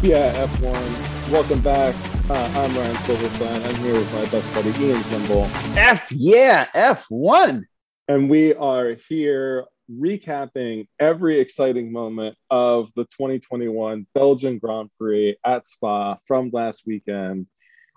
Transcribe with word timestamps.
Yeah, 0.00 0.32
F1. 0.46 1.32
Welcome 1.32 1.60
back. 1.60 1.92
Uh, 2.30 2.52
I'm 2.54 2.76
Ryan 2.76 2.94
Silverstein. 2.98 3.62
I'm 3.64 3.74
here 3.82 3.94
with 3.94 4.14
my 4.14 4.24
best 4.26 4.54
buddy 4.54 4.70
Ian 4.80 5.02
Kimball. 5.02 5.48
F 5.76 6.12
yeah, 6.12 6.66
F1. 6.72 7.64
And 8.06 8.30
we 8.30 8.54
are 8.54 8.96
here 9.08 9.64
recapping 9.90 10.86
every 11.00 11.40
exciting 11.40 11.90
moment 11.90 12.36
of 12.48 12.92
the 12.94 13.06
2021 13.06 14.06
Belgian 14.14 14.58
Grand 14.58 14.88
Prix 15.00 15.36
at 15.44 15.66
Spa 15.66 16.16
from 16.28 16.50
last 16.52 16.84
weekend. 16.86 17.48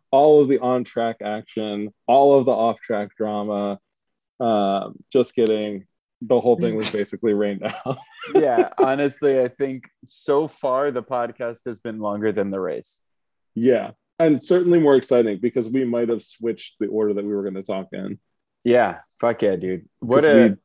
All 0.10 0.42
of 0.42 0.48
the 0.48 0.58
on 0.58 0.84
track 0.84 1.18
action, 1.22 1.94
all 2.08 2.36
of 2.36 2.46
the 2.46 2.52
off 2.52 2.80
track 2.80 3.16
drama. 3.16 3.80
Um, 4.40 4.96
just 5.14 5.36
kidding. 5.36 5.86
The 6.22 6.40
whole 6.40 6.58
thing 6.58 6.76
was 6.76 6.90
basically 7.02 7.34
rained 7.34 7.64
out. 7.64 7.98
yeah, 8.36 8.70
honestly, 8.78 9.40
I 9.40 9.48
think 9.48 9.90
so 10.06 10.48
far 10.48 10.92
the 10.92 11.04
podcast 11.04 11.62
has 11.66 11.80
been 11.80 12.00
longer 12.00 12.32
than 12.32 12.52
the 12.52 12.60
race. 12.60 13.02
Yeah, 13.56 13.92
and 14.20 14.42
certainly 14.42 14.80
more 14.80 14.96
exciting 14.96 15.40
because 15.40 15.68
we 15.68 15.84
might 15.84 16.10
have 16.10 16.24
switched 16.24 16.76
the 16.80 16.88
order 16.88 17.14
that 17.14 17.26
we 17.26 17.34
were 17.34 17.42
going 17.42 17.56
to 17.56 17.64
talk 17.64 17.88
in. 17.92 18.20
Yeah, 18.64 19.00
fuck 19.20 19.42
yeah, 19.42 19.56
dude. 19.56 19.90
What 20.00 20.24
a 20.24 20.58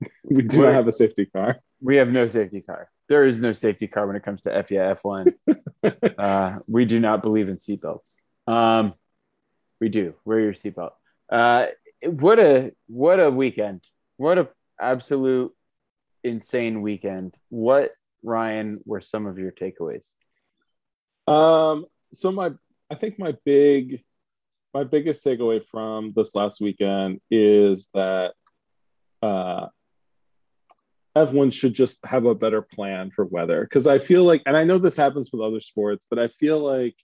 we, 0.00 0.08
we 0.36 0.42
do 0.42 0.62
not 0.62 0.74
have 0.74 0.88
a 0.88 0.92
safety 0.92 1.26
car. 1.26 1.60
we 1.80 1.96
have 1.96 2.10
no 2.10 2.28
safety 2.28 2.60
car. 2.60 2.90
There 3.08 3.24
is 3.24 3.40
no 3.40 3.52
safety 3.52 3.86
car 3.86 4.06
when 4.06 4.16
it 4.16 4.22
comes 4.22 4.42
to 4.42 4.54
F 4.54 4.70
yeah, 4.70 4.94
F1. 4.94 5.32
uh, 6.18 6.58
we 6.66 6.84
do 6.84 7.00
not 7.00 7.22
believe 7.22 7.48
in 7.48 7.56
seatbelts. 7.56 8.16
Um, 8.46 8.94
we 9.80 9.88
do. 9.88 10.14
Wear 10.24 10.40
your 10.40 10.52
seatbelt. 10.52 10.90
Uh, 11.30 11.66
what 12.02 12.38
a 12.38 12.72
what 12.86 13.20
a 13.20 13.30
weekend. 13.30 13.82
What 14.16 14.38
a 14.38 14.48
absolute 14.80 15.52
insane 16.24 16.82
weekend. 16.82 17.34
What 17.48 17.92
Ryan 18.22 18.80
were 18.84 19.00
some 19.00 19.26
of 19.26 19.38
your 19.38 19.52
takeaways? 19.52 20.12
Um, 21.26 21.86
so 22.12 22.32
my 22.32 22.52
I 22.90 22.94
think 22.94 23.18
my 23.18 23.34
big 23.44 24.02
my 24.74 24.84
biggest 24.84 25.24
takeaway 25.24 25.64
from 25.64 26.12
this 26.14 26.34
last 26.34 26.60
weekend 26.60 27.20
is 27.30 27.88
that 27.94 28.32
uh 29.22 29.66
F1 31.16 31.52
should 31.52 31.74
just 31.74 32.04
have 32.04 32.26
a 32.26 32.34
better 32.34 32.62
plan 32.62 33.10
for 33.10 33.24
weather 33.24 33.62
because 33.62 33.86
I 33.86 33.98
feel 33.98 34.24
like 34.24 34.42
and 34.46 34.56
I 34.56 34.64
know 34.64 34.78
this 34.78 34.96
happens 34.96 35.30
with 35.32 35.42
other 35.42 35.60
sports, 35.60 36.06
but 36.08 36.18
I 36.18 36.28
feel 36.28 36.60
like 36.60 36.96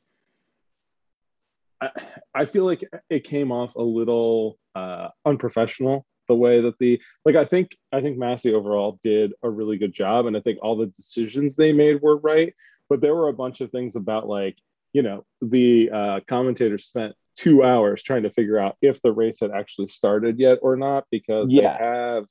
I, 1.81 1.91
I 2.35 2.45
feel 2.45 2.65
like 2.65 2.85
it 3.11 3.25
came 3.25 3.51
off 3.51 3.75
a 3.75 3.83
little 3.83 4.59
uh 4.75 5.09
unprofessional 5.25 6.07
the 6.29 6.35
way 6.35 6.61
that 6.61 6.79
the 6.79 7.01
like 7.25 7.37
I 7.37 7.45
think 7.45 7.77
I 7.93 8.01
think 8.01 8.19
Masi 8.19 8.53
overall 8.53 8.99
did 9.03 9.33
a 9.43 9.51
really 9.51 9.77
good 9.77 9.93
job 9.93 10.27
and 10.27 10.37
I 10.37 10.41
think 10.41 10.59
all 10.63 10.77
the 10.77 10.87
decisions 10.87 11.57
they 11.57 11.73
made 11.73 12.01
were 12.03 12.19
right 12.19 12.55
but 12.89 13.01
there 13.01 13.15
were 13.15 13.29
a 13.29 13.33
bunch 13.35 13.61
of 13.61 13.71
things 13.71 13.97
about 13.97 14.29
like 14.29 14.59
you 14.93 15.03
know 15.03 15.25
the 15.43 15.91
uh, 15.93 16.21
commentators 16.29 16.87
spent 16.87 17.15
two 17.37 17.65
hours 17.65 18.03
trying 18.03 18.23
to 18.23 18.31
figure 18.31 18.59
out 18.59 18.77
if 18.81 19.03
the 19.03 19.11
race 19.13 19.41
had 19.41 19.51
actually 19.51 19.89
started 19.89 20.39
yet 20.39 20.59
or 20.63 20.77
not 20.77 21.05
because 21.11 21.51
Yeah. 21.51 21.77
they 21.77 21.85
have 21.85 22.27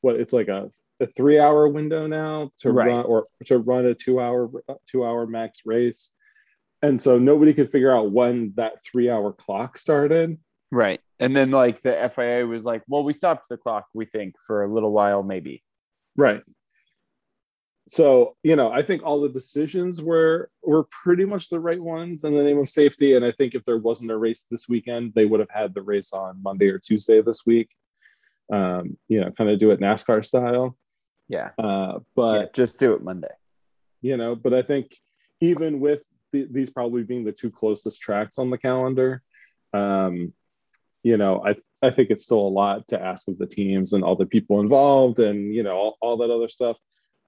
what 0.00 0.16
it's 0.16 0.32
like 0.32 0.48
a, 0.48 0.70
a 1.00 1.06
three 1.08 1.38
hour 1.40 1.68
window 1.68 2.06
now 2.06 2.50
to 2.58 2.70
Right. 2.72 2.86
run 2.88 3.04
or 3.06 3.26
to 3.46 3.58
run 3.58 3.86
a 3.86 3.94
two 3.94 4.20
hour 4.20 4.48
two 4.86 5.04
hour 5.04 5.26
max 5.26 5.62
race 5.66 6.14
and 6.82 7.00
so 7.00 7.18
nobody 7.18 7.52
could 7.54 7.70
figure 7.70 7.90
out 7.96 8.12
when 8.12 8.52
that 8.56 8.74
three 8.84 9.10
hour 9.10 9.32
clock 9.32 9.76
started 9.78 10.38
Right. 10.74 11.00
And 11.20 11.36
then 11.36 11.52
like 11.52 11.80
the 11.82 12.10
FIA 12.12 12.44
was 12.44 12.64
like, 12.64 12.82
well, 12.88 13.04
we 13.04 13.12
stopped 13.12 13.48
the 13.48 13.56
clock, 13.56 13.86
we 13.94 14.06
think, 14.06 14.34
for 14.44 14.64
a 14.64 14.72
little 14.74 14.90
while, 14.90 15.22
maybe. 15.22 15.62
Right. 16.16 16.42
So, 17.86 18.34
you 18.42 18.56
know, 18.56 18.72
I 18.72 18.82
think 18.82 19.04
all 19.04 19.20
the 19.20 19.28
decisions 19.28 20.02
were 20.02 20.50
were 20.62 20.84
pretty 20.90 21.26
much 21.26 21.48
the 21.48 21.60
right 21.60 21.80
ones 21.80 22.24
in 22.24 22.34
the 22.34 22.42
name 22.42 22.58
of 22.58 22.68
safety. 22.68 23.14
And 23.14 23.24
I 23.24 23.30
think 23.30 23.54
if 23.54 23.62
there 23.64 23.78
wasn't 23.78 24.10
a 24.10 24.16
race 24.16 24.46
this 24.50 24.68
weekend, 24.68 25.12
they 25.14 25.26
would 25.26 25.38
have 25.38 25.50
had 25.50 25.74
the 25.74 25.82
race 25.82 26.12
on 26.12 26.42
Monday 26.42 26.68
or 26.70 26.80
Tuesday 26.80 27.22
this 27.22 27.46
week. 27.46 27.68
Um, 28.52 28.98
you 29.08 29.20
know, 29.20 29.30
kind 29.30 29.50
of 29.50 29.60
do 29.60 29.70
it 29.70 29.80
NASCAR 29.80 30.24
style. 30.24 30.76
Yeah. 31.28 31.50
Uh, 31.56 32.00
but 32.16 32.40
yeah, 32.40 32.46
just 32.52 32.80
do 32.80 32.94
it 32.94 33.02
Monday. 33.02 33.34
you 34.02 34.16
know, 34.16 34.34
but 34.34 34.52
I 34.52 34.62
think 34.62 34.96
even 35.40 35.78
with 35.78 36.02
the, 36.32 36.48
these 36.50 36.70
probably 36.70 37.04
being 37.04 37.24
the 37.24 37.32
two 37.32 37.50
closest 37.50 38.00
tracks 38.02 38.38
on 38.38 38.50
the 38.50 38.58
calendar, 38.58 39.22
um, 39.72 40.32
you 41.04 41.18
know, 41.18 41.44
I 41.46 41.54
I 41.86 41.90
think 41.90 42.10
it's 42.10 42.24
still 42.24 42.40
a 42.40 42.48
lot 42.48 42.88
to 42.88 43.00
ask 43.00 43.28
of 43.28 43.38
the 43.38 43.46
teams 43.46 43.92
and 43.92 44.02
all 44.02 44.16
the 44.16 44.26
people 44.26 44.60
involved 44.60 45.20
and 45.20 45.54
you 45.54 45.62
know 45.62 45.76
all, 45.76 45.98
all 46.00 46.16
that 46.16 46.30
other 46.30 46.48
stuff. 46.48 46.78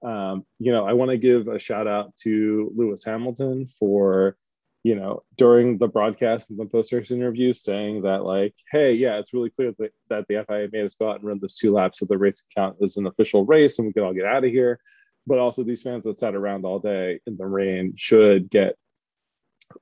Um, 0.03 0.45
you 0.59 0.71
know, 0.71 0.85
I 0.85 0.93
want 0.93 1.11
to 1.11 1.17
give 1.17 1.47
a 1.47 1.59
shout 1.59 1.87
out 1.87 2.15
to 2.23 2.73
Lewis 2.75 3.05
Hamilton 3.05 3.69
for 3.79 4.35
you 4.83 4.95
know 4.95 5.23
during 5.37 5.77
the 5.77 5.87
broadcast 5.87 6.49
and 6.49 6.59
the 6.59 6.65
post 6.65 6.91
race 6.91 7.11
interview 7.11 7.53
saying 7.53 8.01
that 8.01 8.23
like, 8.23 8.55
hey, 8.71 8.93
yeah, 8.93 9.19
it's 9.19 9.33
really 9.33 9.51
clear 9.51 9.73
that, 9.77 9.93
that 10.09 10.25
the 10.27 10.43
FIA 10.47 10.69
made 10.71 10.85
us 10.85 10.95
go 10.95 11.11
out 11.11 11.19
and 11.19 11.25
run 11.25 11.39
those 11.39 11.55
two 11.55 11.71
laps 11.71 11.99
so 11.99 12.05
the 12.05 12.17
race 12.17 12.43
count 12.55 12.77
as 12.81 12.97
an 12.97 13.05
official 13.05 13.45
race 13.45 13.77
and 13.77 13.87
we 13.87 13.93
can 13.93 14.03
all 14.03 14.13
get 14.13 14.25
out 14.25 14.43
of 14.43 14.51
here. 14.51 14.79
But 15.27 15.37
also 15.37 15.63
these 15.63 15.83
fans 15.83 16.05
that 16.05 16.17
sat 16.17 16.35
around 16.35 16.65
all 16.65 16.79
day 16.79 17.19
in 17.27 17.37
the 17.37 17.45
rain 17.45 17.93
should 17.95 18.49
get 18.49 18.75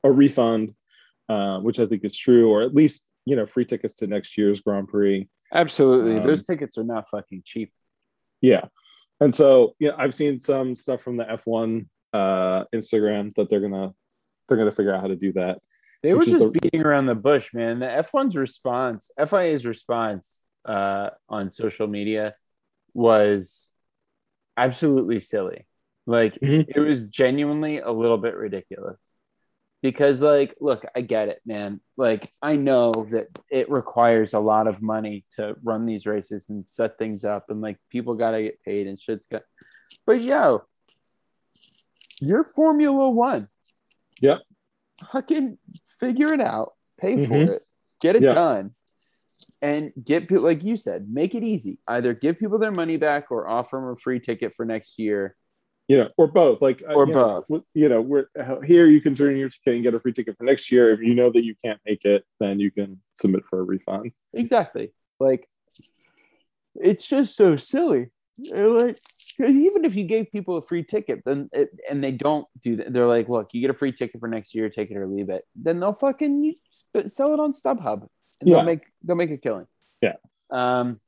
a 0.03 0.11
refund, 0.11 0.73
uh, 1.29 1.59
which 1.59 1.79
I 1.79 1.85
think 1.85 2.03
is 2.03 2.17
true, 2.17 2.49
or 2.49 2.63
at 2.63 2.73
least 2.73 3.09
you 3.25 3.35
know 3.35 3.45
free 3.45 3.65
tickets 3.65 3.95
to 3.95 4.07
next 4.07 4.37
year's 4.37 4.61
Grand 4.61 4.87
Prix. 4.87 5.27
Absolutely. 5.53 6.17
Um, 6.17 6.23
Those 6.23 6.45
tickets 6.45 6.77
are 6.77 6.83
not 6.83 7.09
fucking 7.09 7.43
cheap. 7.45 7.71
Yeah, 8.41 8.65
and 9.19 9.33
so 9.33 9.75
yeah, 9.79 9.91
I've 9.97 10.13
seen 10.15 10.39
some 10.39 10.75
stuff 10.75 11.01
from 11.01 11.17
the 11.17 11.23
F1 11.25 11.87
uh, 12.13 12.65
Instagram 12.73 13.33
that 13.35 13.49
they're 13.49 13.61
gonna 13.61 13.93
they're 14.47 14.57
gonna 14.57 14.71
figure 14.71 14.93
out 14.93 15.01
how 15.01 15.07
to 15.07 15.15
do 15.15 15.33
that. 15.33 15.59
They 16.03 16.13
were 16.13 16.21
just 16.23 16.39
the- 16.39 16.49
beating 16.49 16.81
around 16.81 17.07
the 17.07 17.15
bush, 17.15 17.53
man. 17.53 17.79
The 17.79 17.87
F1's 17.87 18.35
response, 18.35 19.09
FIA's 19.17 19.65
response 19.65 20.39
uh, 20.65 21.09
on 21.27 21.51
social 21.51 21.87
media 21.87 22.35
was 22.93 23.69
absolutely 24.57 25.19
silly. 25.21 25.65
Like 26.05 26.35
Mhm. 26.39 26.65
it 26.67 26.79
was 26.79 27.03
genuinely 27.03 27.79
a 27.79 27.91
little 27.91 28.17
bit 28.19 28.35
ridiculous. 28.35 29.13
Because 29.85 30.19
like, 30.19 30.55
look, 30.59 30.83
I 30.95 31.01
get 31.01 31.29
it, 31.29 31.41
man. 31.45 31.79
Like 31.95 32.27
I 32.41 32.55
know 32.55 32.91
that 33.11 33.27
it 33.51 33.69
requires 33.69 34.33
a 34.33 34.39
lot 34.39 34.65
of 34.65 34.81
money 34.81 35.25
to 35.35 35.55
run 35.63 35.85
these 35.85 36.07
races 36.07 36.49
and 36.49 36.67
set 36.67 36.97
things 36.97 37.23
up 37.23 37.51
and 37.51 37.61
like 37.61 37.77
people 37.91 38.15
gotta 38.15 38.41
get 38.41 38.63
paid 38.63 38.87
and 38.87 38.99
shit's 38.99 39.27
got 39.27 39.43
but 40.07 40.21
yo, 40.21 40.63
you're 42.19 42.43
Formula 42.43 43.07
One. 43.11 43.47
Yep. 44.21 44.41
Fucking 45.11 45.59
figure 45.99 46.33
it 46.33 46.41
out, 46.41 46.73
pay 46.99 47.17
Mhm. 47.17 47.27
for 47.27 47.53
it, 47.53 47.61
get 48.01 48.15
it 48.15 48.23
Yeah. 48.23 48.33
done, 48.33 48.73
and 49.61 49.93
get 50.03 50.27
people 50.27 50.45
like 50.45 50.63
you 50.63 50.77
said, 50.77 51.07
make 51.13 51.35
it 51.35 51.43
easy. 51.43 51.77
Either 51.87 52.15
give 52.15 52.39
people 52.39 52.57
their 52.57 52.71
money 52.71 52.97
back 52.97 53.29
or 53.29 53.47
offer 53.47 53.77
them 53.77 53.89
a 53.89 53.95
free 53.97 54.19
ticket 54.19 54.55
for 54.55 54.65
next 54.65 54.97
year. 54.97 55.35
You 55.87 55.97
know, 55.97 56.09
or 56.17 56.27
both. 56.27 56.61
Like 56.61 56.81
uh, 56.87 56.93
Or 56.93 57.07
you 57.07 57.13
know, 57.13 57.45
you 57.73 57.89
know, 57.89 58.01
we're 58.01 58.25
uh, 58.39 58.59
here. 58.61 58.87
You 58.87 59.01
can 59.01 59.13
turn 59.13 59.37
your 59.37 59.49
ticket 59.49 59.75
and 59.75 59.83
get 59.83 59.93
a 59.93 59.99
free 59.99 60.13
ticket 60.13 60.37
for 60.37 60.43
next 60.43 60.71
year. 60.71 60.91
If 60.91 60.99
you 60.99 61.13
know 61.13 61.29
that 61.31 61.43
you 61.43 61.55
can't 61.63 61.79
make 61.85 62.05
it, 62.05 62.25
then 62.39 62.59
you 62.59 62.71
can 62.71 62.99
submit 63.13 63.43
for 63.49 63.59
a 63.59 63.63
refund. 63.63 64.11
Exactly. 64.33 64.93
Like 65.19 65.47
it's 66.75 67.05
just 67.05 67.35
so 67.35 67.55
silly. 67.55 68.07
And, 68.51 68.73
Like 68.73 68.97
even 69.39 69.85
if 69.85 69.95
you 69.95 70.05
gave 70.05 70.31
people 70.31 70.57
a 70.57 70.61
free 70.61 70.83
ticket, 70.83 71.21
then 71.25 71.49
it, 71.51 71.69
and 71.89 72.03
they 72.03 72.11
don't 72.11 72.47
do 72.61 72.77
that, 72.77 72.91
they're 72.91 73.07
like, 73.07 73.29
look, 73.29 73.49
you 73.53 73.61
get 73.61 73.69
a 73.69 73.73
free 73.73 73.91
ticket 73.91 74.19
for 74.19 74.27
next 74.27 74.55
year, 74.55 74.69
take 74.69 74.91
it 74.91 74.97
or 74.97 75.07
leave 75.07 75.29
it. 75.29 75.43
Then 75.55 75.79
they'll 75.79 75.93
fucking 75.93 76.55
sell 77.07 77.33
it 77.33 77.39
on 77.39 77.51
StubHub, 77.51 78.07
and 78.41 78.49
Yeah. 78.49 78.57
they'll 78.57 78.65
make 78.65 78.81
they'll 79.03 79.15
make 79.15 79.31
a 79.31 79.37
killing. 79.37 79.67
Yeah. 80.01 80.15
Um. 80.49 80.99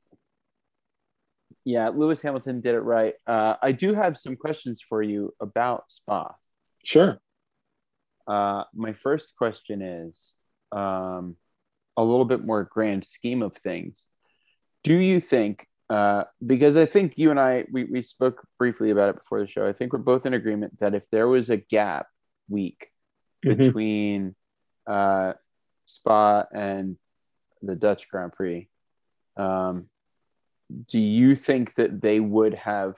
Yeah, 1.68 1.90
Lewis 1.90 2.22
Hamilton 2.22 2.62
did 2.62 2.74
it 2.74 2.80
right. 2.80 3.12
Uh, 3.26 3.56
I 3.60 3.72
do 3.72 3.92
have 3.92 4.16
some 4.16 4.36
questions 4.36 4.82
for 4.88 5.02
you 5.02 5.34
about 5.38 5.84
Spa. 5.88 6.34
Sure. 6.82 7.18
Uh, 8.26 8.64
my 8.74 8.94
first 8.94 9.34
question 9.36 9.82
is 9.82 10.32
um, 10.72 11.36
a 11.94 12.02
little 12.02 12.24
bit 12.24 12.42
more 12.42 12.64
grand 12.64 13.04
scheme 13.04 13.42
of 13.42 13.54
things. 13.54 14.06
Do 14.82 14.94
you 14.94 15.20
think, 15.20 15.66
uh, 15.90 16.24
because 16.46 16.74
I 16.78 16.86
think 16.86 17.18
you 17.18 17.30
and 17.30 17.38
I, 17.38 17.66
we, 17.70 17.84
we 17.84 18.00
spoke 18.00 18.46
briefly 18.58 18.90
about 18.90 19.10
it 19.10 19.16
before 19.16 19.40
the 19.42 19.46
show, 19.46 19.68
I 19.68 19.74
think 19.74 19.92
we're 19.92 19.98
both 19.98 20.24
in 20.24 20.32
agreement 20.32 20.80
that 20.80 20.94
if 20.94 21.02
there 21.12 21.28
was 21.28 21.50
a 21.50 21.58
gap 21.58 22.06
week 22.48 22.88
Mhm. 23.44 23.58
between 23.58 24.34
uh, 24.86 25.34
Spa 25.84 26.44
and 26.50 26.96
the 27.60 27.76
Dutch 27.76 28.08
Grand 28.10 28.32
Prix, 28.32 28.70
um, 29.36 29.90
do 30.88 30.98
you 30.98 31.34
think 31.36 31.74
that 31.76 32.00
they 32.00 32.20
would 32.20 32.54
have 32.54 32.94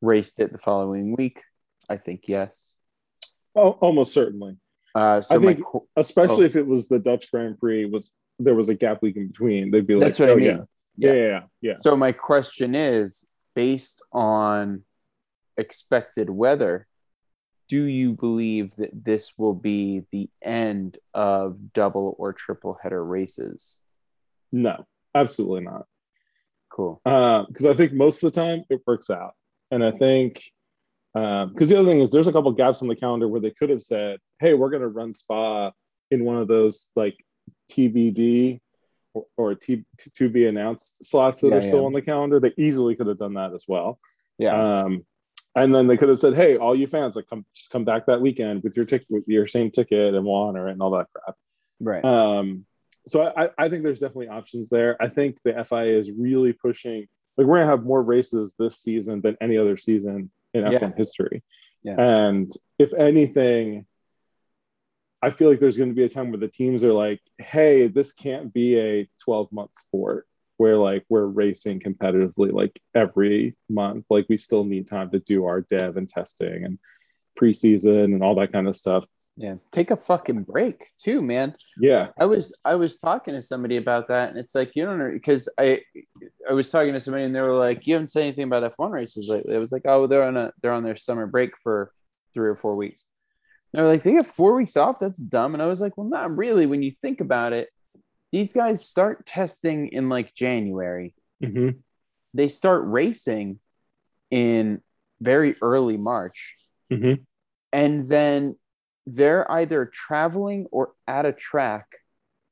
raced 0.00 0.40
it 0.40 0.52
the 0.52 0.58
following 0.58 1.14
week? 1.16 1.42
I 1.88 1.96
think 1.96 2.24
yes. 2.26 2.74
Oh, 3.54 3.70
almost 3.80 4.12
certainly. 4.12 4.56
Uh, 4.94 5.20
so 5.20 5.36
I 5.36 5.38
think- 5.54 5.64
Especially 5.96 6.42
Oh. 6.44 6.46
if 6.46 6.56
it 6.56 6.66
was 6.66 6.88
the 6.88 6.98
Dutch 6.98 7.30
Grand 7.30 7.58
Prix 7.58 7.84
was 7.86 8.14
there 8.38 8.54
was 8.54 8.68
a 8.68 8.74
gap 8.74 9.02
week 9.02 9.16
in 9.16 9.28
between. 9.28 9.70
They'd 9.70 9.86
be 9.86 9.94
like, 9.96 10.04
That's 10.08 10.18
what 10.20 10.28
I 10.28 10.32
oh, 10.32 10.36
mean. 10.36 10.44
yeah. 10.46 10.64
Yeah, 10.96 11.12
Yeah. 11.12 11.14
yeah, 11.14 11.26
yeah, 11.28 11.42
yeah. 11.60 11.74
So 11.82 11.96
my 11.96 12.12
question 12.12 12.74
is, 12.74 13.24
based 13.54 14.00
on 14.12 14.84
expected 15.56 16.30
weather, 16.30 16.86
do 17.68 17.82
you 17.82 18.12
believe 18.12 18.70
that 18.78 18.90
this 19.04 19.36
will 19.36 19.54
be 19.54 20.04
the 20.12 20.30
end 20.40 20.98
of 21.12 21.72
double 21.72 22.14
or 22.18 22.32
triple 22.32 22.78
header 22.80 23.04
races? 23.04 23.76
No, 24.52 24.86
absolutely 25.14 25.62
not. 25.62 25.86
Cool. 26.78 27.00
Because 27.02 27.66
uh, 27.66 27.70
I 27.70 27.74
think 27.74 27.92
most 27.92 28.22
of 28.22 28.32
the 28.32 28.40
time 28.40 28.62
it 28.70 28.82
works 28.86 29.10
out, 29.10 29.34
and 29.72 29.84
I 29.84 29.90
think 29.90 30.44
because 31.12 31.44
um, 31.44 31.54
the 31.56 31.78
other 31.78 31.88
thing 31.88 31.98
is 31.98 32.12
there's 32.12 32.28
a 32.28 32.32
couple 32.32 32.52
gaps 32.52 32.82
on 32.82 32.88
the 32.88 32.94
calendar 32.94 33.26
where 33.26 33.40
they 33.40 33.50
could 33.50 33.70
have 33.70 33.82
said, 33.82 34.20
"Hey, 34.38 34.54
we're 34.54 34.70
going 34.70 34.82
to 34.82 34.88
run 34.88 35.12
Spa 35.12 35.72
in 36.12 36.24
one 36.24 36.36
of 36.36 36.46
those 36.46 36.92
like 36.94 37.16
TBD 37.72 38.60
or, 39.12 39.26
or 39.36 39.54
T, 39.56 39.84
to 40.14 40.28
be 40.28 40.46
announced 40.46 41.04
slots 41.04 41.40
that 41.40 41.48
yeah, 41.48 41.56
are 41.56 41.62
still 41.62 41.80
yeah. 41.80 41.86
on 41.86 41.92
the 41.94 42.02
calendar." 42.02 42.38
They 42.38 42.54
easily 42.56 42.94
could 42.94 43.08
have 43.08 43.18
done 43.18 43.34
that 43.34 43.52
as 43.54 43.64
well. 43.66 43.98
Yeah. 44.38 44.82
Um, 44.82 45.04
and 45.56 45.74
then 45.74 45.88
they 45.88 45.96
could 45.96 46.10
have 46.10 46.20
said, 46.20 46.36
"Hey, 46.36 46.58
all 46.58 46.76
you 46.76 46.86
fans, 46.86 47.16
like, 47.16 47.26
come 47.26 47.44
just 47.56 47.72
come 47.72 47.84
back 47.84 48.06
that 48.06 48.20
weekend 48.20 48.62
with 48.62 48.76
your 48.76 48.84
ticket, 48.84 49.08
with 49.10 49.26
your 49.26 49.48
same 49.48 49.72
ticket, 49.72 50.14
and 50.14 50.24
we'll 50.24 50.36
honor 50.36 50.68
it 50.68 50.72
and 50.72 50.82
all 50.82 50.92
that 50.92 51.08
crap." 51.12 51.34
Right. 51.80 52.04
Um, 52.04 52.66
so 53.08 53.32
I, 53.36 53.50
I 53.58 53.68
think 53.68 53.82
there's 53.82 54.00
definitely 54.00 54.28
options 54.28 54.68
there. 54.68 55.00
I 55.00 55.08
think 55.08 55.38
the 55.44 55.64
FIA 55.64 55.98
is 55.98 56.10
really 56.10 56.52
pushing. 56.52 57.06
Like, 57.36 57.46
we're 57.46 57.58
gonna 57.58 57.70
have 57.70 57.84
more 57.84 58.02
races 58.02 58.54
this 58.58 58.80
season 58.80 59.20
than 59.20 59.36
any 59.40 59.58
other 59.58 59.76
season 59.76 60.30
in 60.54 60.64
F1 60.64 60.80
yeah. 60.80 60.90
history. 60.96 61.42
Yeah. 61.82 61.94
And 61.98 62.52
if 62.78 62.92
anything, 62.94 63.86
I 65.22 65.30
feel 65.30 65.50
like 65.50 65.60
there's 65.60 65.76
going 65.76 65.90
to 65.90 65.96
be 65.96 66.04
a 66.04 66.08
time 66.08 66.30
where 66.30 66.38
the 66.38 66.48
teams 66.48 66.84
are 66.84 66.92
like, 66.92 67.20
"Hey, 67.38 67.88
this 67.88 68.12
can't 68.12 68.52
be 68.52 68.78
a 68.78 69.08
12 69.24 69.52
month 69.52 69.76
sport 69.76 70.26
where 70.58 70.76
like 70.76 71.04
we're 71.08 71.24
racing 71.24 71.80
competitively 71.80 72.52
like 72.52 72.78
every 72.94 73.56
month. 73.68 74.04
Like 74.10 74.26
we 74.28 74.36
still 74.36 74.64
need 74.64 74.86
time 74.86 75.10
to 75.10 75.20
do 75.20 75.46
our 75.46 75.62
dev 75.62 75.96
and 75.96 76.08
testing 76.08 76.64
and 76.64 76.78
preseason 77.40 78.04
and 78.04 78.22
all 78.22 78.34
that 78.34 78.52
kind 78.52 78.68
of 78.68 78.76
stuff. 78.76 79.06
Yeah, 79.40 79.54
take 79.70 79.92
a 79.92 79.96
fucking 79.96 80.42
break 80.42 80.88
too, 81.00 81.22
man. 81.22 81.54
Yeah, 81.78 82.08
I 82.18 82.26
was 82.26 82.52
I 82.64 82.74
was 82.74 82.98
talking 82.98 83.34
to 83.34 83.42
somebody 83.42 83.76
about 83.76 84.08
that, 84.08 84.30
and 84.30 84.38
it's 84.38 84.52
like 84.52 84.74
you 84.74 84.84
don't 84.84 84.98
know 84.98 85.12
because 85.12 85.48
I 85.56 85.82
I 86.50 86.54
was 86.54 86.70
talking 86.70 86.92
to 86.92 87.00
somebody 87.00 87.22
and 87.22 87.34
they 87.34 87.40
were 87.40 87.56
like, 87.56 87.86
you 87.86 87.94
haven't 87.94 88.10
said 88.10 88.24
anything 88.24 88.44
about 88.44 88.64
F 88.64 88.72
one 88.78 88.90
races 88.90 89.28
lately. 89.28 89.54
It 89.54 89.60
was 89.60 89.70
like, 89.70 89.82
oh, 89.84 90.08
they're 90.08 90.24
on 90.24 90.36
a 90.36 90.52
they're 90.60 90.72
on 90.72 90.82
their 90.82 90.96
summer 90.96 91.28
break 91.28 91.52
for 91.62 91.92
three 92.34 92.48
or 92.48 92.56
four 92.56 92.74
weeks. 92.74 93.04
And 93.72 93.78
they're 93.78 93.88
like, 93.88 94.02
they 94.02 94.10
get 94.10 94.26
four 94.26 94.54
weeks 94.54 94.76
off. 94.76 94.98
That's 94.98 95.20
dumb. 95.20 95.54
And 95.54 95.62
I 95.62 95.66
was 95.66 95.80
like, 95.80 95.96
well, 95.96 96.08
not 96.08 96.36
really. 96.36 96.66
When 96.66 96.82
you 96.82 96.90
think 96.90 97.20
about 97.20 97.52
it, 97.52 97.68
these 98.32 98.52
guys 98.52 98.84
start 98.84 99.24
testing 99.24 99.88
in 99.88 100.08
like 100.08 100.34
January. 100.34 101.14
Mm-hmm. 101.44 101.78
They 102.34 102.48
start 102.48 102.82
racing 102.86 103.60
in 104.32 104.80
very 105.20 105.54
early 105.62 105.96
March. 105.96 106.56
Mm-hmm. 106.90 107.22
And 107.72 108.08
then 108.08 108.56
they're 109.08 109.50
either 109.50 109.86
traveling 109.86 110.66
or 110.70 110.92
at 111.06 111.24
a 111.24 111.32
track 111.32 111.86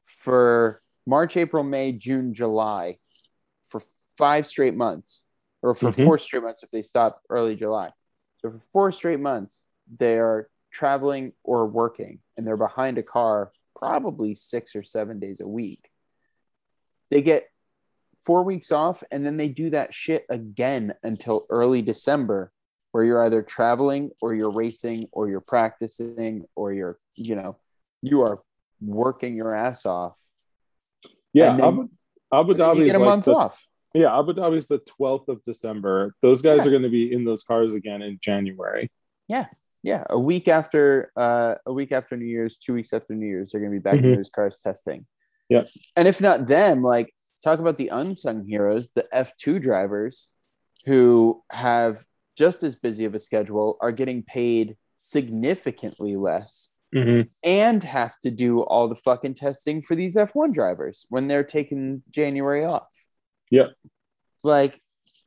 for 0.04 0.80
March, 1.06 1.36
April, 1.36 1.62
May, 1.62 1.92
June, 1.92 2.32
July 2.32 2.98
for 3.66 3.82
five 4.16 4.46
straight 4.46 4.74
months, 4.74 5.24
or 5.62 5.74
for 5.74 5.90
mm-hmm. 5.90 6.04
four 6.04 6.18
straight 6.18 6.42
months 6.42 6.62
if 6.62 6.70
they 6.70 6.82
stop 6.82 7.20
early 7.28 7.56
July. 7.56 7.90
So 8.38 8.50
for 8.50 8.60
four 8.72 8.92
straight 8.92 9.20
months, 9.20 9.66
they 9.98 10.18
are 10.18 10.48
traveling 10.72 11.32
or 11.44 11.66
working 11.66 12.20
and 12.36 12.46
they're 12.46 12.56
behind 12.56 12.98
a 12.98 13.02
car 13.02 13.52
probably 13.74 14.34
six 14.34 14.74
or 14.74 14.82
seven 14.82 15.20
days 15.20 15.40
a 15.40 15.46
week. 15.46 15.90
They 17.10 17.22
get 17.22 17.48
four 18.18 18.42
weeks 18.42 18.72
off 18.72 19.02
and 19.10 19.24
then 19.24 19.36
they 19.36 19.48
do 19.48 19.70
that 19.70 19.94
shit 19.94 20.24
again 20.30 20.94
until 21.02 21.46
early 21.50 21.82
December, 21.82 22.50
where 22.96 23.04
you're 23.04 23.22
either 23.24 23.42
traveling 23.42 24.10
or 24.22 24.34
you're 24.34 24.50
racing 24.50 25.06
or 25.12 25.28
you're 25.28 25.44
practicing 25.46 26.46
or 26.54 26.72
you're, 26.72 26.98
you 27.14 27.36
know, 27.36 27.58
you 28.00 28.22
are 28.22 28.40
working 28.80 29.36
your 29.36 29.54
ass 29.54 29.84
off. 29.84 30.16
Yeah, 31.34 31.52
Abu, 31.52 31.90
Abu 32.32 32.54
Dhabi 32.54 32.86
get 32.86 32.94
a 32.94 32.98
like 32.98 33.06
month 33.06 33.26
the, 33.26 33.34
off. 33.34 33.62
Yeah, 33.92 34.18
Abu 34.18 34.32
Dhabi 34.32 34.56
is 34.56 34.66
the 34.66 34.78
12th 34.78 35.28
of 35.28 35.42
December. 35.42 36.14
Those 36.22 36.40
guys 36.40 36.60
yeah. 36.60 36.68
are 36.68 36.70
going 36.70 36.84
to 36.84 36.88
be 36.88 37.12
in 37.12 37.26
those 37.26 37.42
cars 37.42 37.74
again 37.74 38.00
in 38.00 38.18
January. 38.22 38.90
Yeah 39.28 39.46
yeah, 39.82 40.02
a 40.10 40.18
week 40.18 40.48
after 40.48 41.12
uh, 41.16 41.54
a 41.64 41.72
week 41.72 41.92
after 41.92 42.16
New 42.16 42.26
Year's, 42.26 42.56
two 42.56 42.74
weeks 42.74 42.92
after 42.92 43.14
New 43.14 43.26
Year's, 43.26 43.52
they're 43.52 43.60
gonna 43.60 43.70
be 43.70 43.78
back 43.78 43.94
mm-hmm. 43.94 44.06
in 44.06 44.16
those 44.16 44.30
cars 44.30 44.58
testing. 44.58 45.06
Yeah, 45.48 45.62
and 45.94 46.08
if 46.08 46.20
not 46.20 46.48
them, 46.48 46.82
like 46.82 47.14
talk 47.44 47.60
about 47.60 47.78
the 47.78 47.88
unsung 47.88 48.44
heroes, 48.48 48.88
the 48.96 49.06
F 49.12 49.36
two 49.36 49.60
drivers, 49.60 50.28
who 50.86 51.40
have 51.52 52.04
just 52.36 52.62
as 52.62 52.76
busy 52.76 53.04
of 53.04 53.14
a 53.14 53.18
schedule, 53.18 53.78
are 53.80 53.92
getting 53.92 54.22
paid 54.22 54.76
significantly 54.96 56.16
less, 56.16 56.70
mm-hmm. 56.94 57.22
and 57.42 57.82
have 57.82 58.18
to 58.20 58.30
do 58.30 58.60
all 58.60 58.88
the 58.88 58.94
fucking 58.94 59.34
testing 59.34 59.82
for 59.82 59.94
these 59.94 60.16
F 60.16 60.34
one 60.34 60.52
drivers 60.52 61.06
when 61.08 61.28
they're 61.28 61.44
taking 61.44 62.02
January 62.10 62.64
off. 62.64 62.88
Yeah, 63.50 63.68
like 64.42 64.78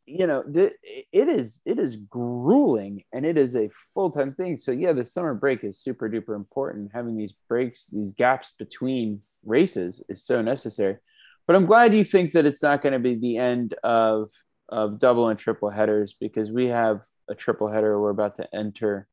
you 0.09 0.25
know 0.25 0.41
th- 0.41 0.73
it 0.83 1.29
is 1.29 1.61
it 1.65 1.77
is 1.77 1.95
grueling 1.95 3.03
and 3.13 3.25
it 3.25 3.37
is 3.37 3.55
a 3.55 3.69
full-time 3.93 4.33
thing 4.33 4.57
so 4.57 4.71
yeah 4.71 4.91
the 4.91 5.05
summer 5.05 5.35
break 5.35 5.63
is 5.63 5.79
super 5.79 6.09
duper 6.09 6.35
important 6.35 6.89
having 6.93 7.15
these 7.15 7.35
breaks 7.47 7.85
these 7.91 8.13
gaps 8.13 8.53
between 8.57 9.21
races 9.45 10.03
is 10.09 10.25
so 10.25 10.41
necessary 10.41 10.97
but 11.45 11.55
i'm 11.55 11.67
glad 11.67 11.93
you 11.93 12.03
think 12.03 12.31
that 12.31 12.45
it's 12.45 12.63
not 12.63 12.81
going 12.81 12.93
to 12.93 12.99
be 12.99 13.15
the 13.15 13.37
end 13.37 13.75
of 13.83 14.31
of 14.69 14.99
double 14.99 15.29
and 15.29 15.39
triple 15.39 15.69
headers 15.69 16.15
because 16.19 16.51
we 16.51 16.65
have 16.65 17.01
a 17.27 17.35
triple 17.35 17.71
header 17.71 17.99
we're 17.99 18.09
about 18.09 18.35
to 18.37 18.55
enter 18.55 19.07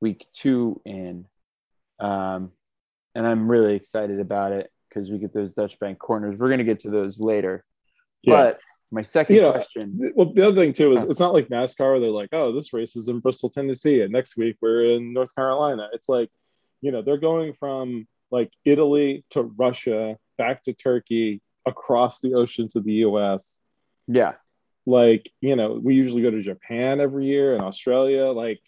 week 0.00 0.26
two 0.32 0.80
in 0.84 1.26
um, 1.98 2.50
and 3.14 3.26
i'm 3.26 3.50
really 3.50 3.74
excited 3.74 4.20
about 4.20 4.52
it 4.52 4.70
because 4.88 5.10
we 5.10 5.18
get 5.18 5.32
those 5.34 5.52
dutch 5.52 5.78
bank 5.78 5.98
corners 5.98 6.38
we're 6.38 6.48
going 6.48 6.58
to 6.58 6.64
get 6.64 6.80
to 6.80 6.90
those 6.90 7.18
later 7.18 7.64
yeah. 8.22 8.34
but 8.34 8.60
my 8.90 9.02
second 9.02 9.36
you 9.36 9.42
know, 9.42 9.52
question. 9.52 10.12
Well, 10.14 10.32
the 10.32 10.46
other 10.46 10.60
thing 10.60 10.72
too 10.72 10.92
is 10.94 11.04
it's 11.04 11.20
not 11.20 11.32
like 11.32 11.48
NASCAR. 11.48 12.00
They're 12.00 12.10
like, 12.10 12.30
oh, 12.32 12.52
this 12.52 12.72
race 12.72 12.96
is 12.96 13.08
in 13.08 13.20
Bristol, 13.20 13.48
Tennessee, 13.48 14.02
and 14.02 14.12
next 14.12 14.36
week 14.36 14.56
we're 14.60 14.96
in 14.96 15.12
North 15.12 15.34
Carolina. 15.34 15.88
It's 15.92 16.08
like, 16.08 16.28
you 16.80 16.90
know, 16.90 17.02
they're 17.02 17.16
going 17.16 17.54
from 17.54 18.08
like 18.30 18.52
Italy 18.64 19.24
to 19.30 19.42
Russia, 19.42 20.16
back 20.38 20.62
to 20.64 20.72
Turkey, 20.72 21.40
across 21.66 22.20
the 22.20 22.34
ocean 22.34 22.68
to 22.68 22.80
the 22.80 22.92
U.S. 22.94 23.62
Yeah, 24.08 24.34
like 24.90 25.30
you 25.40 25.56
know, 25.56 25.80
we 25.82 25.94
usually 25.94 26.22
go 26.22 26.30
to 26.30 26.42
Japan 26.42 27.00
every 27.00 27.26
year 27.26 27.54
and 27.54 27.62
Australia. 27.62 28.26
Like, 28.26 28.60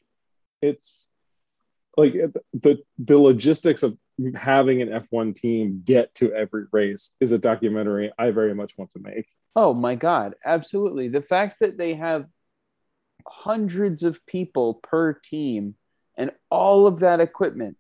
it's 0.60 1.12
like 1.96 2.12
the 2.12 2.82
the 2.98 3.18
logistics 3.18 3.82
of 3.82 3.98
having 4.34 4.82
an 4.82 4.88
F1 4.88 5.34
team 5.34 5.82
get 5.84 6.14
to 6.14 6.32
every 6.32 6.64
race 6.70 7.16
is 7.20 7.32
a 7.32 7.38
documentary 7.38 8.12
I 8.18 8.30
very 8.30 8.54
much 8.54 8.76
want 8.78 8.90
to 8.92 9.00
make. 9.00 9.26
Oh 9.56 9.74
my 9.74 9.94
God, 9.94 10.34
absolutely. 10.44 11.08
The 11.08 11.22
fact 11.22 11.60
that 11.60 11.76
they 11.76 11.94
have 11.94 12.26
hundreds 13.26 14.02
of 14.02 14.24
people 14.26 14.74
per 14.82 15.12
team 15.12 15.74
and 16.16 16.30
all 16.50 16.86
of 16.86 17.00
that 17.00 17.20
equipment, 17.20 17.76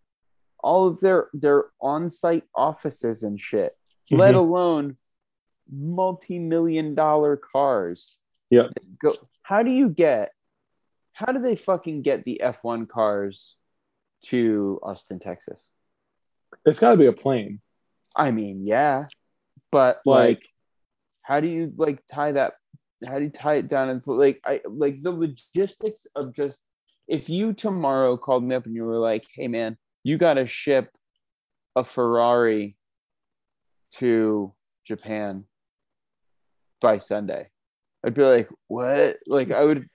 all 0.58 0.86
of 0.86 1.00
their 1.00 1.28
their 1.32 1.66
on-site 1.80 2.44
offices 2.54 3.22
and 3.22 3.40
shit, 3.40 3.76
mm-hmm. 4.10 4.20
let 4.20 4.34
alone 4.34 4.96
multi-million 5.70 6.94
dollar 6.94 7.36
cars. 7.36 8.16
Yeah. 8.52 8.68
Go 9.02 9.14
how 9.42 9.62
do 9.62 9.70
you 9.70 9.88
get 9.88 10.32
how 11.14 11.32
do 11.32 11.40
they 11.40 11.56
fucking 11.56 12.02
get 12.02 12.24
the 12.24 12.42
F1 12.44 12.86
cars 12.86 13.54
to 14.26 14.78
Austin, 14.82 15.18
Texas? 15.18 15.72
It's 16.66 16.78
got 16.78 16.90
to 16.90 16.96
be 16.98 17.06
a 17.06 17.12
plane. 17.12 17.60
I 18.14 18.30
mean, 18.30 18.66
yeah, 18.66 19.06
but 19.70 20.00
like, 20.04 20.28
like, 20.28 20.48
how 21.22 21.40
do 21.40 21.48
you 21.48 21.72
like 21.76 22.02
tie 22.12 22.32
that? 22.32 22.52
How 23.06 23.18
do 23.18 23.24
you 23.24 23.30
tie 23.30 23.54
it 23.54 23.68
down 23.68 23.88
and 23.88 24.04
put 24.04 24.18
like 24.18 24.40
I 24.44 24.60
like 24.68 25.02
the 25.02 25.12
logistics 25.12 26.06
of 26.14 26.34
just 26.34 26.60
if 27.08 27.30
you 27.30 27.54
tomorrow 27.54 28.18
called 28.18 28.44
me 28.44 28.54
up 28.54 28.66
and 28.66 28.74
you 28.74 28.84
were 28.84 28.98
like, 28.98 29.24
"Hey, 29.34 29.48
man, 29.48 29.78
you 30.04 30.18
got 30.18 30.34
to 30.34 30.46
ship 30.46 30.90
a 31.74 31.84
Ferrari 31.84 32.76
to 33.92 34.52
Japan 34.86 35.44
by 36.82 36.98
Sunday," 36.98 37.48
I'd 38.04 38.14
be 38.14 38.22
like, 38.22 38.48
"What?" 38.68 39.18
Like, 39.26 39.50
I 39.52 39.64
would, 39.64 39.88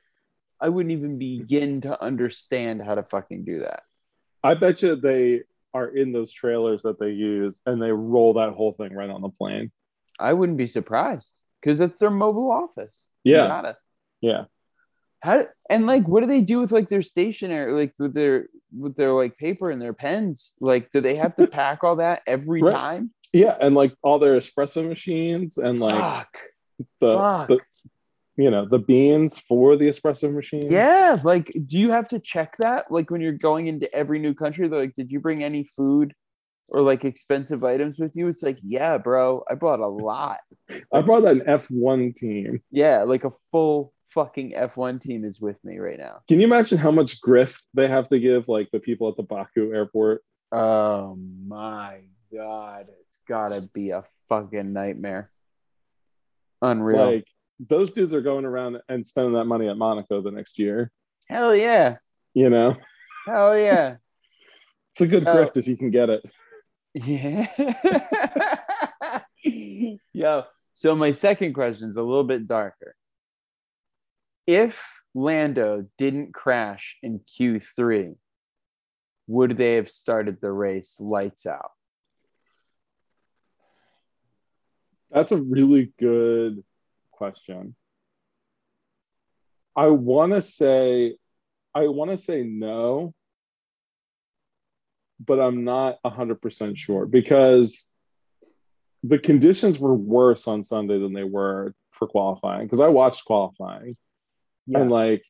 I 0.59 0.69
wouldn't 0.69 0.93
even 0.93 1.17
begin 1.17 1.81
to 1.81 2.01
understand 2.01 2.81
how 2.81 2.95
to 2.95 3.03
fucking 3.03 3.45
do 3.45 3.59
that. 3.59 3.83
I 4.43 4.53
bet 4.53 4.81
you 4.81 4.95
they 4.95 5.41
are 5.73 5.87
in 5.87 6.11
those 6.11 6.31
trailers 6.31 6.83
that 6.83 6.99
they 6.99 7.11
use 7.11 7.61
and 7.65 7.81
they 7.81 7.91
roll 7.91 8.33
that 8.33 8.53
whole 8.53 8.73
thing 8.73 8.93
right 8.93 9.09
on 9.09 9.21
the 9.21 9.29
plane. 9.29 9.71
I 10.19 10.33
wouldn't 10.33 10.57
be 10.57 10.67
surprised 10.67 11.41
because 11.61 11.79
it's 11.79 11.99
their 11.99 12.09
mobile 12.09 12.51
office. 12.51 13.07
Yeah. 13.23 13.73
Yeah. 14.21 14.45
How 15.21 15.47
and 15.69 15.87
like 15.87 16.07
what 16.07 16.21
do 16.21 16.27
they 16.27 16.41
do 16.41 16.59
with 16.59 16.71
like 16.71 16.89
their 16.89 17.01
stationery, 17.01 17.71
like 17.73 17.93
with 17.97 18.13
their 18.13 18.47
with 18.75 18.95
their 18.95 19.11
like 19.11 19.37
paper 19.37 19.69
and 19.71 19.81
their 19.81 19.93
pens? 19.93 20.53
Like, 20.59 20.91
do 20.91 21.01
they 21.01 21.15
have 21.15 21.35
to 21.37 21.47
pack 21.59 21.83
all 21.83 21.97
that 21.97 22.21
every 22.27 22.61
right. 22.61 22.73
time? 22.73 23.11
Yeah, 23.33 23.57
and 23.59 23.75
like 23.75 23.93
all 24.03 24.19
their 24.19 24.37
espresso 24.37 24.87
machines 24.87 25.57
and 25.57 25.79
like 25.79 25.91
Fuck. 25.91 26.37
the, 27.01 27.17
Fuck. 27.17 27.47
the 27.49 27.59
you 28.37 28.49
know 28.51 28.65
the 28.65 28.79
beans 28.79 29.39
for 29.39 29.75
the 29.75 29.89
espresso 29.89 30.33
machine. 30.33 30.71
Yeah, 30.71 31.19
like 31.23 31.51
do 31.65 31.77
you 31.77 31.91
have 31.91 32.07
to 32.09 32.19
check 32.19 32.55
that? 32.57 32.91
Like 32.91 33.09
when 33.09 33.21
you're 33.21 33.33
going 33.33 33.67
into 33.67 33.93
every 33.93 34.19
new 34.19 34.33
country, 34.33 34.67
they're 34.67 34.79
like, 34.79 34.95
did 34.95 35.11
you 35.11 35.19
bring 35.19 35.43
any 35.43 35.63
food 35.75 36.13
or 36.69 36.81
like 36.81 37.03
expensive 37.03 37.63
items 37.63 37.99
with 37.99 38.15
you? 38.15 38.27
It's 38.27 38.43
like, 38.43 38.59
yeah, 38.61 38.97
bro, 38.97 39.43
I 39.49 39.55
brought 39.55 39.79
a 39.79 39.87
lot. 39.87 40.39
I 40.93 41.01
brought 41.01 41.25
an 41.25 41.41
F1 41.41 42.15
team. 42.15 42.61
Yeah, 42.71 43.03
like 43.03 43.23
a 43.23 43.31
full 43.51 43.93
fucking 44.11 44.51
F1 44.51 45.01
team 45.01 45.25
is 45.25 45.39
with 45.41 45.63
me 45.63 45.77
right 45.79 45.97
now. 45.97 46.19
Can 46.27 46.39
you 46.39 46.45
imagine 46.47 46.77
how 46.77 46.91
much 46.91 47.21
grift 47.21 47.61
they 47.73 47.87
have 47.87 48.07
to 48.09 48.19
give 48.19 48.47
like 48.47 48.69
the 48.71 48.79
people 48.79 49.09
at 49.09 49.17
the 49.17 49.23
Baku 49.23 49.73
airport? 49.73 50.23
Oh 50.51 51.17
my 51.47 52.01
god, 52.33 52.89
it's 52.89 53.17
gotta 53.27 53.67
be 53.73 53.89
a 53.89 54.03
fucking 54.29 54.73
nightmare. 54.73 55.31
Unreal. 56.61 57.13
Like 57.13 57.27
those 57.59 57.93
dudes 57.93 58.13
are 58.13 58.21
going 58.21 58.45
around 58.45 58.77
and 58.89 59.05
spending 59.05 59.33
that 59.33 59.45
money 59.45 59.67
at 59.67 59.77
Monaco 59.77 60.21
the 60.21 60.31
next 60.31 60.59
year. 60.59 60.91
Hell 61.27 61.55
yeah. 61.55 61.97
You 62.33 62.49
know, 62.49 62.75
Hell 63.25 63.57
yeah. 63.57 63.95
it's 64.91 65.01
a 65.01 65.07
good 65.07 65.27
Oh. 65.27 65.35
grift 65.35 65.57
if 65.57 65.67
you 65.67 65.75
can 65.77 65.89
get 65.91 66.09
it. 66.09 66.21
Yeah. 66.93 67.47
Yo, 70.13 70.43
so 70.73 70.95
my 70.95 71.11
second 71.11 71.53
question 71.53 71.89
is 71.89 71.97
a 71.97 72.01
little 72.03 72.23
bit 72.23 72.47
darker. 72.47 72.95
If 74.45 74.79
Lando 75.13 75.87
didn't 75.97 76.33
crash 76.33 76.97
in 77.03 77.19
Q3, 77.39 78.15
would 79.27 79.57
they 79.57 79.75
have 79.75 79.89
started 79.89 80.39
the 80.41 80.51
race 80.51 80.95
lights 80.99 81.45
out? 81.45 81.71
That's 85.11 85.31
a 85.31 85.37
really 85.41 85.93
good 85.99 86.63
question. 87.17 87.75
I 89.75 89.87
want 89.87 90.31
to 90.31 90.41
say, 90.41 91.17
I 91.75 91.87
want 91.87 92.11
to 92.11 92.17
say 92.17 92.43
no, 92.43 93.13
but 95.19 95.39
I'm 95.39 95.63
not 95.63 95.97
100% 96.05 96.77
sure 96.77 97.05
because 97.05 97.91
the 99.03 99.19
conditions 99.19 99.77
were 99.79 99.93
worse 99.93 100.47
on 100.47 100.63
Sunday 100.63 100.99
than 100.99 101.13
they 101.13 101.23
were 101.23 101.73
for 101.91 102.07
qualifying. 102.07 102.65
Because 102.65 102.79
I 102.79 102.87
watched 102.87 103.25
qualifying 103.25 103.95
and 104.73 104.91
like 104.91 105.23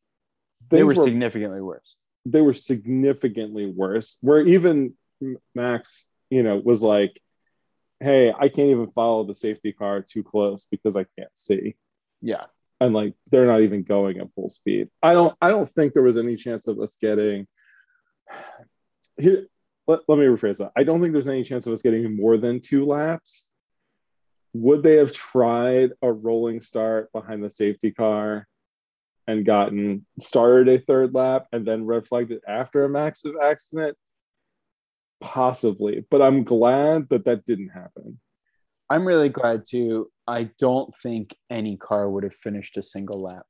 they 0.69 0.77
things 0.79 0.95
were 0.95 1.05
significantly 1.05 1.61
worse. 1.61 1.95
they 2.25 2.41
were 2.41 2.53
significantly 2.53 3.65
worse. 3.65 4.17
Where 4.21 4.45
even 4.45 4.93
Max, 5.55 6.11
you 6.29 6.43
know, 6.43 6.61
was 6.63 6.83
like, 6.83 7.21
"Hey, 7.99 8.31
I 8.31 8.47
can't 8.49 8.69
even 8.69 8.91
follow 8.91 9.23
the 9.23 9.35
safety 9.35 9.73
car 9.73 10.01
too 10.01 10.23
close 10.23 10.65
because 10.69 10.95
I 10.95 11.05
can't 11.17 11.35
see." 11.35 11.75
Yeah. 12.21 12.45
And 12.79 12.93
like 12.93 13.13
they're 13.31 13.47
not 13.47 13.61
even 13.61 13.83
going 13.83 14.19
at 14.19 14.33
full 14.33 14.49
speed. 14.49 14.89
I 15.01 15.13
don't. 15.13 15.35
I 15.41 15.49
don't 15.49 15.69
think 15.69 15.93
there 15.93 16.03
was 16.03 16.17
any 16.17 16.35
chance 16.35 16.67
of 16.67 16.79
us 16.79 16.97
getting. 16.99 17.47
Here, 19.19 19.47
let, 19.87 20.01
let 20.07 20.19
me 20.19 20.25
rephrase 20.25 20.57
that. 20.57 20.73
I 20.75 20.83
don't 20.83 21.01
think 21.01 21.13
there's 21.13 21.27
any 21.27 21.43
chance 21.43 21.65
of 21.65 21.73
us 21.73 21.81
getting 21.81 22.15
more 22.15 22.37
than 22.37 22.59
two 22.59 22.85
laps. 22.85 23.51
Would 24.53 24.83
they 24.83 24.97
have 24.97 25.13
tried 25.13 25.93
a 26.01 26.11
rolling 26.11 26.61
start 26.61 27.11
behind 27.13 27.43
the 27.43 27.49
safety 27.49 27.91
car 27.91 28.47
and 29.27 29.45
gotten 29.45 30.05
started 30.19 30.67
a 30.67 30.79
third 30.79 31.13
lap 31.13 31.47
and 31.51 31.65
then 31.65 31.85
red 31.85 32.05
flagged 32.05 32.31
it 32.31 32.41
after 32.47 32.83
a 32.83 32.89
massive 32.89 33.35
accident? 33.41 33.97
Possibly, 35.21 36.05
but 36.11 36.21
I'm 36.21 36.43
glad 36.43 37.09
that 37.09 37.25
that 37.25 37.45
didn't 37.45 37.69
happen. 37.69 38.19
I'm 38.89 39.05
really 39.05 39.29
glad 39.29 39.63
too. 39.69 40.09
I 40.27 40.49
don't 40.59 40.93
think 41.01 41.35
any 41.49 41.75
car 41.77 42.09
would 42.09 42.23
have 42.23 42.35
finished 42.35 42.77
a 42.77 42.83
single 42.83 43.21
lap. 43.21 43.43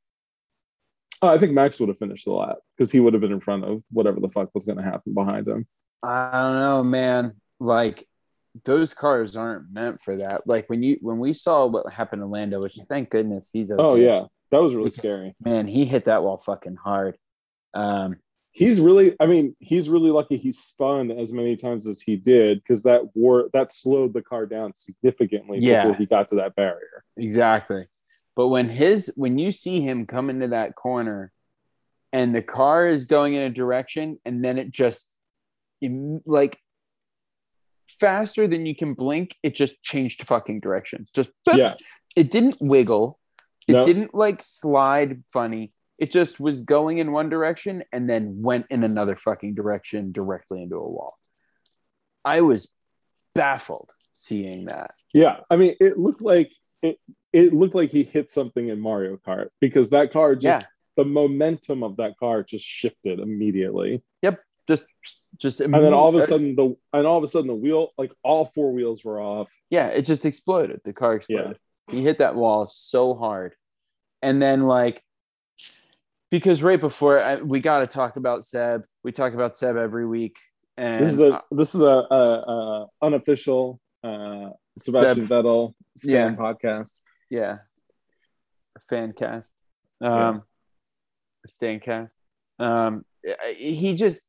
Oh, 1.21 1.27
I 1.27 1.37
think 1.37 1.51
Max 1.53 1.79
would 1.79 1.89
have 1.89 1.97
finished 1.97 2.25
the 2.25 2.31
lap 2.33 2.57
because 2.75 2.91
he 2.91 2.99
would 2.99 3.13
have 3.13 3.21
been 3.21 3.31
in 3.31 3.39
front 3.41 3.65
of 3.65 3.83
whatever 3.91 4.19
the 4.19 4.29
fuck 4.29 4.49
was 4.53 4.65
going 4.65 4.77
to 4.77 4.83
happen 4.83 5.13
behind 5.13 5.47
him. 5.47 5.67
I 6.03 6.29
don't 6.31 6.59
know, 6.59 6.83
man. 6.83 7.33
Like 7.59 8.07
those 8.65 8.93
cars 8.93 9.35
aren't 9.35 9.71
meant 9.71 10.01
for 10.01 10.17
that. 10.17 10.43
Like 10.47 10.69
when 10.69 10.83
you 10.83 10.97
when 11.01 11.19
we 11.19 11.33
saw 11.33 11.65
what 11.65 11.91
happened 11.91 12.21
to 12.21 12.27
Lando, 12.27 12.61
which 12.61 12.77
thank 12.87 13.09
goodness 13.09 13.49
he's 13.51 13.71
okay. 13.71 13.81
Oh 13.81 13.95
yeah, 13.95 14.25
that 14.51 14.61
was 14.61 14.73
really 14.73 14.85
Because- 14.89 14.97
scary. 14.97 15.35
man, 15.43 15.67
he 15.67 15.85
hit 15.85 16.05
that 16.05 16.23
wall 16.23 16.37
fucking 16.37 16.75
hard. 16.77 17.17
Um, 17.73 18.17
He's 18.57 18.81
really, 18.81 19.15
I 19.19 19.27
mean, 19.27 19.55
he's 19.59 19.87
really 19.87 20.09
lucky 20.09 20.35
he 20.35 20.51
spun 20.51 21.11
as 21.11 21.31
many 21.31 21.55
times 21.55 21.85
as 21.85 22.01
he 22.01 22.15
did 22.15 22.57
because 22.57 22.81
that 22.83 23.15
war 23.15 23.49
that 23.53 23.69
slowed 23.71 24.13
the 24.13 24.23
car 24.23 24.47
down 24.47 24.73
significantly 24.73 25.59
Yeah. 25.59 25.83
before 25.83 25.95
he 25.95 26.07
got 26.07 26.27
to 26.29 26.35
that 26.37 26.55
barrier. 26.55 27.03
exactly. 27.17 27.85
But 28.35 28.47
when 28.47 28.67
his 28.67 29.11
when 29.15 29.37
you 29.37 29.51
see 29.51 29.81
him 29.81 30.07
come 30.07 30.31
into 30.31 30.47
that 30.49 30.73
corner, 30.75 31.31
and 32.11 32.33
the 32.33 32.41
car 32.41 32.87
is 32.87 33.05
going 33.05 33.35
in 33.35 33.43
a 33.43 33.49
direction, 33.51 34.19
and 34.25 34.43
then 34.43 34.57
it 34.57 34.71
just 34.71 35.15
like 36.25 36.57
faster 37.99 38.47
than 38.47 38.65
you 38.65 38.75
can 38.75 38.95
blink, 38.95 39.35
it 39.43 39.53
just 39.53 39.81
changed 39.83 40.25
fucking 40.27 40.59
directions. 40.61 41.09
Just 41.13 41.29
Yeah, 41.53 41.75
it 42.15 42.31
didn't 42.31 42.57
wiggle 42.59 43.19
it 43.67 43.73
No. 43.73 43.85
didn't 43.85 44.15
like 44.15 44.41
slide 44.41 45.23
funny 45.31 45.73
it 45.97 46.11
just 46.11 46.39
was 46.39 46.61
going 46.61 46.99
in 46.99 47.11
one 47.11 47.29
direction 47.29 47.83
and 47.91 48.09
then 48.09 48.41
went 48.41 48.65
in 48.69 48.83
another 48.83 49.15
fucking 49.15 49.55
direction 49.55 50.11
directly 50.11 50.61
into 50.61 50.75
a 50.75 50.89
wall 50.89 51.17
i 52.25 52.41
was 52.41 52.67
baffled 53.33 53.91
seeing 54.13 54.65
that 54.65 54.91
yeah. 55.13 55.39
I 55.49 55.55
mean, 55.55 55.75
it 55.79 55.97
looked 55.97 56.21
like 56.21 56.53
it. 56.81 56.99
It 57.33 57.53
looked 57.53 57.75
like 57.75 57.91
he 57.91 58.03
hit 58.03 58.31
something 58.31 58.69
in 58.69 58.79
Mario 58.79 59.17
Kart 59.17 59.49
because 59.59 59.89
that 59.91 60.11
car 60.13 60.35
just 60.35 60.61
yeah 60.61 60.67
the 60.97 61.05
momentum 61.05 61.83
of 61.83 61.97
that 61.97 62.17
car 62.17 62.43
just 62.43 62.65
shifted 62.65 63.19
immediately. 63.19 64.01
Yep, 64.23 64.41
just 64.67 64.83
just 65.37 65.61
and 65.61 65.73
then 65.73 65.93
all 65.93 66.09
of 66.09 66.15
a 66.15 66.25
sudden 66.25 66.55
the 66.55 66.75
and 66.93 67.07
all 67.07 67.17
of 67.17 67.23
a 67.23 67.27
sudden 67.27 67.47
the 67.47 67.55
wheel 67.55 67.93
like 67.97 68.11
all 68.23 68.45
four 68.45 68.73
wheels 68.73 69.03
were 69.03 69.21
off 69.21 69.49
yeah 69.69 69.87
it 69.87 70.01
just 70.01 70.25
exploded 70.25 70.81
the 70.83 70.93
car 70.93 71.15
exploded 71.15 71.59
he 71.91 72.01
hit 72.01 72.17
that 72.17 72.33
wall 72.33 72.67
so 72.73 73.13
hard 73.13 73.53
and 74.23 74.41
then 74.41 74.63
like 74.63 75.03
because 76.29 76.61
right 76.61 76.79
before 76.79 77.21
I, 77.21 77.35
we 77.35 77.59
got 77.61 77.79
to 77.79 77.87
talk 77.87 78.15
about 78.17 78.45
seb 78.45 78.83
we 79.03 79.11
talk 79.11 79.33
about 79.33 79.57
seb 79.57 79.75
every 79.77 80.05
week 80.05 80.37
and 80.77 81.05
this 81.05 81.13
is 81.13 81.21
a 81.21 81.41
this 81.51 81.73
is 81.75 81.81
a, 81.81 81.85
a, 81.85 82.15
a 82.15 82.87
unofficial 83.01 83.79
uh 84.03 84.49
sebastian 84.77 85.27
Seb. 85.27 85.45
vettel 85.45 85.73
Yeah. 86.03 86.35
Podcast 86.35 87.01
Yeah. 87.29 87.57
A 88.75 88.79
fan 88.89 89.13
cast. 89.13 89.51
Yeah. 90.01 90.29
Um 90.29 90.43
a 91.45 91.47
stan 91.47 91.79
cast. 91.79 92.15
Um 92.59 93.03
he 93.57 93.95
just 93.95 94.21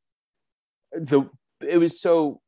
the 0.91 1.29
it 1.61 1.77
was 1.77 2.01
so 2.01 2.41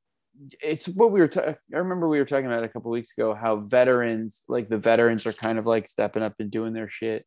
it's 0.62 0.88
what 0.88 1.12
we 1.12 1.20
were 1.20 1.28
ta- 1.28 1.42
I 1.74 1.78
remember 1.78 2.08
we 2.08 2.18
were 2.18 2.26
talking 2.26 2.48
about 2.48 2.64
a 2.64 2.70
couple 2.70 2.90
weeks 2.90 3.12
ago 3.16 3.36
how 3.36 3.58
veterans 3.58 4.44
like 4.48 4.70
the 4.70 4.78
veterans 4.78 5.26
are 5.28 5.34
kind 5.34 5.60
of 5.60 5.66
like 5.68 5.88
stepping 5.88 6.24
up 6.24 6.34
and 6.40 6.50
doing 6.50 6.74
their 6.74 6.90
shit. 6.90 7.26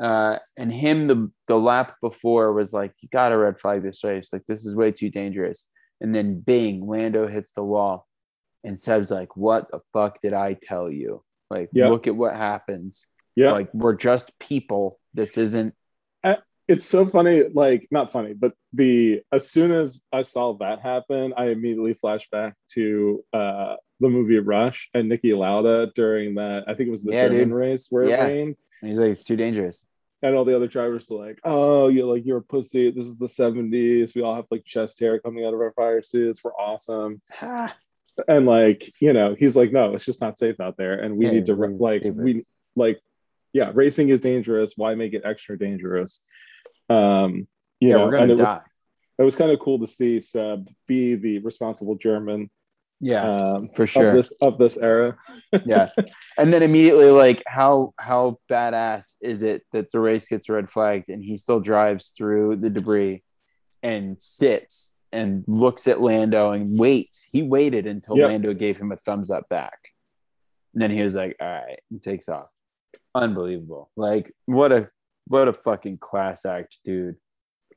Uh 0.00 0.38
and 0.56 0.72
him 0.72 1.02
the 1.02 1.30
the 1.46 1.58
lap 1.58 1.96
before 2.02 2.52
was 2.52 2.72
like 2.72 2.92
you 3.00 3.08
got 3.12 3.30
to 3.30 3.36
red 3.38 3.58
flag 3.58 3.82
this 3.82 4.04
race. 4.04 4.30
Like 4.32 4.44
this 4.46 4.64
is 4.66 4.74
way 4.76 4.92
too 4.92 5.10
dangerous. 5.10 5.66
And 6.00 6.14
then 6.14 6.40
bing 6.40 6.86
Lando 6.86 7.26
hits 7.26 7.52
the 7.52 7.62
wall. 7.62 8.06
And 8.64 8.78
Seb's 8.80 9.10
like 9.10 9.36
what 9.36 9.70
the 9.70 9.80
fuck 9.92 10.20
did 10.20 10.32
I 10.34 10.58
tell 10.62 10.90
you? 10.90 11.22
Like 11.50 11.70
Yeah. 11.72 11.88
look 11.88 12.06
at 12.06 12.16
what 12.16 12.34
happens. 12.34 13.06
Yeah. 13.36 13.52
Like 13.52 13.72
we're 13.72 13.94
just 13.94 14.30
people. 14.38 14.98
This 15.14 15.38
isn't 15.38 15.74
it's 16.68 16.84
so 16.84 17.06
funny 17.06 17.44
like 17.54 17.86
not 17.92 18.10
funny 18.10 18.32
but 18.34 18.52
the 18.72 19.20
as 19.32 19.48
soon 19.48 19.70
as 19.70 20.04
i 20.12 20.22
saw 20.22 20.52
that 20.54 20.80
happen 20.80 21.32
i 21.36 21.44
immediately 21.50 21.94
flashed 21.94 22.28
back 22.32 22.54
to 22.68 23.22
uh 23.32 23.76
the 24.00 24.08
movie 24.08 24.40
rush 24.40 24.90
and 24.92 25.08
Niki 25.08 25.36
Lauda 25.38 25.92
during 25.94 26.34
that 26.34 26.64
i 26.66 26.74
think 26.74 26.88
it 26.88 26.90
was 26.90 27.04
the 27.04 27.12
Yeah, 27.12 27.28
german 27.28 27.50
dude. 27.50 27.56
race 27.56 27.86
where 27.88 28.08
Yeah. 28.08 28.26
it 28.26 28.32
rained 28.32 28.56
and 28.80 28.90
he's 28.90 28.98
like 28.98 29.10
it's 29.12 29.24
too 29.24 29.36
dangerous 29.36 29.84
and 30.22 30.34
all 30.34 30.44
the 30.44 30.56
other 30.56 30.66
drivers 30.66 31.10
are 31.10 31.18
like, 31.26 31.38
"Oh, 31.44 31.88
you're 31.88 32.06
like 32.12 32.24
you're 32.24 32.38
a 32.38 32.42
pussy. 32.42 32.90
This 32.90 33.06
is 33.06 33.16
the 33.16 33.28
'70s. 33.28 34.14
We 34.14 34.22
all 34.22 34.34
have 34.34 34.46
like 34.50 34.64
chest 34.64 34.98
hair 34.98 35.20
coming 35.20 35.44
out 35.44 35.54
of 35.54 35.60
our 35.60 35.72
fire 35.72 36.02
suits. 36.02 36.42
We're 36.42 36.54
awesome." 36.54 37.20
And 38.28 38.46
like, 38.46 38.90
you 39.00 39.12
know, 39.12 39.34
he's 39.38 39.56
like, 39.56 39.72
"No, 39.72 39.94
it's 39.94 40.06
just 40.06 40.22
not 40.22 40.38
safe 40.38 40.58
out 40.58 40.76
there, 40.78 40.98
and 41.00 41.16
we 41.16 41.26
Yeah, 41.26 41.32
need 41.32 41.46
to 41.46 41.54
like 41.54 42.00
stupid. 42.00 42.16
we 42.24 42.44
like, 42.74 43.00
yeah, 43.52 43.70
racing 43.74 44.08
is 44.08 44.20
dangerous. 44.20 44.72
Why 44.76 44.94
make 44.94 45.12
it 45.12 45.22
extra 45.24 45.58
dangerous?" 45.58 46.24
Um, 46.88 47.46
you 47.80 47.88
yeah 47.88 47.96
know, 47.96 48.06
we're 48.06 48.12
and 48.16 48.30
gonna 48.30 48.32
it 48.32 48.38
was 48.38 48.48
die 48.48 48.60
it 49.18 49.22
was 49.22 49.36
kind 49.36 49.50
of 49.50 49.60
cool 49.60 49.78
to 49.80 49.86
see 49.86 50.20
Seb 50.20 50.68
be 50.86 51.14
the 51.14 51.38
responsible 51.40 51.94
German 51.96 52.50
yeah 53.00 53.24
um, 53.24 53.68
for 53.74 53.82
of 53.84 53.90
sure 53.90 54.14
this 54.14 54.32
of 54.40 54.56
this 54.58 54.78
era. 54.78 55.16
yeah 55.66 55.90
and 56.38 56.52
then 56.52 56.62
immediately 56.62 57.10
like 57.10 57.42
how 57.46 57.92
how 57.98 58.38
badass 58.50 59.14
is 59.20 59.42
it 59.42 59.62
that 59.72 59.90
the 59.92 60.00
race 60.00 60.28
gets 60.28 60.48
red 60.48 60.70
flagged 60.70 61.08
and 61.10 61.22
he 61.22 61.36
still 61.36 61.60
drives 61.60 62.10
through 62.10 62.56
the 62.56 62.70
debris 62.70 63.22
and 63.82 64.20
sits 64.20 64.94
and 65.12 65.44
looks 65.46 65.86
at 65.86 66.00
lando 66.00 66.52
and 66.52 66.78
waits 66.78 67.26
he 67.30 67.42
waited 67.42 67.86
until 67.86 68.16
Yep. 68.16 68.28
lando 68.28 68.54
gave 68.54 68.78
him 68.78 68.92
a 68.92 68.96
thumbs 68.96 69.30
up 69.30 69.48
back 69.50 69.78
and 70.72 70.82
then 70.82 70.90
he 70.90 71.02
was 71.02 71.14
like 71.14 71.36
all 71.40 71.46
right 71.46 71.80
and 71.90 72.02
takes 72.02 72.28
off 72.28 72.48
unbelievable. 73.16 73.90
Like 73.96 74.32
what 74.44 74.70
a 74.72 74.90
what 75.26 75.48
a 75.48 75.52
fucking 75.52 75.98
class 75.98 76.44
act, 76.44 76.78
dude. 76.84 77.16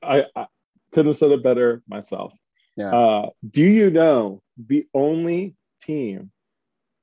I, 0.03 0.23
I 0.35 0.45
couldn't 0.91 1.07
have 1.09 1.17
said 1.17 1.31
it 1.31 1.41
better 1.43 1.81
myself. 1.87 2.33
Yeah. 2.79 2.95
Uh, 2.95 3.29
do 3.47 3.61
you 3.61 3.89
know 3.89 4.41
the 4.57 4.87
only 4.93 5.57
team 5.81 6.31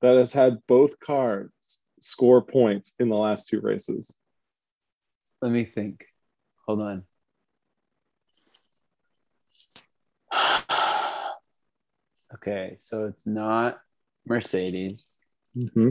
that 0.00 0.16
has 0.16 0.32
had 0.32 0.66
both 0.66 0.98
cars 0.98 1.50
score 2.00 2.40
points 2.40 2.94
in 2.98 3.10
the 3.10 3.16
last 3.16 3.50
two 3.50 3.60
races? 3.60 4.16
Let 5.42 5.52
me 5.52 5.66
think. 5.66 6.06
Hold 6.66 6.80
on. 6.80 7.02
okay, 12.36 12.76
so 12.78 13.04
it's 13.04 13.26
not 13.26 13.78
Mercedes, 14.26 15.12
Mm-hmm. 15.54 15.90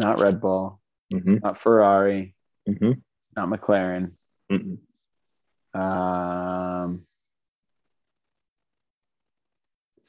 not 0.00 0.18
Red 0.18 0.40
Bull, 0.40 0.80
Mm-hmm. 1.14 1.36
not 1.44 1.56
Ferrari, 1.56 2.34
Mm-hmm. 2.68 2.92
not 3.36 3.48
McLaren. 3.48 4.10
Mm-hmm. 4.50 5.80
Um, 5.80 7.06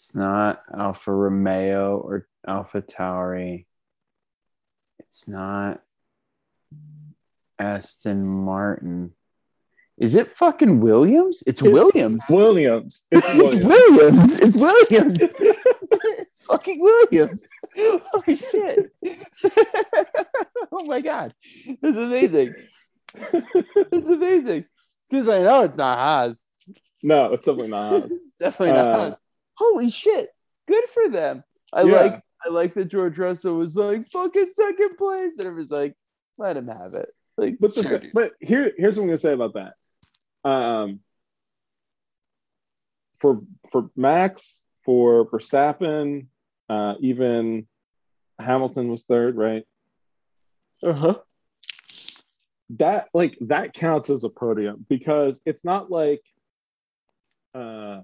it's 0.01 0.15
not 0.15 0.63
Alfa 0.75 1.12
Romeo 1.13 1.96
or 1.96 2.27
Alpha 2.48 2.81
Tauri. 2.81 3.67
It's 4.98 5.27
not 5.27 5.79
Aston 7.60 8.25
Martin. 8.25 9.13
Is 10.00 10.15
it 10.15 10.31
fucking 10.31 10.79
Williams? 10.79 11.43
It's, 11.46 11.62
It's 11.62 11.72
Williams. 11.72 12.24
Williams. 12.31 13.05
It's 13.12 13.27
It's 13.29 13.63
Williams. 13.63 13.63
Williams. 13.63 14.39
It's 14.39 14.58
Williams. 14.58 15.17
it's 15.91 16.46
fucking 16.48 16.79
Williams. 16.81 17.46
Holy 17.77 18.36
shit. 18.38 18.91
oh 20.72 20.84
my 20.86 21.01
god. 21.01 21.36
It's 21.63 21.84
amazing. 21.84 22.55
It's 23.13 24.10
amazing. 24.10 24.65
Because 25.08 25.29
I 25.29 25.43
know 25.43 25.62
it's 25.62 25.77
not 25.77 26.00
Haas. 26.00 26.48
no, 27.03 27.34
it's 27.34 27.46
definitely 27.46 27.70
not. 27.70 28.10
Definitely 28.39 28.74
not. 28.74 29.00
Uh, 29.00 29.15
Holy 29.55 29.89
shit. 29.89 30.29
Good 30.67 30.86
for 30.89 31.10
them. 31.10 31.43
I 31.74 31.84
Yeah. 31.84 31.91
like 31.93 32.22
I 32.46 32.50
like 32.50 32.74
that 32.74 32.86
George 32.86 33.17
Russell 33.20 33.58
was 33.58 33.75
like 33.75 34.08
fucking 34.08 34.51
second 34.55 34.98
place. 34.98 35.38
And 35.38 35.48
it 35.48 35.53
was 35.53 35.70
like, 35.70 35.96
let 36.38 36.58
him 36.58 36.67
have 36.67 36.93
it. 36.96 37.10
Like 37.38 37.58
But 37.60 37.75
the, 37.75 37.84
sure, 37.84 38.01
but 38.13 38.34
here 38.39 38.72
here's 38.77 38.98
what 38.98 39.03
I'm 39.03 39.10
gonna 39.10 39.17
say 39.17 39.34
about 39.34 39.53
that. 39.53 40.50
Um, 40.50 41.01
for 43.20 43.41
for 43.72 43.89
Max, 43.96 44.65
for 44.84 45.29
Verstappen, 45.29 46.27
uh, 46.70 46.96
even 47.00 47.67
Hamilton 48.39 48.89
was 48.89 49.05
third, 49.05 49.36
right? 49.38 49.63
uh-huh. 50.84 51.20
That 52.72 53.10
like 53.13 53.38
that 53.41 53.74
counts 53.74 54.10
as 54.10 54.24
a 54.24 54.29
podium 54.29 54.86
because 54.89 55.41
it's 55.46 55.63
not 55.63 55.91
like, 55.91 56.24
uh, 57.53 58.01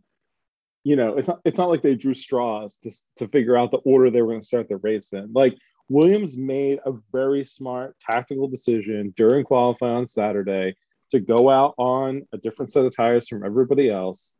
you 0.87 0.95
know, 0.95 1.17
it's 1.17 1.27
not 1.27 1.41
it's 1.43 1.57
not 1.57 1.67
like 1.69 1.81
they 1.81 1.95
drew 1.95 2.13
straws 2.13 2.77
to 2.77 2.89
to 3.17 3.27
figure 3.27 3.57
out 3.57 3.71
the 3.71 3.77
order 3.79 4.09
they 4.09 4.21
were 4.21 4.29
going 4.29 4.39
to 4.39 4.47
start 4.47 4.69
the 4.69 4.77
race 4.77 5.11
in. 5.11 5.33
Like 5.33 5.57
Williams 5.89 6.37
made 6.37 6.79
a 6.85 6.93
very 7.13 7.43
smart 7.43 7.99
tactical 7.99 8.47
decision 8.47 9.13
during 9.17 9.43
qualifying 9.43 9.97
on 9.97 10.07
Saturday 10.07 10.77
to 11.11 11.19
go 11.19 11.49
out 11.49 11.73
on 11.77 12.25
a 12.31 12.37
different 12.37 12.71
set 12.71 12.85
of 12.85 12.95
tires 12.95 13.27
from 13.27 13.43
everybody 13.43 13.89
else, 13.89 14.33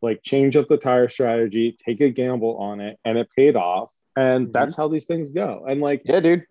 like 0.00 0.22
change 0.22 0.56
up 0.56 0.68
the 0.68 0.78
tire 0.78 1.10
strategy, 1.10 1.76
take 1.84 2.00
a 2.00 2.08
gamble 2.08 2.56
on 2.56 2.80
it, 2.80 2.98
and 3.04 3.18
it 3.18 3.28
paid 3.36 3.54
off. 3.54 3.92
And 4.16 4.48
Mhm. 4.48 4.52
that's 4.52 4.74
how 4.74 4.88
these 4.88 5.06
things 5.06 5.30
go. 5.32 5.66
And 5.68 5.82
like, 5.82 6.00
Yeah, 6.06 6.20
dude. 6.20 6.46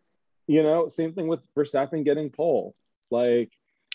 you 0.46 0.62
know, 0.62 0.90
same 0.90 1.14
thing 1.14 1.28
with 1.28 1.40
Verstappen 1.56 2.06
getting 2.06 2.30
pole. 2.30 2.76
Like, 3.10 3.50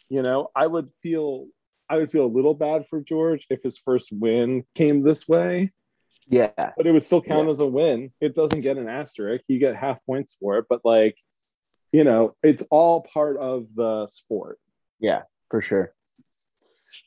you 0.08 0.22
know, 0.22 0.50
I 0.56 0.66
would 0.66 0.90
feel 1.00 1.46
I 1.92 1.98
would 1.98 2.10
feel 2.10 2.24
a 2.24 2.26
little 2.26 2.54
bad 2.54 2.86
for 2.88 3.02
George 3.02 3.46
if 3.50 3.62
his 3.62 3.76
first 3.76 4.08
win 4.10 4.64
came 4.74 5.02
this 5.02 5.28
way, 5.28 5.72
Yeah. 6.26 6.72
but 6.74 6.86
it 6.86 6.92
would 6.92 7.02
still 7.02 7.20
count 7.20 7.44
Yeah. 7.44 7.50
as 7.50 7.60
a 7.60 7.66
win. 7.66 8.14
It 8.18 8.34
doesn't 8.34 8.60
get 8.60 8.78
an 8.78 8.88
asterisk. 8.88 9.44
You 9.46 9.58
get 9.58 9.76
half 9.76 10.02
points 10.06 10.34
for 10.40 10.56
it, 10.56 10.64
but 10.70 10.80
like, 10.86 11.18
you 11.92 12.02
know, 12.02 12.34
it's 12.42 12.64
all 12.70 13.02
part 13.02 13.36
of 13.36 13.66
the 13.74 14.06
sport. 14.06 14.58
Yeah, 15.00 15.24
for 15.50 15.60
sure. 15.60 15.94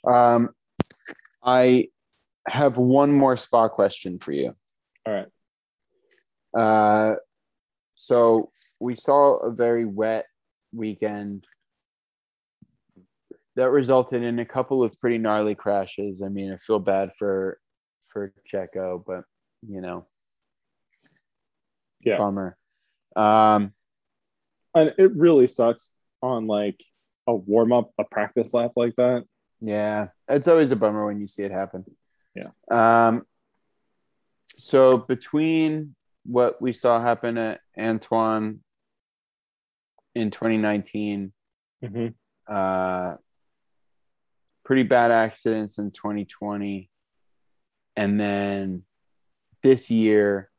Um, 0.05 0.53
I 1.41 1.89
have 2.47 2.77
one 2.77 3.11
more 3.11 3.37
spa 3.37 3.67
question 3.69 4.19
for 4.19 4.33
you. 4.33 4.53
All 5.07 5.13
right. 5.13 5.27
Uh, 6.55 7.15
so 7.95 8.51
we 8.79 8.95
saw 8.95 9.37
a 9.37 9.51
very 9.51 9.85
wet 9.85 10.27
weekend 10.71 11.47
that 13.55 13.69
resulted 13.71 14.21
in 14.23 14.39
a 14.39 14.45
couple 14.45 14.83
of 14.83 14.93
pretty 14.99 15.17
gnarly 15.17 15.55
crashes. 15.55 16.21
I 16.21 16.27
mean, 16.29 16.51
I 16.51 16.57
feel 16.57 16.79
bad 16.79 17.11
for 17.17 17.59
for 18.11 18.33
Checo, 18.51 19.03
but 19.05 19.23
you 19.67 19.81
know, 19.81 20.05
Yeah. 22.01 22.17
bummer. 22.17 22.57
Um, 23.15 23.73
And 24.73 24.93
it 24.97 25.15
really 25.15 25.47
sucks 25.47 25.95
on 26.21 26.47
like 26.47 26.83
a 27.27 27.33
warm 27.35 27.71
up, 27.71 27.91
a 27.97 28.03
practice 28.03 28.53
lap 28.53 28.73
like 28.75 28.95
that. 28.97 29.23
Yeah, 29.61 30.09
it's 30.27 30.47
always 30.49 30.71
a 30.71 30.75
bummer 30.75 31.05
when 31.05 31.19
you 31.19 31.27
see 31.27 31.43
it 31.43 31.51
happen. 31.51 31.85
Yeah. 32.35 32.49
Um. 32.69 33.25
So 34.47 34.97
between 34.97 35.95
what 36.25 36.61
we 36.61 36.73
saw 36.73 36.99
happen 37.01 37.37
at 37.37 37.61
Anthoine 37.77 38.59
in 40.13 40.29
2019, 40.31 41.31
Mm-hmm. 41.83 42.07
uh, 42.47 43.15
pretty 44.65 44.83
bad 44.83 45.11
accidents 45.11 45.77
in 45.77 45.91
2020, 45.91 46.89
and 47.95 48.19
then 48.19 48.83
this 49.63 49.89
year 49.89 50.49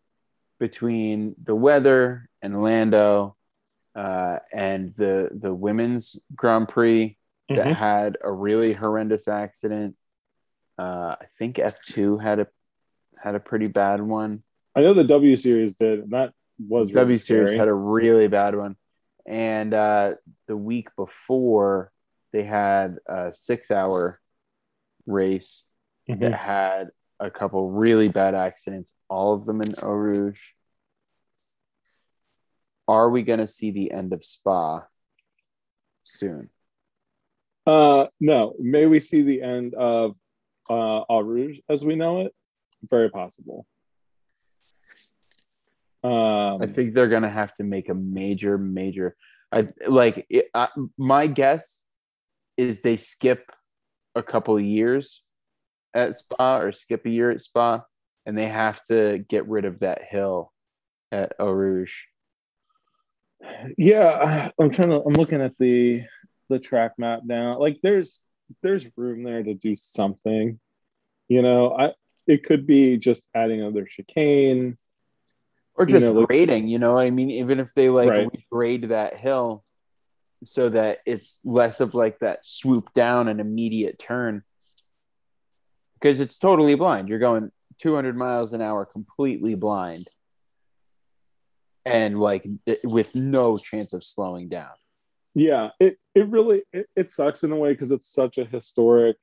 between 0.58 1.34
the 1.42 1.54
weather 1.54 2.28
and 2.40 2.62
Lando, 2.62 3.36
uh, 3.94 4.38
and 4.52 4.94
the 4.96 5.28
the 5.32 5.52
women's 5.52 6.16
Grand 6.34 6.68
Prix 6.68 7.18
that 7.48 7.66
Mhm. 7.66 7.74
had 7.74 8.18
a 8.22 8.32
really 8.32 8.72
horrendous 8.72 9.28
accident. 9.28 9.96
Uh, 10.78 11.16
I 11.20 11.26
think 11.38 11.58
F 11.58 11.82
two 11.84 12.18
had 12.18 12.38
a 12.40 12.46
had 13.18 13.34
a 13.34 13.40
pretty 13.40 13.66
bad 13.68 14.00
one. 14.00 14.42
I 14.74 14.80
know 14.82 14.92
the 14.92 15.04
W 15.04 15.36
series 15.36 15.74
did, 15.76 16.00
and 16.00 16.10
that 16.12 16.32
was 16.58 16.90
really 16.92 17.02
W 17.04 17.16
series 17.16 17.48
scary. 17.50 17.58
had 17.58 17.68
a 17.68 17.74
really 17.74 18.28
bad 18.28 18.54
one, 18.54 18.76
and 19.26 19.72
uh, 19.74 20.14
the 20.46 20.56
week 20.56 20.88
before 20.96 21.90
they 22.32 22.44
had 22.44 22.98
a 23.06 23.32
six 23.34 23.70
hour 23.70 24.20
race 25.06 25.64
Mhm. 26.08 26.20
that 26.20 26.32
had 26.34 26.90
a 27.18 27.30
couple 27.30 27.70
really 27.70 28.08
bad 28.08 28.34
accidents, 28.34 28.92
all 29.08 29.32
of 29.34 29.46
them 29.46 29.62
in 29.62 29.74
Eau 29.82 29.90
Rouge. 29.92 30.40
Are 32.88 33.10
we 33.10 33.22
going 33.22 33.40
to 33.40 33.46
see 33.48 33.70
the 33.70 33.90
end 33.90 34.12
of 34.12 34.24
Spa 34.24 34.86
soon? 36.02 36.50
Uh, 37.66 38.06
no. 38.20 38.54
May 38.58 38.86
we 38.86 39.00
see 39.00 39.22
the 39.22 39.42
end 39.42 39.74
of 39.74 40.16
uh, 40.70 41.00
Eau 41.08 41.20
Rouge 41.20 41.58
as 41.68 41.84
we 41.84 41.96
know 41.96 42.20
it? 42.20 42.34
Very 42.82 43.10
possible. 43.10 43.66
Um, 46.04 46.62
I 46.62 46.66
think 46.66 46.94
they're 46.94 47.08
gonna 47.08 47.30
have 47.30 47.54
to 47.56 47.64
make 47.64 47.88
a 47.88 47.94
major, 47.94 48.58
major. 48.58 49.16
I 49.50 49.68
like 49.88 50.26
it, 50.28 50.48
I, 50.54 50.68
my 50.96 51.26
guess 51.26 51.82
is 52.56 52.80
they 52.80 52.96
skip 52.96 53.50
a 54.14 54.22
couple 54.22 54.56
of 54.56 54.62
years 54.64 55.22
at 55.94 56.14
Spa 56.14 56.58
or 56.58 56.72
skip 56.72 57.04
a 57.06 57.10
year 57.10 57.30
at 57.30 57.42
Spa, 57.42 57.82
and 58.24 58.36
they 58.36 58.48
have 58.48 58.82
to 58.86 59.24
get 59.28 59.48
rid 59.48 59.64
of 59.64 59.80
that 59.80 60.02
hill 60.08 60.52
at 61.12 61.32
Eau 61.38 61.50
Rouge. 61.50 61.92
yeah, 63.76 64.50
I'm 64.58 64.70
trying 64.70 64.90
to. 64.90 65.02
I'm 65.02 65.12
looking 65.14 65.40
at 65.40 65.54
the 65.58 66.02
the 66.48 66.58
track 66.58 66.92
map 66.98 67.20
now. 67.24 67.58
Like, 67.58 67.78
there's 67.82 68.24
there's 68.62 68.88
room 68.96 69.22
there 69.24 69.42
to 69.42 69.54
do 69.54 69.76
something. 69.76 70.58
You 71.28 71.42
know, 71.42 71.72
I 71.76 71.92
it 72.26 72.44
could 72.44 72.66
be 72.66 72.96
just 72.96 73.28
adding 73.34 73.60
another 73.60 73.84
chicane. 73.84 74.78
or 75.74 75.84
You 75.84 75.90
just 75.90 76.04
know, 76.06 76.12
like- 76.12 76.28
grading. 76.28 76.68
You 76.68 76.78
know, 76.78 76.98
I 76.98 77.10
mean, 77.10 77.30
even 77.30 77.60
if 77.60 77.74
they 77.74 77.88
like 77.90 78.08
Right. 78.08 78.28
regrade 78.52 78.88
that 78.88 79.16
hill 79.16 79.62
so 80.46 80.68
that 80.68 80.98
it's 81.06 81.38
less 81.44 81.80
of 81.80 81.94
like 81.94 82.18
that 82.20 82.40
swoop 82.44 82.92
down 82.92 83.28
and 83.28 83.40
immediate 83.40 83.98
turn, 83.98 84.42
because 85.94 86.20
it's 86.20 86.38
totally 86.38 86.74
blind. 86.74 87.08
You're 87.08 87.18
going 87.18 87.50
200 87.78 88.16
miles 88.16 88.52
an 88.52 88.62
hour, 88.62 88.84
completely 88.84 89.54
blind, 89.54 90.08
and 91.84 92.18
like 92.18 92.46
th- 92.66 92.80
with 92.84 93.14
no 93.14 93.58
chance 93.58 93.92
of 93.92 94.04
slowing 94.04 94.48
down. 94.48 94.72
Yeah, 95.34 95.70
it 95.80 95.98
it 96.14 96.28
really 96.28 96.62
it, 96.72 96.86
it 96.96 97.10
sucks 97.10 97.44
in 97.44 97.52
a 97.52 97.56
way 97.56 97.72
because 97.72 97.90
it's 97.90 98.12
such 98.12 98.38
a 98.38 98.44
historic, 98.44 99.16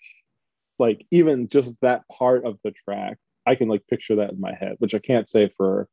like 0.77 1.05
even 1.11 1.47
just 1.47 1.79
that 1.81 2.03
part 2.11 2.45
of 2.45 2.59
the 2.63 2.71
track. 2.71 3.17
I 3.45 3.55
can 3.55 3.67
like 3.67 3.85
picture 3.87 4.17
that 4.17 4.31
in 4.31 4.39
my 4.39 4.53
head, 4.53 4.75
which 4.79 4.95
I 4.95 4.99
can't 4.99 5.27
say 5.27 5.51
for, 5.57 5.89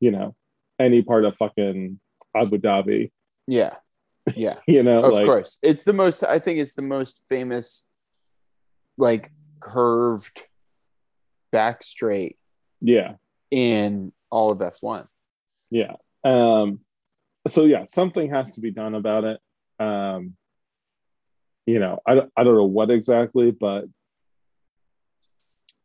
you 0.00 0.10
know, 0.10 0.36
any 0.78 1.02
part 1.02 1.24
of 1.24 1.34
fucking 1.36 1.98
Abu 2.36 2.58
Dhabi. 2.58 3.10
Yeah, 3.46 3.74
Yeah, 4.34 4.56
you 4.66 4.82
know, 4.82 5.02
of 5.04 5.12
like, 5.12 5.26
course. 5.26 5.58
It's 5.62 5.84
the 5.84 5.92
most. 5.92 6.22
I 6.22 6.38
think 6.38 6.58
it's 6.58 6.74
the 6.74 6.82
most 6.82 7.22
famous, 7.28 7.86
like 8.96 9.30
curved 9.60 10.42
back 11.52 11.82
straight 11.82 12.36
yeah, 12.80 13.14
in 13.50 14.12
all 14.30 14.50
of 14.50 14.58
F1. 14.58 15.06
yeah. 15.70 15.94
Um, 16.24 16.80
so 17.46 17.64
yeah, 17.64 17.84
something 17.86 18.30
has 18.30 18.52
to 18.52 18.60
be 18.60 18.70
done 18.70 18.94
about 18.94 19.24
it. 19.24 19.40
Um, 19.78 20.34
you 21.66 21.78
know, 21.78 22.00
I, 22.06 22.22
I 22.36 22.44
don't 22.44 22.54
know 22.54 22.64
what 22.64 22.90
exactly, 22.90 23.50
but 23.50 23.84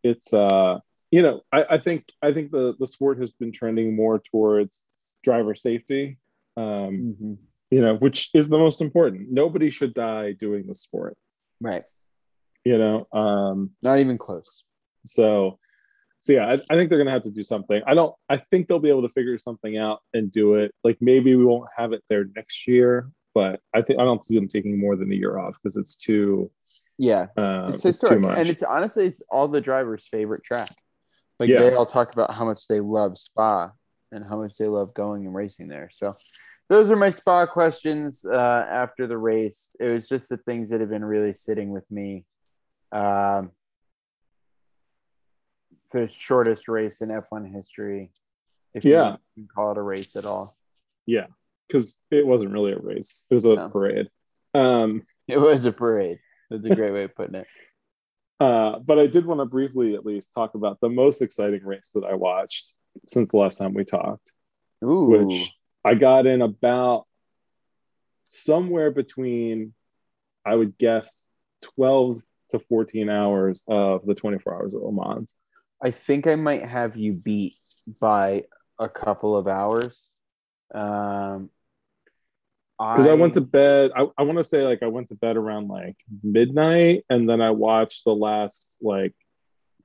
it's 0.03 0.33
uh, 0.33 0.79
you 1.11 1.21
know, 1.21 1.41
I, 1.51 1.65
I 1.71 1.77
think 1.77 2.05
I 2.21 2.33
think 2.33 2.51
the 2.51 2.75
the 2.79 2.87
sport 2.87 3.19
has 3.19 3.31
been 3.31 3.51
trending 3.51 3.95
more 3.95 4.19
towards 4.19 4.83
driver 5.23 5.55
safety. 5.55 6.17
Um, 6.55 7.37
you 7.71 7.81
know, 7.81 7.95
which 7.95 8.29
is 8.33 8.49
the 8.49 8.57
most 8.57 8.81
important. 8.81 9.31
Nobody 9.31 9.69
should 9.69 9.93
die 9.93 10.33
doing 10.33 10.65
the 10.67 10.75
sport. 10.75 11.17
Right. 11.61 11.83
You 12.65 12.77
know, 12.77 13.07
um, 13.13 13.71
Not 13.81 13.99
even 13.99 14.17
close. 14.17 14.63
so 15.05 15.59
so 16.21 16.33
yeah, 16.33 16.47
I, 16.47 16.53
I 16.69 16.75
think 16.75 16.89
they're 16.89 16.97
gonna 16.97 17.11
have 17.11 17.23
to 17.23 17.31
do 17.31 17.43
something. 17.43 17.81
I 17.87 17.93
don't. 17.93 18.13
I 18.29 18.41
think 18.51 18.67
they'll 18.67 18.79
be 18.79 18.89
able 18.89 19.03
to 19.03 19.13
figure 19.13 19.37
something 19.37 19.77
out 19.77 19.99
and 20.13 20.29
do 20.29 20.55
it. 20.55 20.73
Like 20.83 20.97
maybe 20.99 21.35
we 21.35 21.45
won't 21.45 21.69
have 21.77 21.93
it 21.93 22.03
there 22.09 22.25
next 22.35 22.67
year, 22.67 23.09
but 23.33 23.61
I 23.73 23.81
think 23.81 23.99
I 23.99 24.03
don't 24.03 24.25
see 24.25 24.35
them 24.35 24.47
taking 24.47 24.77
more 24.77 24.97
than 24.97 25.11
a 25.11 25.15
year 25.15 25.37
off 25.39 25.55
because 25.61 25.77
it's 25.77 25.95
too. 25.95 26.51
Yeah. 26.97 27.27
Uh, 27.37 27.67
it's 27.69 27.85
it's, 27.85 28.01
too 28.01 28.07
historic. 28.07 28.19
much. 28.21 28.37
And 28.37 28.49
it's 28.49 28.63
honestly 28.63 29.05
it's 29.05 29.21
all 29.29 29.47
the 29.47 29.61
drivers' 29.61 30.07
favorite 30.11 30.43
track. 30.43 30.75
Like 31.39 31.49
Yeah. 31.49 31.59
they 31.59 31.73
all 31.73 31.85
talk 31.85 32.11
about 32.11 32.33
how 32.33 32.43
much 32.43 32.67
they 32.67 32.81
love 32.81 33.17
Spa 33.17 33.71
and 34.11 34.25
how 34.25 34.41
much 34.41 34.55
they 34.59 34.67
love 34.67 34.93
going 34.93 35.25
and 35.25 35.33
racing 35.33 35.69
there. 35.69 35.89
So 35.93 36.13
those 36.69 36.91
are 36.91 36.95
my 36.95 37.09
Spa 37.09 37.45
questions 37.45 38.23
uh, 38.25 38.65
after 38.69 39.07
the 39.07 39.17
race. 39.17 39.71
It 39.79 39.87
was 39.87 40.07
just 40.07 40.29
the 40.29 40.37
things 40.37 40.69
that 40.69 40.79
have 40.81 40.89
been 40.89 41.03
really 41.05 41.33
sitting 41.33 41.71
with 41.71 41.89
me. 41.91 42.25
Um, 42.91 43.51
the 45.91 46.07
shortest 46.07 46.67
race 46.67 47.01
in 47.01 47.09
F1 47.09 47.51
history, 47.53 48.11
if 48.73 48.85
Yeah. 48.85 49.17
you 49.35 49.45
can 49.45 49.47
call 49.53 49.71
it 49.71 49.77
a 49.77 49.81
race 49.81 50.15
at 50.15 50.25
all. 50.25 50.55
yeah, 51.05 51.25
because 51.67 52.05
it 52.11 52.25
wasn't 52.25 52.51
really 52.51 52.71
a 52.73 52.77
race; 52.79 53.25
it 53.29 53.33
was 53.33 53.45
a 53.45 53.55
No. 53.55 53.69
parade. 53.69 54.09
Um, 54.53 55.05
It 55.27 55.37
was 55.39 55.65
a 55.65 55.71
parade. 55.71 56.19
That's 56.49 56.65
a 56.65 56.69
great 56.75 56.91
way 56.91 57.03
of 57.03 57.13
putting 57.15 57.35
it. 57.35 57.47
uh, 58.39 58.79
but 58.79 58.97
I 58.97 59.05
did 59.07 59.25
want 59.27 59.39
to 59.41 59.45
briefly, 59.45 59.93
at 59.95 60.05
least, 60.05 60.33
talk 60.33 60.55
about 60.55 60.79
the 60.81 60.89
most 60.89 61.21
exciting 61.21 61.63
race 61.63 61.91
that 61.93 62.03
I 62.03 62.15
watched 62.15 62.73
since 63.05 63.29
the 63.31 63.37
last 63.37 63.57
time 63.59 63.73
we 63.75 63.85
talked. 63.85 64.31
Ooh, 64.83 65.05
which 65.27 65.51
I 65.85 65.95
got 65.95 66.25
in 66.25 66.41
about 66.41 67.05
somewhere 68.27 68.91
between, 68.91 69.73
I 70.45 70.55
would 70.55 70.77
guess, 70.77 71.25
12 71.75 72.21
to 72.49 72.59
14 72.59 73.09
hours 73.09 73.63
of 73.67 74.05
the 74.05 74.15
24 74.15 74.53
hours 74.53 74.73
of 74.73 74.81
Le 74.81 74.91
Mans. 74.91 75.35
I 75.81 75.91
think 75.91 76.27
I 76.27 76.35
might 76.35 76.65
have 76.67 76.97
you 76.97 77.13
beat 77.23 77.55
by 78.01 78.45
a 78.77 78.89
couple 78.89 79.35
of 79.37 79.47
hours. 79.47 80.09
Um, 80.73 81.49
Because 82.77 83.07
I, 83.07 83.13
went 83.13 83.33
to 83.35 83.41
bed, 83.41 83.91
I, 83.95 84.07
I 84.17 84.23
want 84.23 84.37
to 84.37 84.43
say 84.43 84.63
like 84.63 84.83
I 84.83 84.87
went 84.87 85.09
to 85.09 85.15
bed 85.15 85.37
around 85.37 85.67
like 85.67 85.95
midnight 86.23 87.05
and 87.09 87.29
then 87.29 87.41
I 87.41 87.51
watched 87.51 88.03
the 88.05 88.15
last 88.15 88.77
like 88.81 89.13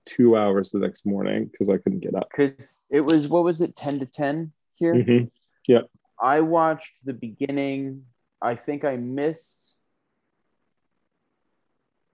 two 0.05 0.37
hours 0.37 0.71
the 0.71 0.81
next 0.81 1.07
morning 1.07 1.47
because 1.47 1.71
I 1.71 1.79
couldn't 1.79 2.01
get 2.01 2.15
up. 2.15 2.29
because 2.31 2.81
it 2.91 3.01
was 3.01 3.29
what 3.29 3.45
was 3.45 3.61
it 3.61 3.75
ten 3.77 3.99
to 4.01 4.07
ten 4.07 4.53
here. 4.75 5.27
Mhm. 5.69 5.89
I 6.21 6.41
watched 6.41 7.05
the 7.05 7.13
beginning. 7.13 8.07
I 8.41 8.55
think 8.55 8.85
I 8.85 8.97
missed. 8.97 9.75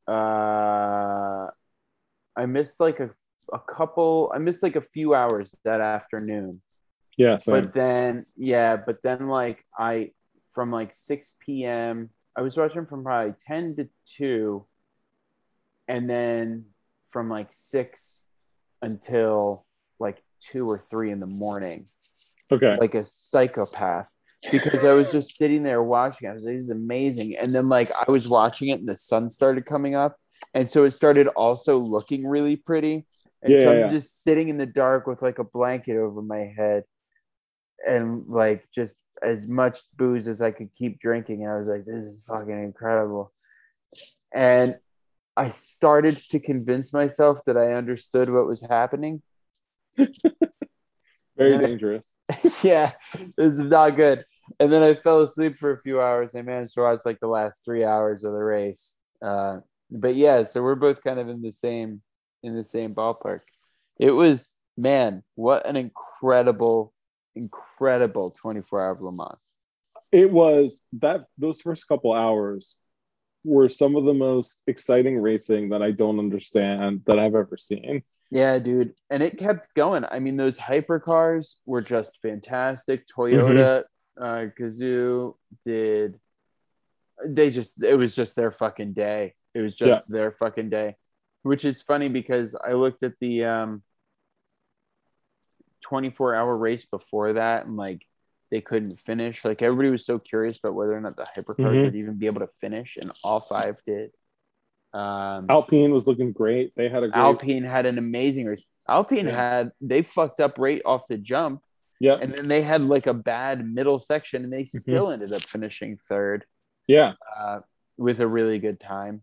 Uh, 0.08 1.48
I 2.36 2.46
missed 2.46 2.80
like 2.80 3.00
a 3.00 3.10
a 3.52 3.58
couple. 3.58 4.32
I 4.34 4.38
missed 4.38 4.62
like 4.62 4.76
a 4.76 4.80
few 4.80 5.14
hours 5.14 5.54
that 5.64 5.80
afternoon. 5.80 6.62
Yeah, 7.16 7.36
same. 7.38 7.64
but 7.64 7.72
then 7.74 8.24
yeah 8.36 8.76
but 8.76 9.02
then 9.02 9.28
like 9.28 9.62
i 9.76 10.10
from 10.54 10.70
like 10.70 10.94
6 10.94 11.34
p.m 11.38 12.08
i 12.34 12.40
was 12.40 12.56
watching 12.56 12.86
from 12.86 13.04
probably 13.04 13.34
10 13.46 13.76
to 13.76 13.88
2 14.16 14.66
and 15.86 16.08
then 16.08 16.64
from 17.10 17.28
like 17.28 17.48
6 17.50 18.22
until 18.80 19.66
like 19.98 20.22
2 20.40 20.66
or 20.66 20.78
3 20.78 21.10
in 21.10 21.20
the 21.20 21.26
morning 21.26 21.86
okay. 22.50 22.76
like 22.80 22.94
a 22.94 23.04
psychopath 23.06 24.08
because 24.50 24.84
i 24.84 24.92
was 24.92 25.12
just 25.12 25.36
sitting 25.36 25.62
there 25.62 25.82
watching 25.82 26.28
i 26.28 26.32
was 26.32 26.44
like 26.44 26.54
this 26.54 26.64
is 26.64 26.70
amazing 26.70 27.36
and 27.36 27.54
then 27.54 27.68
like 27.68 27.90
i 27.92 28.10
was 28.10 28.28
watching 28.28 28.68
it 28.68 28.80
and 28.80 28.88
the 28.88 28.96
sun 28.96 29.28
started 29.28 29.66
coming 29.66 29.94
up 29.94 30.16
and 30.54 30.70
so 30.70 30.84
it 30.84 30.92
started 30.92 31.26
also 31.28 31.76
looking 31.78 32.26
really 32.26 32.56
pretty 32.56 33.04
and 33.42 33.52
Yeah, 33.52 33.64
so 33.64 33.70
i'm 33.72 33.78
yeah. 33.78 33.90
just 33.90 34.22
sitting 34.22 34.48
in 34.48 34.56
the 34.56 34.66
dark 34.66 35.06
with 35.06 35.20
like 35.20 35.38
a 35.38 35.44
blanket 35.44 35.96
over 35.96 36.22
my 36.22 36.52
head 36.56 36.84
and 37.86 38.24
like 38.28 38.66
just 38.74 38.96
as 39.22 39.46
much 39.46 39.80
booze 39.96 40.28
as 40.28 40.40
I 40.40 40.50
could 40.50 40.72
keep 40.72 41.00
drinking. 41.00 41.44
And 41.44 41.52
I 41.52 41.58
was 41.58 41.68
like, 41.68 41.84
this 41.84 42.04
is 42.04 42.24
fucking 42.26 42.64
incredible. 42.64 43.32
And 44.34 44.76
I 45.36 45.50
started 45.50 46.16
to 46.30 46.40
convince 46.40 46.92
myself 46.92 47.40
that 47.46 47.56
I 47.56 47.74
understood 47.74 48.30
what 48.30 48.46
was 48.46 48.60
happening. 48.60 49.22
Very 51.40 51.56
Yeah. 51.56 51.58
dangerous. 51.58 52.16
yeah, 52.62 52.92
it's 53.38 53.58
not 53.60 53.96
good. 53.96 54.22
And 54.60 54.72
then 54.72 54.82
I 54.82 54.94
fell 54.94 55.22
asleep 55.22 55.56
for 55.56 55.72
a 55.72 55.80
few 55.80 56.00
hours. 56.00 56.34
I 56.36 56.42
managed 56.42 56.74
to 56.74 56.82
watch 56.82 57.00
like 57.06 57.20
the 57.20 57.28
last 57.28 57.60
three 57.64 57.84
hours 57.84 58.24
of 58.24 58.32
the 58.32 58.38
race. 58.38 58.96
Uh, 59.24 59.60
but 59.90 60.16
yeah, 60.16 60.44
so 60.44 60.62
we're 60.62 60.74
both 60.76 61.02
kind 61.02 61.18
of 61.20 61.28
in 61.28 61.42
the 61.42 61.52
same 61.52 62.02
in 62.42 62.56
the 62.56 62.64
same 62.64 62.94
ballpark. 62.94 63.40
It 63.98 64.12
was 64.12 64.56
man, 64.76 65.22
what 65.36 65.66
an 65.66 65.76
incredible, 65.76 66.94
incredible 67.36 68.30
24 68.30 68.82
hour 68.82 68.90
of 68.92 69.02
Le 69.02 69.12
Mans. 69.12 69.38
it 70.12 70.30
was 70.30 70.84
that 70.94 71.26
those 71.38 71.60
first 71.60 71.86
couple 71.88 72.12
hours 72.12 72.78
were 73.44 73.68
some 73.68 73.96
of 73.96 74.04
the 74.04 74.14
most 74.14 74.62
exciting 74.66 75.18
racing 75.18 75.70
that 75.70 75.82
I 75.82 75.90
don't 75.92 76.18
understand 76.18 77.02
that 77.06 77.18
I've 77.18 77.34
ever 77.34 77.56
seen. 77.56 78.02
Yeah, 78.30 78.58
dude. 78.58 78.94
And 79.08 79.22
it 79.22 79.38
kept 79.38 79.74
going. 79.74 80.04
I 80.10 80.18
mean, 80.18 80.36
those 80.36 80.58
hypercars 80.58 81.54
were 81.64 81.80
just 81.80 82.18
fantastic. 82.22 83.06
Toyota, 83.08 83.84
uh, 84.20 84.46
Kazoo 84.58 85.34
did, 85.64 86.18
they 87.24 87.50
just, 87.50 87.82
it 87.82 87.94
was 87.94 88.14
just 88.14 88.36
their 88.36 88.50
fucking 88.50 88.92
day. 88.92 89.34
It 89.54 89.62
was 89.62 89.74
just 89.74 90.08
their 90.08 90.32
fucking 90.32 90.70
day, 90.70 90.96
which 91.42 91.64
is 91.64 91.82
funny 91.82 92.08
because 92.08 92.54
I 92.54 92.74
looked 92.74 93.02
at 93.02 93.14
the 93.20 93.44
um, 93.44 93.82
24 95.82 96.34
hour 96.34 96.56
race 96.56 96.84
before 96.84 97.34
that 97.34 97.66
and 97.66 97.76
like 97.76 98.06
they 98.50 98.60
couldn't 98.60 98.96
finish. 99.00 99.44
Like 99.44 99.62
everybody 99.62 99.90
was 99.90 100.04
so 100.04 100.18
curious 100.18 100.58
about 100.58 100.74
whether 100.74 100.92
or 100.96 101.00
not 101.00 101.16
the 101.16 101.24
hypercars 101.36 101.56
Mhm. 101.74 101.84
would 101.84 101.94
even 101.96 102.18
be 102.18 102.26
able 102.26 102.40
to 102.40 102.50
finish, 102.60 102.96
and 103.00 103.12
all 103.24 103.40
five 103.40 103.78
did. 103.86 104.10
Um, 104.92 105.46
Alpine 105.48 105.92
was 105.92 106.08
looking 106.08 106.32
great. 106.32 106.72
They 106.74 106.88
had 106.88 107.04
a 107.04 107.08
great 107.08 107.20
Alpine 107.20 107.62
had 107.62 107.86
an 107.86 107.96
amazing 107.98 108.46
race. 108.46 108.66
Alpine 108.88 109.26
Yeah. 109.26 109.36
had 109.36 109.72
they 109.80 110.02
fucked 110.02 110.40
up 110.40 110.58
right 110.58 110.82
off 110.84 111.06
the 111.06 111.16
jump, 111.16 111.62
yeah, 112.00 112.14
and 112.20 112.32
then 112.32 112.48
they 112.48 112.60
had 112.62 112.82
like 112.82 113.06
a 113.06 113.14
bad 113.14 113.64
middle 113.64 114.00
section, 114.00 114.42
and 114.44 114.52
they 114.52 114.64
Mm-hmm. 114.64 114.78
still 114.78 115.10
ended 115.10 115.32
up 115.32 115.42
finishing 115.42 115.96
third 116.08 116.44
yeah. 116.88 117.14
uh, 117.36 117.60
with 117.98 118.20
a 118.20 118.26
really 118.26 118.58
good 118.58 118.80
time. 118.80 119.22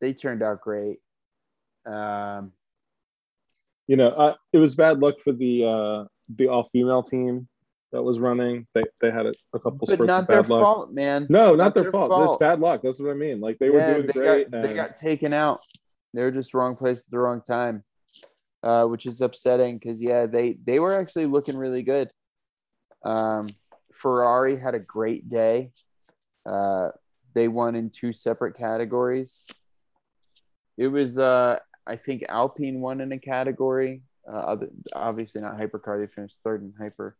They 0.00 0.12
turned 0.14 0.42
out 0.42 0.60
great. 0.60 1.00
Um, 1.84 2.52
You 3.88 3.96
know, 3.96 4.08
uh, 4.10 4.34
it 4.52 4.58
was 4.58 4.74
bad 4.74 4.98
luck 5.00 5.20
for 5.20 5.32
the 5.32 5.64
uh, 5.64 6.04
the 6.28 6.48
all 6.48 6.64
female 6.64 7.02
team 7.02 7.48
that 7.92 8.02
was 8.02 8.18
running. 8.18 8.66
They 8.74 8.82
they 9.00 9.10
had 9.10 9.26
a, 9.26 9.32
a 9.54 9.58
couple 9.58 9.78
but 9.78 9.88
spurts 9.88 10.16
of 10.16 10.26
bad 10.26 10.48
luck. 10.48 10.60
fault, 10.60 10.92
man. 10.92 11.26
No, 11.30 11.50
not, 11.50 11.56
Not 11.56 11.74
their, 11.74 11.82
their 11.84 11.92
fault. 11.92 12.10
fault. 12.10 12.24
It's 12.26 12.36
bad 12.36 12.60
luck. 12.60 12.80
That's 12.82 13.00
what 13.00 13.10
I 13.10 13.14
mean. 13.14 13.40
Like 13.40 13.58
they 13.58 13.70
were 13.70 13.84
doing 13.84 14.06
they 14.06 14.12
great. 14.12 14.50
Got, 14.50 14.62
they 14.62 14.74
got 14.74 14.96
taken 14.98 15.32
out. 15.32 15.60
They 16.14 16.22
were 16.22 16.30
just 16.30 16.54
wrong 16.54 16.76
place 16.76 17.00
at 17.00 17.10
the 17.10 17.18
wrong 17.18 17.42
time, 17.42 17.84
uh, 18.62 18.84
which 18.84 19.06
is 19.06 19.20
upsetting 19.20 19.78
because 19.78 20.02
yeah, 20.02 20.26
they 20.26 20.58
they 20.64 20.78
were 20.78 20.98
actually 20.98 21.26
looking 21.26 21.56
really 21.56 21.82
good. 21.82 22.10
Um, 23.04 23.50
Ferrari 23.92 24.58
had 24.58 24.74
a 24.74 24.80
great 24.80 25.28
day. 25.28 25.70
Uh, 26.44 26.90
they 27.34 27.48
won 27.48 27.74
in 27.74 27.90
two 27.90 28.12
separate 28.12 28.56
categories. 28.56 29.46
It 30.76 30.88
was 30.88 31.18
uh, 31.18 31.58
I 31.86 31.96
think 31.96 32.24
Alpine 32.28 32.80
won 32.80 33.00
in 33.00 33.12
a 33.12 33.18
category. 33.18 34.02
Uh, 34.28 34.38
other, 34.38 34.68
obviously 34.94 35.40
not 35.40 35.56
hypercar. 35.56 36.00
They 36.00 36.12
finished 36.12 36.38
third 36.42 36.62
in 36.62 36.72
hyper. 36.78 37.16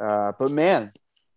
Uh, 0.00 0.32
but 0.38 0.50
man, 0.50 0.92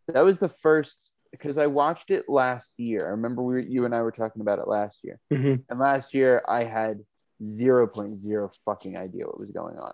that 0.08 0.22
was 0.22 0.40
the 0.40 0.50
first 0.50 1.00
because 1.32 1.58
I 1.58 1.68
watched 1.68 2.12
it 2.12 2.26
last 2.28 2.74
year. 2.78 3.06
I 3.08 3.12
remember 3.12 3.42
we, 3.42 3.66
you 3.66 3.86
and 3.86 3.96
I 3.96 4.02
were 4.02 4.12
talking 4.12 4.42
about 4.42 4.60
it 4.60 4.68
last 4.68 5.00
year. 5.04 5.18
Mhm. 5.32 5.64
And 5.70 5.80
last 5.80 6.14
year 6.14 6.44
I 6.48 6.64
had 6.66 7.00
0.0 7.42 8.52
fucking 8.66 8.98
idea 8.98 9.26
what 9.26 9.40
was 9.40 9.52
going 9.52 9.78
on. 9.78 9.94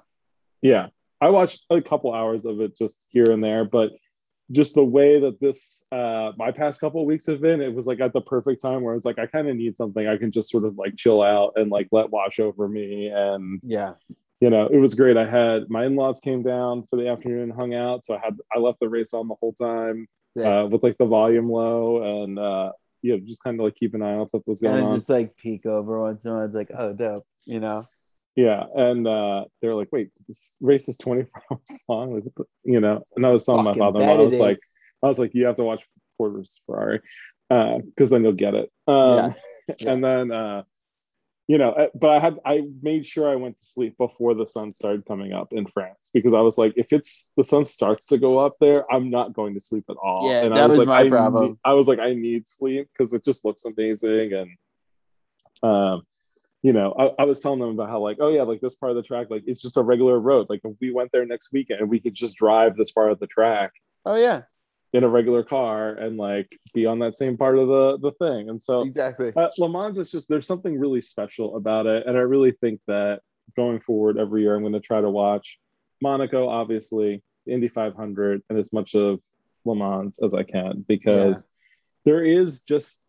Yeah, 0.62 0.88
I 1.21 1.30
watched 1.30 1.65
a 1.69 1.82
couple 1.82 2.13
hours 2.13 2.45
of 2.45 2.60
it 2.62 2.75
just 2.75 3.08
here 3.12 3.32
and 3.32 3.43
there, 3.43 3.65
but 3.65 3.91
just 4.51 4.75
the 4.75 4.84
way 4.84 5.19
that 5.19 5.39
this 5.41 5.86
uh 5.91 6.32
my 6.38 6.51
past 6.51 6.80
couple 6.80 7.01
of 7.01 7.06
weeks 7.06 7.25
have 7.25 7.41
been 7.41 7.60
it 7.60 7.73
was 7.73 7.86
like 7.86 7.99
at 7.99 8.13
the 8.13 8.21
perfect 8.21 8.62
time 8.62 8.82
where 8.82 8.95
it's 8.95 9.03
like 9.03 9.19
i 9.19 9.25
kind 9.25 9.49
of 9.49 9.58
need 9.58 9.75
something 9.75 10.08
i 10.08 10.15
can 10.15 10.32
just 10.32 10.49
sort 10.49 10.63
of 10.63 10.77
like 10.77 10.95
chill 10.95 11.21
out 11.21 11.51
and 11.58 11.69
like 11.69 11.86
let 11.91 12.10
wash 12.12 12.39
over 12.39 12.65
me 12.69 13.08
and 13.10 13.60
Yeah. 13.62 13.95
You 14.39 14.50
know 14.50 14.67
it 14.67 14.78
was 14.78 14.95
great 14.95 15.17
i 15.17 15.26
had 15.30 15.69
my 15.69 15.86
in-laws 15.86 16.19
came 16.19 16.43
down 16.43 16.84
for 16.89 16.95
the 16.97 17.08
afternoon 17.08 17.43
and 17.43 17.54
hung 17.54 17.73
out 17.73 18.06
so 18.06 18.15
i 18.15 18.19
had 18.23 18.36
i 18.56 18.60
left 18.60 18.80
the 18.80 18.89
race 18.89 19.13
on 19.13 19.28
the 19.28 19.36
whole 19.39 19.54
time 19.54 20.08
Yeah. 20.36 20.62
uh 20.62 20.65
with 20.67 20.84
like 20.84 20.97
the 20.97 21.06
volume 21.06 21.50
low 21.50 22.23
and 22.23 22.38
uh 22.38 22.71
you 23.02 23.13
know 23.13 23.23
just 23.26 23.43
kind 23.43 23.60
of 23.60 23.63
like 23.65 23.76
keep 23.76 23.93
an 23.93 24.02
eye 24.02 24.13
on 24.13 24.28
stuff 24.28 24.43
and 24.47 24.60
going 24.62 24.76
then 24.76 24.84
on 24.86 24.95
just 24.95 25.10
like 25.10 25.36
peek 25.38 25.65
over 25.65 26.00
once 26.02 26.26
in 26.26 26.32
a 26.32 26.36
while. 26.36 26.45
It's 26.45 26.56
like, 26.56 26.71
oh, 26.78 26.93
dope. 26.93 27.26
You 27.45 27.60
know? 27.60 27.84
yeah 28.36 28.65
and 28.76 29.08
uh 29.08 29.45
they're 29.62 29.73
like 29.73 29.89
wait 29.91 30.10
this 30.28 30.58
race 30.62 30.88
is 30.88 30.97
24 30.97 31.41
hours 31.52 31.84
long 31.89 32.13
like, 32.13 32.47
you 32.63 32.80
know 32.80 33.04
and 33.15 33.26
i 33.26 33.32
was 33.32 33.43
telling 33.45 33.63
my 33.65 33.73
father-in-law 33.73 34.13
i 34.13 34.17
was 34.17 34.36
like 34.38 34.58
is. 34.58 34.63
I 35.04 35.08
was 35.08 35.19
like, 35.19 35.34
you 35.36 35.45
have 35.45 35.58
to 35.58 35.63
watch 35.63 35.84
Ford 36.17 36.34
versus 36.34 36.60
Ferrari 36.65 37.02
because 37.50 38.10
then 38.10 38.23
you'll 38.23 38.34
get 38.34 38.56
it. 38.56 38.71
Um, 38.88 39.17
Yeah. 39.17 39.34
And 39.91 40.02
then, 40.04 40.32
uh, 40.32 40.63
you 41.47 41.57
know, 41.57 41.71
uh, 41.71 41.88
but 41.95 42.10
I 42.10 42.19
had 42.19 42.39
I 42.45 42.63
made 42.81 43.05
sure 43.05 43.29
I 43.29 43.36
went 43.36 43.57
to 43.57 43.65
sleep 43.65 43.97
before 43.97 44.33
the 44.33 44.45
sun 44.45 44.73
started 44.73 45.05
coming 45.05 45.33
up 45.33 45.53
in 45.53 45.65
France 45.65 46.10
because 46.13 46.33
I 46.33 46.41
was 46.41 46.57
like, 46.57 46.73
if 46.75 46.91
it's 46.91 47.31
the 47.38 47.43
sun 47.43 47.65
starts 47.65 48.07
to 48.07 48.17
go 48.17 48.39
up 48.39 48.57
there, 48.60 48.91
I'm 48.91 49.10
not 49.10 49.33
going 49.33 49.53
to 49.53 49.60
sleep 49.60 49.86
at 49.89 49.95
all. 50.01 50.29
Yeah, 50.29 50.43
and 50.43 50.55
that 50.55 50.63
I 50.63 50.67
was, 50.67 50.77
was 50.77 50.88
like, 50.88 50.88
my 50.88 51.01
I 51.01 51.10
problem. 51.10 51.45
Need, 51.45 51.57
I 51.63 51.73
was 51.73 51.88
like, 51.88 51.99
I 51.99 52.13
need 52.13 52.47
sleep 52.47 52.89
because 52.97 53.13
it 53.13 53.23
just 53.23 53.45
looks 53.45 53.65
amazing 53.65 54.33
and. 54.33 54.51
Um, 55.63 56.03
you 56.62 56.73
know, 56.73 56.93
I, 56.97 57.21
I 57.23 57.25
was 57.25 57.39
telling 57.39 57.60
them 57.60 57.69
about 57.69 57.89
how 57.89 57.99
like, 57.99 58.17
oh 58.19 58.29
yeah, 58.29 58.43
like 58.43 58.62
this 58.62 58.75
part 58.75 58.91
of 58.91 58.95
the 58.95 59.03
track, 59.03 59.27
like 59.29 59.43
it's 59.47 59.62
just 59.62 59.77
a 59.77 59.81
regular 59.81 60.19
road. 60.19 60.47
Like 60.49 60.62
if 60.63 60.75
we 60.81 60.91
went 60.91 61.12
there 61.12 61.25
next 61.25 61.53
weekend, 61.53 61.81
and 61.81 61.89
we 61.89 61.99
could 61.99 62.13
just 62.13 62.36
drive 62.36 62.75
this 62.75 62.91
far 62.91 63.10
of 63.10 63.19
the 63.19 63.27
track 63.27 63.71
Oh 64.07 64.15
yeah, 64.15 64.43
in 64.93 65.04
a 65.04 65.10
regular 65.10 65.43
car 65.43 65.89
and 65.89 66.17
like 66.17 66.50
be 66.73 66.86
on 66.86 67.00
that 67.00 67.15
same 67.15 67.38
part 67.38 67.58
of 67.58 67.67
the 67.67 67.97
the 68.02 68.12
thing. 68.13 68.50
And 68.50 68.62
so 68.62 68.82
exactly. 68.82 69.34
uh, 69.36 69.50
Le 69.58 69.69
Mans 69.69 69.97
is 69.97 70.12
just 70.12 70.30
there's 70.30 70.47
something 70.47 70.80
really 70.80 71.02
special 71.02 71.58
about 71.58 71.86
it, 71.86 72.08
and 72.08 72.17
I 72.17 72.21
really 72.21 72.52
think 72.52 72.80
that 72.88 73.21
going 73.56 73.80
forward 73.80 74.17
every 74.17 74.41
year 74.43 74.56
I'm 74.56 74.62
going 74.62 74.73
to 74.73 74.80
try 74.80 75.02
to 75.02 75.10
watch 75.10 75.60
Monaco, 76.02 76.47
obviously, 76.47 77.23
the 77.45 77.54
Indy 77.54 77.67
500, 77.67 78.43
and 78.50 78.60
as 78.60 78.71
much 78.71 78.95
of 78.95 79.19
Le 79.65 79.76
Mans 79.76 80.19
as 80.19 80.34
I 80.34 80.43
can 80.43 80.86
because 80.88 81.47
there 82.06 82.23
is 82.23 82.62
just 82.62 83.04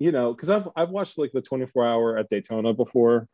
you 0.00 0.10
know 0.10 0.32
because 0.34 0.50
I've 0.50 0.68
I've 0.74 0.90
watched 0.90 1.18
like 1.18 1.30
the 1.32 1.42
24 1.42 1.86
hour 1.86 2.18
at 2.18 2.28
Daytona 2.28 2.72
before. 2.74 3.28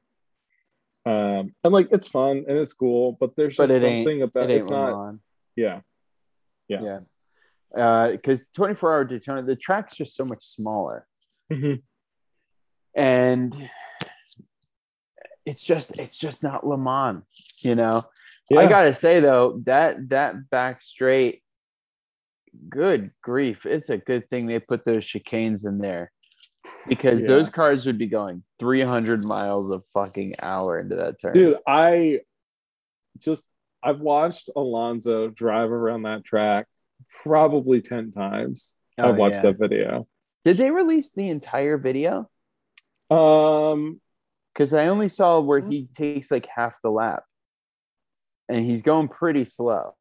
Um, 1.07 1.55
and 1.63 1.73
like 1.73 1.89
it's 1.93 2.09
fun 2.09 2.45
and 2.49 2.59
it's 2.59 2.73
cool, 2.75 3.17
but 3.21 3.37
there's 3.37 3.57
But 3.57 3.69
just 3.69 3.85
ain't- 3.85 4.05
something 4.05 4.23
about 4.23 4.51
It 4.51 4.57
it's 4.59 4.71
not, 4.71 4.93
Le 4.93 5.07
Mans. 5.07 5.21
yeah, 5.55 5.81
Yeah. 6.69 6.83
Yeah. 6.83 6.99
Uh, 7.77 8.13
because 8.13 8.45
24 8.55 8.93
hour 8.93 9.05
Daytona, 9.05 9.43
the 9.43 9.57
track's 9.57 9.97
just 9.97 10.15
so 10.17 10.25
much 10.25 10.45
smaller. 10.45 11.07
Mhm. 11.51 11.83
And 12.95 13.71
it's 15.45 15.63
just 15.63 15.99
it's 15.99 16.17
just 16.17 16.43
not 16.43 16.67
Le 16.67 16.77
Mans, 16.79 17.23
you 17.61 17.75
know. 17.75 18.05
yeah. 18.51 18.61
I 18.61 18.69
gotta 18.69 18.95
say 18.95 19.21
though, 19.21 19.61
that 19.67 20.09
that 20.09 20.49
back 20.51 20.83
straight, 20.83 21.43
good 22.69 23.11
grief, 23.23 23.67
it's 23.67 23.91
a 23.91 23.99
good 23.99 24.29
thing 24.31 24.47
they 24.47 24.59
put 24.59 24.85
those 24.85 25.05
chicanes 25.05 25.67
in 25.67 25.79
there. 25.79 26.11
Because 26.89 27.23
Yeah. 27.23 27.29
those 27.29 27.49
cars 27.51 27.87
would 27.87 27.99
be 27.99 28.07
going 28.09 28.43
300 28.59 29.25
miles 29.25 29.71
a 29.71 29.81
fucking 29.93 30.35
hour 30.41 30.81
into 30.81 30.97
that 30.97 31.21
turn. 31.21 31.33
dude 31.33 31.59
i 31.67 32.21
just 33.19 33.49
i've 33.85 34.01
watched 34.01 34.51
alonso 34.57 35.29
drive 35.29 35.71
around 35.71 36.03
that 36.03 36.25
track 36.25 36.67
probably 37.23 37.81
10 37.81 38.11
times 38.11 38.77
Oh, 38.99 39.11
i've 39.11 39.17
watched 39.17 39.37
yeah. 39.37 39.43
that 39.53 39.59
video 39.59 40.07
Did 40.45 40.57
they 40.57 40.71
release 40.71 41.11
the 41.11 41.29
entire 41.29 41.77
video? 41.79 42.29
um 43.11 44.01
Because 44.53 44.73
I 44.73 44.87
only 44.89 45.09
saw 45.09 45.41
where 45.41 45.61
Mm-hmm. 45.61 45.71
he 45.71 45.89
takes 45.95 46.31
like 46.31 46.47
half 46.47 46.77
the 46.83 46.91
lap, 46.91 47.25
and 48.49 48.65
he's 48.65 48.83
going 48.83 49.09
pretty 49.09 49.45
slow. 49.45 49.95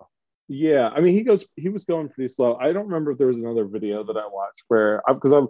yeah 0.47 0.89
i 0.95 1.01
mean 1.01 1.13
he 1.13 1.23
goes 1.23 1.45
he 1.55 1.69
was 1.69 1.83
going 1.85 2.07
pretty 2.09 2.27
slow 2.27 2.55
i 2.57 2.71
don't 2.71 2.85
remember 2.87 3.11
if 3.11 3.17
there 3.17 3.27
was 3.27 3.39
another 3.39 3.65
video 3.65 4.03
that 4.03 4.15
i 4.17 4.25
watched 4.27 4.63
where 4.67 5.01
because 5.07 5.31
i'm 5.33 5.47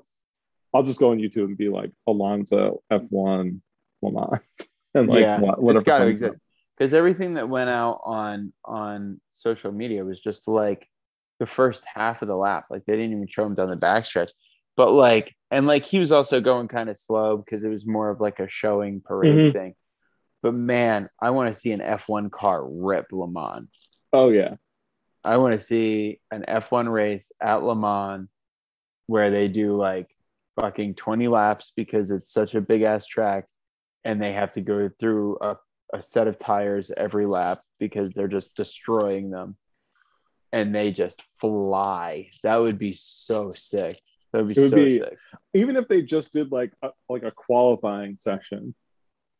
i'll 0.73 0.83
just 0.83 0.99
go 0.99 1.11
on 1.11 1.17
youtube 1.19 1.45
and 1.51 1.57
be 1.57 1.67
like 1.69 1.91
alonso 2.07 2.81
f1 2.91 3.59
Le 4.01 4.11
Mans 4.11 4.39
and 4.95 5.07
like 5.09 5.19
yeah, 5.21 5.39
what, 5.39 5.61
whatever 5.61 5.79
it's 5.81 5.85
got 5.85 5.99
to 5.99 6.07
exist. 6.07 6.35
Because 6.77 6.93
everything 6.93 7.35
that 7.35 7.47
went 7.49 7.69
out 7.69 7.99
on 8.05 8.51
on 8.65 9.19
social 9.33 9.71
media 9.71 10.03
was 10.05 10.19
just 10.19 10.47
like 10.47 10.87
the 11.39 11.45
first 11.45 11.83
half 11.85 12.21
of 12.21 12.27
the 12.27 12.35
lap. 12.35 12.65
Like 12.69 12.85
they 12.85 12.93
didn't 12.93 13.11
even 13.11 13.27
show 13.27 13.45
him 13.45 13.55
down 13.55 13.67
the 13.67 13.75
backstretch. 13.75 14.29
But 14.77 14.91
like, 14.91 15.33
and 15.51 15.67
like 15.67 15.85
he 15.85 15.99
was 15.99 16.11
also 16.11 16.41
going 16.41 16.67
kind 16.67 16.89
of 16.89 16.97
slow 16.97 17.37
because 17.37 17.63
it 17.63 17.69
was 17.69 17.85
more 17.85 18.09
of 18.09 18.19
like 18.19 18.39
a 18.39 18.47
showing 18.49 19.01
parade 19.01 19.33
Mhm. 19.35 19.53
thing. 19.53 19.75
But 20.41 20.53
man, 20.53 21.09
I 21.21 21.31
want 21.31 21.53
to 21.53 21.59
see 21.59 21.71
an 21.71 21.79
F1 21.81 22.29
car 22.31 22.63
rip 22.67 23.07
Le 23.11 23.27
Mans. 23.27 23.69
oh 24.13 24.29
yeah 24.29 24.55
I 25.23 25.37
want 25.37 25.59
to 25.59 25.65
see 25.65 26.19
an 26.31 26.45
F1 26.47 26.87
race 26.87 27.31
at 27.41 27.63
Le 27.63 27.75
Mans 27.75 28.29
where 29.07 29.31
they 29.31 29.47
do 29.47 29.75
like 29.75 30.07
fucking 30.59 30.95
20 30.95 31.27
laps 31.27 31.71
because 31.75 32.11
it's 32.11 32.31
such 32.31 32.53
a 32.55 32.61
big 32.61 32.83
ass 32.83 33.05
track 33.07 33.45
and 34.03 34.21
they 34.21 34.33
have 34.33 34.53
to 34.53 34.61
go 34.61 34.89
through 34.99 35.37
a, 35.41 35.57
a 35.93 36.03
set 36.03 36.27
of 36.27 36.37
tires 36.39 36.91
every 36.95 37.25
lap 37.25 37.59
because 37.79 38.11
they're 38.13 38.27
just 38.27 38.55
destroying 38.55 39.31
them 39.31 39.57
and 40.55 40.73
they 40.73 40.89
just 40.91 41.21
fly. 41.41 42.29
That 42.43 42.55
would 42.55 42.79
be 42.79 42.93
so 42.97 43.51
sick. 43.53 43.99
That 44.31 44.45
would 44.45 44.55
be 44.55 44.61
would 44.61 44.69
so 44.69 44.75
be- 44.77 44.99
sick. 44.99 45.17
even 45.53 45.75
if 45.75 45.89
they 45.89 46.01
just 46.01 46.31
did 46.31 46.49
like 46.49 46.71
a, 46.81 46.91
like 47.09 47.23
a 47.23 47.31
qualifying 47.31 48.15
session 48.17 48.73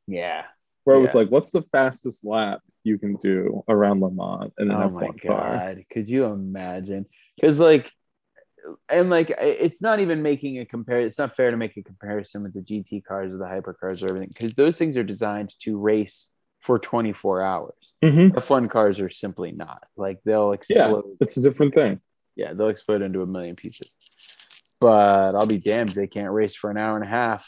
Yeah. 0.08 0.44
where 0.84 0.98
it 0.98 1.00
was 1.00 1.16
like 1.16 1.30
what's 1.30 1.52
the 1.52 1.64
fastest 1.72 2.26
lap 2.26 2.60
you 2.84 3.00
can 3.00 3.16
do 3.16 3.64
around 3.70 4.02
Le 4.02 4.12
Mans 4.12 4.52
in 4.60 4.70
an 4.70 4.76
Oh 4.76 4.90
F1 4.90 4.94
my 4.94 5.08
car 5.08 5.58
god. 5.74 5.86
Could 5.90 6.10
you 6.10 6.26
imagine? 6.26 7.06
Because 7.38 7.60
like 7.62 7.90
and 8.90 9.10
like 9.10 9.30
it's 9.40 9.82
not 9.82 10.00
even 10.02 10.22
making 10.22 10.60
a 10.60 10.66
comparison. 10.66 11.08
It's 11.08 11.18
not 11.18 11.36
fair 11.38 11.50
to 11.52 11.58
make 11.58 11.78
a 11.78 11.84
comparison 11.84 12.44
with 12.44 12.54
the 12.54 12.62
GT 12.62 13.06
cars 13.06 13.32
or 13.32 13.38
the 13.38 13.46
hypercars 13.46 14.04
or 14.04 14.10
everything 14.10 14.32
because 14.34 14.54
those 14.54 14.78
things 14.78 14.98
are 14.98 15.04
designed 15.04 15.54
to 15.62 15.78
race 15.78 16.30
for 16.66 16.80
24 16.80 17.42
hours. 17.44 17.94
Mhm. 18.04 18.34
F1 18.36 18.70
cars 18.70 19.00
are 19.00 19.10
simply 19.10 19.52
not. 19.52 19.84
Like 19.96 20.22
they'll 20.24 20.52
explode. 20.52 21.04
yeah 21.06 21.16
it's 21.22 21.38
a 21.38 21.42
different 21.44 21.76
thing 21.76 22.02
Yeah, 22.36 22.54
they'll 22.54 22.70
explode 22.70 23.02
into 23.04 23.22
a 23.22 23.26
million 23.28 23.56
pieces. 23.56 23.94
But 24.82 25.36
I'll 25.36 25.46
be 25.46 25.60
damned 25.60 25.90
if 25.92 25.96
they 25.96 26.08
can't 26.08 26.34
race 26.34 26.56
for 26.56 26.70
an 26.72 26.78
hour 26.78 26.96
and 26.96 27.06
a 27.06 27.08
half. 27.08 27.48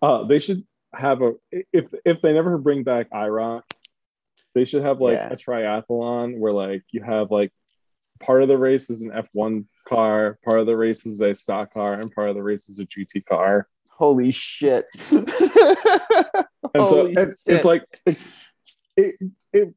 Uh, 0.00 0.24
they 0.24 0.38
should 0.38 0.64
have 0.94 1.22
a 1.22 1.32
if 1.72 1.88
if 2.04 2.20
they 2.20 2.32
never 2.32 2.58
bring 2.58 2.82
back 2.84 3.10
IROC, 3.10 3.62
they 4.54 4.64
should 4.64 4.82
have 4.82 5.00
like 5.00 5.14
Yeah. 5.14 5.32
a 5.32 5.36
triathlon 5.36 6.38
where 6.38 6.52
like 6.52 6.84
you 6.90 7.02
have 7.02 7.30
like 7.30 7.52
part 8.20 8.42
of 8.42 8.48
the 8.48 8.58
race 8.58 8.90
is 8.90 9.02
an 9.02 9.10
F1 9.10 9.64
car, 9.88 10.38
part 10.44 10.60
of 10.60 10.66
the 10.66 10.76
race 10.76 11.06
is 11.06 11.20
a 11.22 11.34
stock 11.34 11.72
car, 11.72 11.94
and 11.94 12.12
part 12.12 12.28
of 12.28 12.34
the 12.36 12.42
race 12.42 12.68
is 12.68 12.78
a 12.78 12.84
GT 12.84 13.24
car. 13.24 13.68
Holy 14.02 14.32
shit. 14.32 14.86
And 16.74 16.88
so 16.88 16.96
Holy 17.02 17.14
and 17.16 17.28
shit. 17.46 17.56
it's 17.56 17.64
like 17.66 17.84
it, 18.06 18.16
it 18.96 19.14
it 19.52 19.74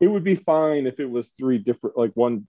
it 0.00 0.06
would 0.06 0.24
be 0.24 0.36
fine 0.36 0.86
if 0.86 0.98
it 0.98 1.04
was 1.10 1.30
three 1.30 1.58
different 1.58 1.98
like 1.98 2.12
one 2.14 2.46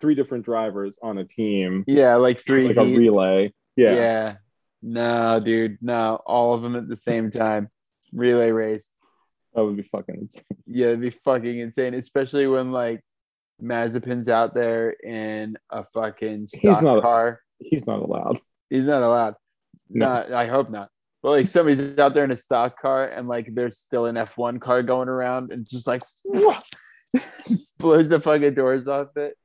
three 0.00 0.16
different 0.16 0.44
drivers 0.44 0.98
on 1.00 1.16
a 1.18 1.24
team, 1.24 1.84
yeah, 1.86 2.16
like 2.16 2.44
three 2.44 2.66
like 2.66 2.76
a 2.76 2.84
relay. 2.84 3.52
Yeah. 3.76 3.94
Yeah. 3.94 4.36
No, 4.82 5.38
dude. 5.38 5.78
No, 5.80 6.16
all 6.26 6.54
of 6.54 6.62
them 6.62 6.74
at 6.74 6.88
the 6.88 6.96
same 6.96 7.30
time. 7.30 7.68
Relay 8.12 8.50
race. 8.50 8.90
That 9.54 9.64
would 9.64 9.76
be 9.76 9.82
fucking 9.84 10.16
insane. 10.22 10.44
Yeah, 10.66 10.86
it'd 10.88 11.00
be 11.00 11.10
fucking 11.10 11.58
insane, 11.60 11.94
especially 11.94 12.48
when 12.48 12.72
like 12.72 13.00
Mazepin's 13.62 14.28
out 14.28 14.54
there 14.54 14.90
in 14.90 15.56
a 15.70 15.84
fucking 15.94 16.48
stock 16.48 16.60
He's 16.62 16.82
not- 16.82 17.02
car. 17.02 17.40
He's 17.60 17.86
not 17.86 18.00
allowed. 18.00 18.40
He's 18.70 18.86
not 18.86 19.02
allowed. 19.02 19.34
No. 19.90 20.06
Not, 20.06 20.32
I 20.32 20.46
hope 20.46 20.70
not. 20.70 20.88
But 21.22 21.30
like 21.30 21.48
somebody's 21.48 21.98
out 21.98 22.14
there 22.14 22.24
in 22.24 22.30
a 22.30 22.36
stock 22.36 22.80
car 22.80 23.06
and 23.06 23.28
like 23.28 23.48
there's 23.54 23.78
still 23.78 24.06
an 24.06 24.14
F1 24.16 24.60
car 24.60 24.82
going 24.82 25.08
around 25.08 25.52
and 25.52 25.68
just 25.68 25.86
like 25.86 26.02
just 27.48 27.76
blows 27.78 28.08
the 28.08 28.20
fucking 28.20 28.54
doors 28.54 28.86
off 28.88 29.16
it. 29.16 29.36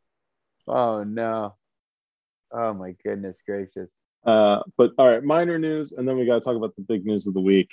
Oh 0.67 1.03
no. 1.03 1.55
Oh 2.51 2.73
my 2.73 2.95
goodness 3.03 3.39
gracious. 3.45 3.91
Uh, 4.25 4.62
but 4.77 4.91
all 4.97 5.08
right, 5.08 5.23
minor 5.23 5.60
news, 5.60 5.91
and 5.91 6.08
then 6.08 6.17
we 6.17 6.25
got 6.25 6.36
to 6.36 6.39
talk 6.41 6.55
about 6.55 6.75
the 6.75 6.81
big 6.81 7.05
news 7.05 7.27
of 7.27 7.34
the 7.34 7.41
week. 7.41 7.69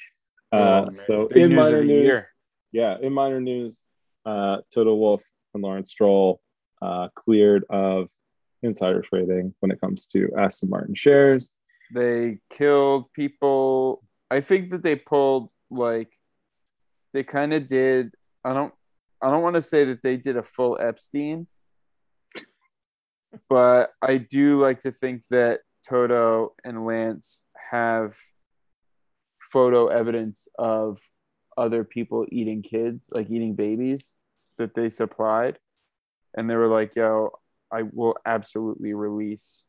Oh, 0.51 0.59
Uh, 0.59 0.81
man. 0.83 0.93
so 0.93 1.29
Big 1.29 1.45
in 1.45 1.49
news 1.51 1.57
minor 1.59 1.85
news, 1.85 2.05
year. 2.05 2.25
yeah, 2.73 2.97
in 3.01 3.13
minor 3.13 3.41
news, 3.41 3.85
uh, 4.27 4.59
Toto 4.75 4.95
Wolff 4.95 5.23
and 5.55 5.63
Lawrence 5.63 5.91
Stroll 5.93 6.43
uh, 6.83 7.09
cleared 7.15 7.65
of 7.71 8.09
insider 8.63 9.01
trading 9.01 9.55
when 9.61 9.71
it 9.71 9.81
comes 9.81 10.07
to 10.09 10.29
Aston 10.37 10.69
Martin 10.69 10.95
shares. 10.95 11.55
They 11.93 12.39
killed 12.51 13.13
people 13.13 14.03
i 14.31 14.41
think 14.41 14.71
that 14.71 14.83
they 14.83 14.97
pulled 14.97 15.51
like 15.71 16.11
they 17.13 17.23
kind 17.23 17.53
of 17.53 17.67
did 17.67 18.13
i 18.45 18.53
don't 18.53 18.73
i 19.21 19.31
don't 19.31 19.43
want 19.43 19.57
to 19.57 19.63
say 19.63 19.85
that 19.85 20.03
they 20.03 20.17
did 20.17 20.37
a 20.37 20.43
full 20.43 20.79
epstein 20.81 21.47
but 23.49 23.91
I 24.03 24.19
do 24.19 24.61
like 24.61 24.83
to 24.83 24.93
think 24.93 25.27
that 25.29 25.61
Toto 25.89 26.55
and 26.65 26.85
Lance 26.85 27.45
have 27.71 28.15
photo 29.41 29.89
evidence 29.89 30.49
of 30.59 31.01
other 31.57 31.85
people 31.85 32.27
eating 32.31 32.63
kids, 32.63 33.07
like 33.11 33.31
eating 33.31 33.55
babies 33.55 34.05
that 34.59 34.75
they 34.75 34.91
supplied. 34.91 35.59
And 36.35 36.49
they 36.49 36.57
were 36.57 36.69
like, 36.69 36.95
yo, 36.95 37.31
I 37.71 37.83
will 37.83 38.17
absolutely 38.25 38.95
release 38.95 39.65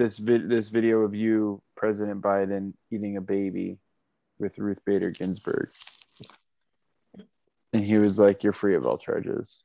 this 0.00 0.16
vid- 0.16 0.48
this 0.48 0.70
video 0.70 1.00
of 1.00 1.14
you, 1.14 1.62
President 1.76 2.22
Biden, 2.22 2.72
eating 2.90 3.16
a 3.16 3.20
baby 3.20 3.78
with 4.38 4.58
Ruth 4.58 4.80
Bader 4.86 5.10
Ginsburg. 5.10 5.68
And 7.72 7.84
he 7.84 7.96
was 7.96 8.18
like, 8.18 8.42
You're 8.42 8.54
free 8.54 8.74
of 8.74 8.86
all 8.86 8.98
charges. 8.98 9.62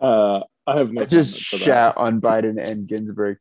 Uh, 0.00 0.40
I 0.66 0.78
have 0.78 0.90
no. 0.90 1.02
I 1.02 1.04
just 1.04 1.32
comment 1.32 1.46
for 1.46 1.56
that. 1.58 1.64
shat 1.64 1.96
on 1.98 2.20
Biden 2.20 2.62
and 2.62 2.88
Ginsburg. 2.88 3.38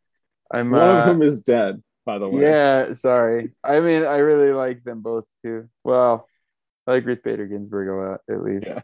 I'm 0.53 0.71
One 0.71 0.81
uh, 0.81 0.99
of 0.99 1.05
them 1.07 1.21
is 1.21 1.41
dead, 1.41 1.81
by 2.05 2.19
the 2.19 2.27
way. 2.27 2.41
Yeah, 2.41 2.93
sorry. 2.93 3.53
I 3.63 3.79
mean, 3.79 4.03
I 4.03 4.17
really 4.17 4.53
like 4.53 4.83
them 4.83 5.01
both 5.01 5.25
too. 5.43 5.69
Well, 5.83 6.27
I 6.85 6.91
like 6.91 7.05
Ruth 7.05 7.23
Bader 7.23 7.47
Ginsburg 7.47 7.87
a 7.87 7.93
lot, 7.93 8.19
at 8.29 8.43
least. 8.43 8.65
Yeah. 8.67 8.81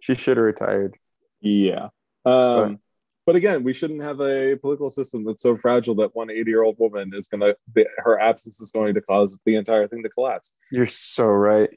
She 0.00 0.14
should 0.14 0.38
have 0.38 0.44
retired. 0.44 0.96
Yeah. 1.40 1.88
Um, 2.24 2.80
but 3.28 3.36
again, 3.36 3.62
we 3.62 3.74
shouldn't 3.74 4.00
have 4.00 4.20
a 4.22 4.56
political 4.56 4.88
system 4.88 5.22
that's 5.22 5.42
so 5.42 5.54
fragile 5.58 5.94
that 5.96 6.16
one 6.16 6.30
80 6.30 6.50
year 6.50 6.62
old 6.62 6.76
woman 6.78 7.10
is 7.14 7.28
going 7.28 7.42
to, 7.42 7.84
her 7.98 8.18
absence 8.18 8.58
is 8.58 8.70
going 8.70 8.94
to 8.94 9.02
cause 9.02 9.38
the 9.44 9.54
entire 9.54 9.86
thing 9.86 10.02
to 10.02 10.08
collapse. 10.08 10.54
You're 10.72 10.86
so 10.86 11.26
right. 11.26 11.68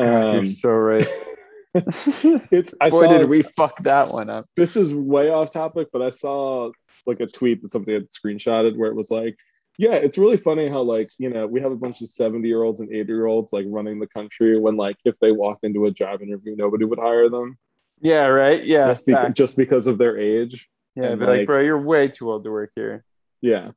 God, 0.00 0.08
Um, 0.08 0.34
you're 0.34 0.46
so 0.46 0.70
right. 0.70 1.06
it's, 1.74 2.74
I 2.80 2.90
Boy, 2.90 3.02
saw, 3.02 3.18
did 3.18 3.28
we 3.28 3.42
fuck 3.42 3.80
that 3.84 4.12
one 4.12 4.28
up. 4.28 4.46
this 4.56 4.74
is 4.74 4.92
way 4.92 5.30
off 5.30 5.52
topic, 5.52 5.90
but 5.92 6.02
I 6.02 6.10
saw 6.10 6.72
like 7.06 7.20
a 7.20 7.26
tweet 7.28 7.62
that 7.62 7.70
somebody 7.70 7.92
had 7.92 8.08
screenshotted 8.10 8.76
where 8.76 8.90
it 8.90 8.96
was 8.96 9.12
like, 9.12 9.36
yeah, 9.78 9.92
it's 9.94 10.18
really 10.18 10.38
funny 10.38 10.68
how 10.68 10.82
like, 10.82 11.10
you 11.18 11.30
know, 11.30 11.46
we 11.46 11.60
have 11.60 11.70
a 11.70 11.76
bunch 11.76 12.02
of 12.02 12.08
70 12.08 12.48
year 12.48 12.64
olds 12.64 12.80
and 12.80 12.90
80 12.92 13.12
year 13.12 13.26
olds 13.26 13.52
like 13.52 13.66
running 13.68 14.00
the 14.00 14.08
country 14.08 14.58
when 14.58 14.76
like 14.76 14.96
if 15.04 15.14
they 15.20 15.30
walked 15.30 15.62
into 15.62 15.86
a 15.86 15.92
job 15.92 16.20
interview, 16.20 16.56
nobody 16.56 16.84
would 16.84 16.98
hire 16.98 17.28
them 17.28 17.56
Yeah, 18.00 18.26
right. 18.26 18.66
Yeah. 18.66 18.88
just, 18.88 19.06
beca- 19.06 19.34
just 19.34 19.56
because 19.56 19.86
of 19.86 19.98
their 19.98 20.18
age. 20.18 20.68
Yeah, 20.96 21.04
and, 21.10 21.20
be 21.20 21.26
like, 21.26 21.38
like- 21.38 21.46
bro, 21.46 21.60
you're 21.60 21.80
way 21.80 22.08
too 22.08 22.30
old 22.30 22.44
to 22.44 22.50
work 22.50 22.72
here. 22.74 23.04
Yeah. 23.42 23.70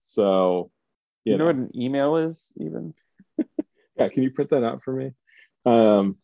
So, 0.00 0.70
You, 1.24 1.32
you 1.32 1.38
know 1.38 1.44
know, 1.44 1.46
what 1.46 1.56
an 1.56 1.80
email 1.80 2.16
is, 2.16 2.52
even? 2.60 2.94
yeah, 3.96 4.08
can 4.08 4.22
you 4.22 4.30
print 4.30 4.50
that 4.50 4.64
out 4.64 4.82
for 4.82 4.92
me? 4.92 5.12
Um, 5.64 6.16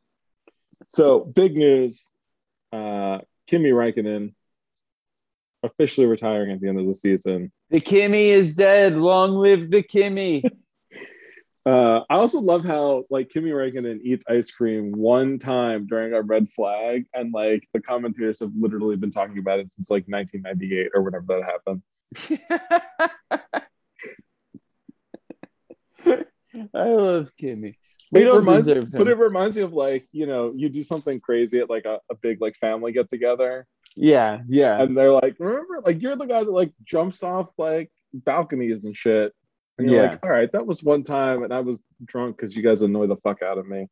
so 0.88 1.20
big 1.20 1.56
news. 1.56 2.12
Uh, 2.72 3.20
Kimi 3.46 3.70
Räikkönen 3.70 4.34
officially 5.62 6.06
retiring 6.06 6.52
at 6.52 6.60
the 6.60 6.68
end 6.68 6.78
of 6.78 6.86
the 6.86 6.94
season. 6.94 7.52
The 7.70 7.80
Kimi 7.80 8.30
is 8.30 8.54
dead. 8.54 8.96
Long 8.96 9.32
live 9.36 9.70
the 9.70 9.82
Kimi. 9.82 10.44
Uh, 11.66 12.00
I 12.10 12.16
also 12.16 12.40
love 12.40 12.64
how 12.64 13.04
like 13.08 13.30
Kimi 13.30 13.50
Räikkönen 13.50 14.00
eats 14.02 14.24
ice 14.28 14.50
cream 14.50 14.92
one 14.92 15.38
time 15.38 15.86
during 15.86 16.12
a 16.12 16.20
red 16.20 16.50
flag, 16.52 17.06
and 17.14 17.32
like 17.32 17.66
the 17.72 17.80
commentators 17.80 18.40
have 18.40 18.52
literally 18.58 18.96
been 18.96 19.10
talking 19.10 19.38
about 19.38 19.60
it 19.60 19.72
since 19.72 19.90
like 19.90 20.04
1998 20.06 20.90
or 20.94 21.02
whenever 21.02 21.26
that 21.28 21.44
happened. 21.44 21.82
I 26.74 26.88
love 26.88 27.30
Kimi. 27.38 27.68
It 27.68 27.76
We 28.12 28.24
don't 28.24 28.40
reminds, 28.40 28.68
but 28.68 29.08
it 29.08 29.16
reminds 29.18 29.56
me 29.56 29.62
of 29.62 29.72
like 29.72 30.06
you 30.12 30.26
know 30.26 30.52
you 30.54 30.68
do 30.68 30.82
something 30.82 31.18
crazy 31.18 31.60
at 31.60 31.70
like 31.70 31.86
a, 31.86 31.98
a 32.10 32.14
big 32.14 32.42
like 32.42 32.56
family 32.56 32.92
get 32.92 33.08
together, 33.08 33.66
Yeah, 33.96 34.40
yeah. 34.48 34.82
and 34.82 34.96
they're 34.96 35.12
like, 35.12 35.36
remember, 35.38 35.78
like 35.84 36.02
you're 36.02 36.14
the 36.16 36.26
guy 36.26 36.44
that 36.44 36.52
like 36.52 36.72
jumps 36.84 37.22
off 37.22 37.50
like 37.56 37.90
balconies 38.12 38.84
and 38.84 38.94
shit. 38.94 39.32
And 39.78 39.90
you're 39.90 40.02
Yeah. 40.02 40.10
like, 40.10 40.20
all 40.22 40.30
right, 40.30 40.50
that 40.52 40.66
was 40.66 40.82
one 40.82 41.02
time, 41.02 41.42
and 41.42 41.52
I 41.52 41.60
was 41.60 41.80
drunk 42.04 42.36
because 42.36 42.56
you 42.56 42.62
guys 42.62 42.82
annoy 42.82 43.06
the 43.08 43.16
fuck 43.16 43.42
out 43.42 43.58
of 43.58 43.66
me. 43.66 43.88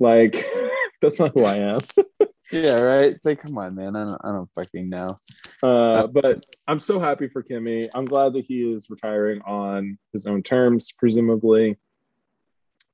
Like, 0.00 0.44
that's 1.02 1.20
not 1.20 1.32
who 1.34 1.44
I 1.44 1.56
am. 1.58 1.80
Yeah, 2.50 2.72
right. 2.80 3.04
It's 3.10 3.24
like, 3.24 3.40
come 3.40 3.56
on, 3.56 3.74
man. 3.74 3.96
I 3.96 4.04
don't, 4.04 4.20
I 4.22 4.30
don't 4.30 4.50
fucking 4.54 4.90
know. 4.90 5.16
Uh, 5.62 6.06
but 6.06 6.44
I'm 6.68 6.80
so 6.80 7.00
happy 7.00 7.26
for 7.26 7.42
Kimi. 7.42 7.88
I'm 7.94 8.04
glad 8.04 8.34
that 8.34 8.44
he 8.44 8.70
is 8.70 8.90
retiring 8.90 9.40
on 9.46 9.96
his 10.12 10.26
own 10.26 10.42
terms, 10.42 10.92
presumably. 10.92 11.78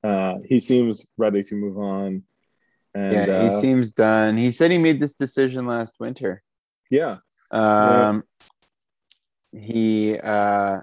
Uh, 0.01 0.35
he 0.45 0.61
seems 0.61 1.07
ready 1.17 1.43
to 1.43 1.55
move 1.55 1.77
on. 1.77 2.23
And 2.95 3.27
yeah, 3.27 3.33
uh, 3.33 3.51
he 3.55 3.61
seems 3.61 3.91
done. 3.91 4.37
He 4.37 4.51
said 4.51 4.71
he 4.71 4.77
made 4.77 5.01
this 5.01 5.15
decision 5.15 5.67
last 5.67 5.95
winter. 5.99 6.41
yeah, 6.89 7.17
Um, 7.51 8.23
he 9.51 10.17
uh, 10.17 10.79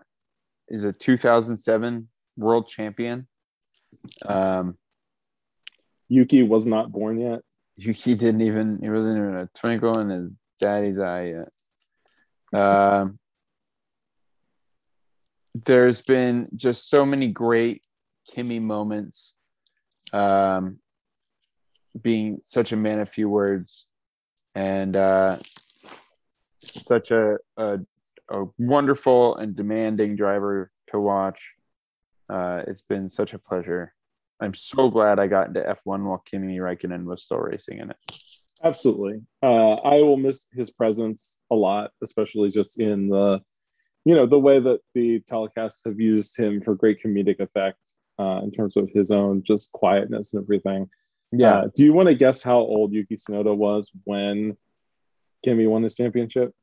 is 0.68 0.84
a 0.84 0.92
2007 0.92 2.08
world 2.36 2.68
champion. 2.68 3.26
Um, 4.24 4.76
Yuki 6.08 6.42
was 6.42 6.66
not 6.66 6.92
born 6.92 7.18
yet. 7.20 7.40
he 7.76 8.14
didn't 8.14 8.42
even 8.42 8.78
he 8.80 8.88
wasn't 8.88 9.18
even 9.18 9.36
a 9.36 9.48
twinkle 9.54 9.98
in 9.98 10.08
his 10.08 10.30
daddy's 10.60 10.98
eye 10.98 11.34
yet. 12.52 12.60
Um, 12.60 13.18
there's 15.64 16.00
been 16.00 16.48
just 16.54 16.88
so 16.88 17.04
many 17.04 17.28
great 17.28 17.82
Kimi 18.28 18.58
moments. 18.60 19.34
Um, 20.12 20.78
being 22.00 22.40
such 22.44 22.72
a 22.72 22.76
man 22.76 23.00
of 23.00 23.08
few 23.08 23.28
words, 23.28 23.86
and 24.54 24.94
uh, 24.96 25.36
such 26.62 27.10
a, 27.10 27.38
a 27.56 27.78
a 28.28 28.44
wonderful 28.58 29.36
and 29.36 29.54
demanding 29.54 30.16
driver 30.16 30.70
to 30.90 31.00
watch. 31.00 31.40
Uh, 32.28 32.62
it's 32.66 32.82
been 32.82 33.08
such 33.08 33.34
a 33.34 33.38
pleasure. 33.38 33.94
I'm 34.40 34.54
so 34.54 34.90
glad 34.90 35.18
I 35.18 35.26
got 35.26 35.48
into 35.48 35.60
F1 35.60 36.04
while 36.04 36.22
Kimi 36.26 36.58
Räikkönen 36.58 37.04
was 37.04 37.22
still 37.22 37.38
racing 37.38 37.78
in 37.78 37.90
it. 37.90 37.96
Absolutely. 38.62 39.20
Uh, 39.42 39.74
I 39.74 40.02
will 40.02 40.16
miss 40.16 40.48
his 40.52 40.70
presence 40.70 41.40
a 41.50 41.54
lot, 41.54 41.92
especially 42.02 42.50
just 42.50 42.80
in 42.80 43.08
the, 43.08 43.40
you 44.04 44.14
know, 44.14 44.26
the 44.26 44.38
way 44.38 44.60
that 44.60 44.80
the 44.94 45.20
telecasts 45.20 45.84
have 45.84 46.00
used 46.00 46.38
him 46.38 46.60
for 46.62 46.74
great 46.74 47.02
comedic 47.02 47.40
effect 47.40 47.78
uh, 48.18 48.40
in 48.42 48.50
terms 48.50 48.76
of 48.76 48.90
his 48.94 49.10
own 49.10 49.42
just 49.42 49.72
quietness 49.72 50.34
and 50.34 50.42
everything. 50.42 50.88
Uh, 51.64 51.68
do 51.74 51.84
you 51.84 51.92
want 51.92 52.08
to 52.08 52.14
guess 52.14 52.42
how 52.42 52.58
old 52.58 52.92
Yuki 52.92 53.16
Tsunoda 53.16 53.54
was 53.54 53.90
when 54.04 54.56
Kimi 55.44 55.66
won 55.66 55.82
his 55.82 55.94
championship? 55.94 56.54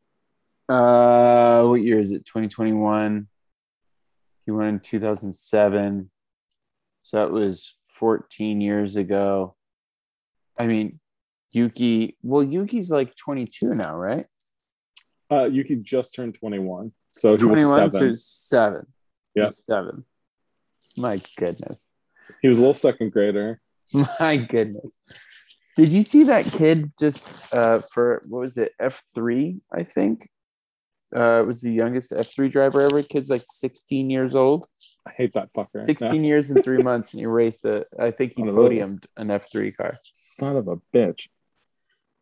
Uh, 0.70 1.64
what 1.64 1.82
year 1.82 2.00
is 2.00 2.12
it? 2.12 2.26
2021. 2.26 3.28
He 4.46 4.52
won 4.52 4.66
in 4.66 4.80
2007. 4.80 6.10
So 7.04 7.18
that 7.18 7.32
was 7.32 7.76
14 8.00 8.62
years 8.62 8.96
ago. 8.96 9.56
I 10.58 10.68
mean, 10.68 11.00
Yuki, 11.52 12.18
well, 12.24 12.44
Yuki's 12.44 12.90
like 12.90 13.16
22 13.16 13.76
now, 13.76 13.96
right? 13.96 14.26
Uh, 15.32 15.46
Yuki 15.46 15.76
just 15.78 16.14
turned 16.14 16.36
21, 16.36 16.92
so 17.12 17.38
he 17.38 17.46
was 17.46 17.62
21 17.62 17.92
seven. 17.92 18.10
to 18.10 18.18
seven. 18.18 18.86
Yeah. 19.36 19.50
Seven. 19.50 20.06
My 20.98 21.22
goodness. 21.38 21.78
He 22.42 22.48
was 22.48 22.60
a 22.60 22.62
little 22.62 22.74
second 22.74 23.12
grader. 23.12 23.60
My 24.20 24.38
goodness. 24.38 24.94
Did 25.76 25.90
you 25.90 26.04
see 26.04 26.26
that 26.26 26.46
kid 26.46 26.92
just 27.00 27.24
uh 27.52 27.82
for 27.94 28.22
what 28.28 28.42
was 28.42 28.58
it? 28.58 28.74
F3, 28.80 29.60
I 29.74 29.84
think. 29.84 30.30
Uh 31.16 31.44
was 31.46 31.62
the 31.62 31.72
youngest 31.72 32.12
F3 32.12 32.52
driver 32.52 32.82
ever. 32.82 33.04
Kid's 33.04 33.30
like 33.30 33.44
16 33.46 34.10
years 34.10 34.36
old. 34.36 34.68
I 35.06 35.12
hate 35.12 35.34
that 35.34 35.54
fucker. 35.54 35.86
16 35.86 36.24
years 36.24 36.50
and 36.50 36.64
three 36.64 36.78
months, 36.84 37.14
and 37.14 37.20
he 37.20 37.26
raced 37.26 37.66
a 37.66 37.86
I 38.00 38.12
think 38.12 38.34
he 38.36 38.44
Son 38.44 38.50
podiumed 38.50 39.06
an 39.18 39.28
F3 39.28 39.76
car. 39.76 39.98
Son 40.14 40.56
of 40.56 40.68
a 40.68 40.78
bitch. 40.94 41.28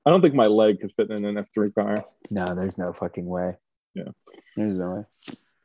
I 0.06 0.10
don't 0.10 0.22
think 0.22 0.34
my 0.34 0.48
leg 0.48 0.82
could 0.82 0.94
fit 0.96 1.12
in 1.12 1.26
an 1.26 1.36
F3 1.36 1.74
car. 1.76 2.06
No, 2.30 2.56
there's 2.56 2.78
no 2.78 2.92
fucking 2.92 3.26
way. 3.26 3.56
Yeah. 3.94 4.10
There's 4.58 4.78
no 4.78 4.92
way. 4.92 5.04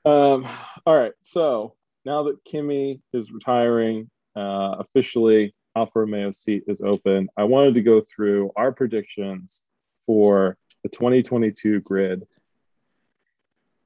Um, 0.05 0.47
all 0.85 0.97
right. 0.97 1.13
So 1.23 1.75
now 2.05 2.25
that 2.25 2.45
Kimi 2.45 3.01
is 3.13 3.33
retiring, 3.33 4.11
uh, 4.37 4.77
officially 4.79 5.55
Alfa 5.75 6.01
Romeo 6.01 6.31
seat 6.33 6.65
is 6.69 6.81
open. 6.81 7.29
I 7.37 7.45
wanted 7.45 7.75
to 7.75 7.83
go 7.83 8.03
through 8.03 8.51
our 8.57 8.73
predictions 8.73 9.63
for 10.07 10.57
the 10.83 10.89
2022 10.89 11.81
grid. 11.81 12.27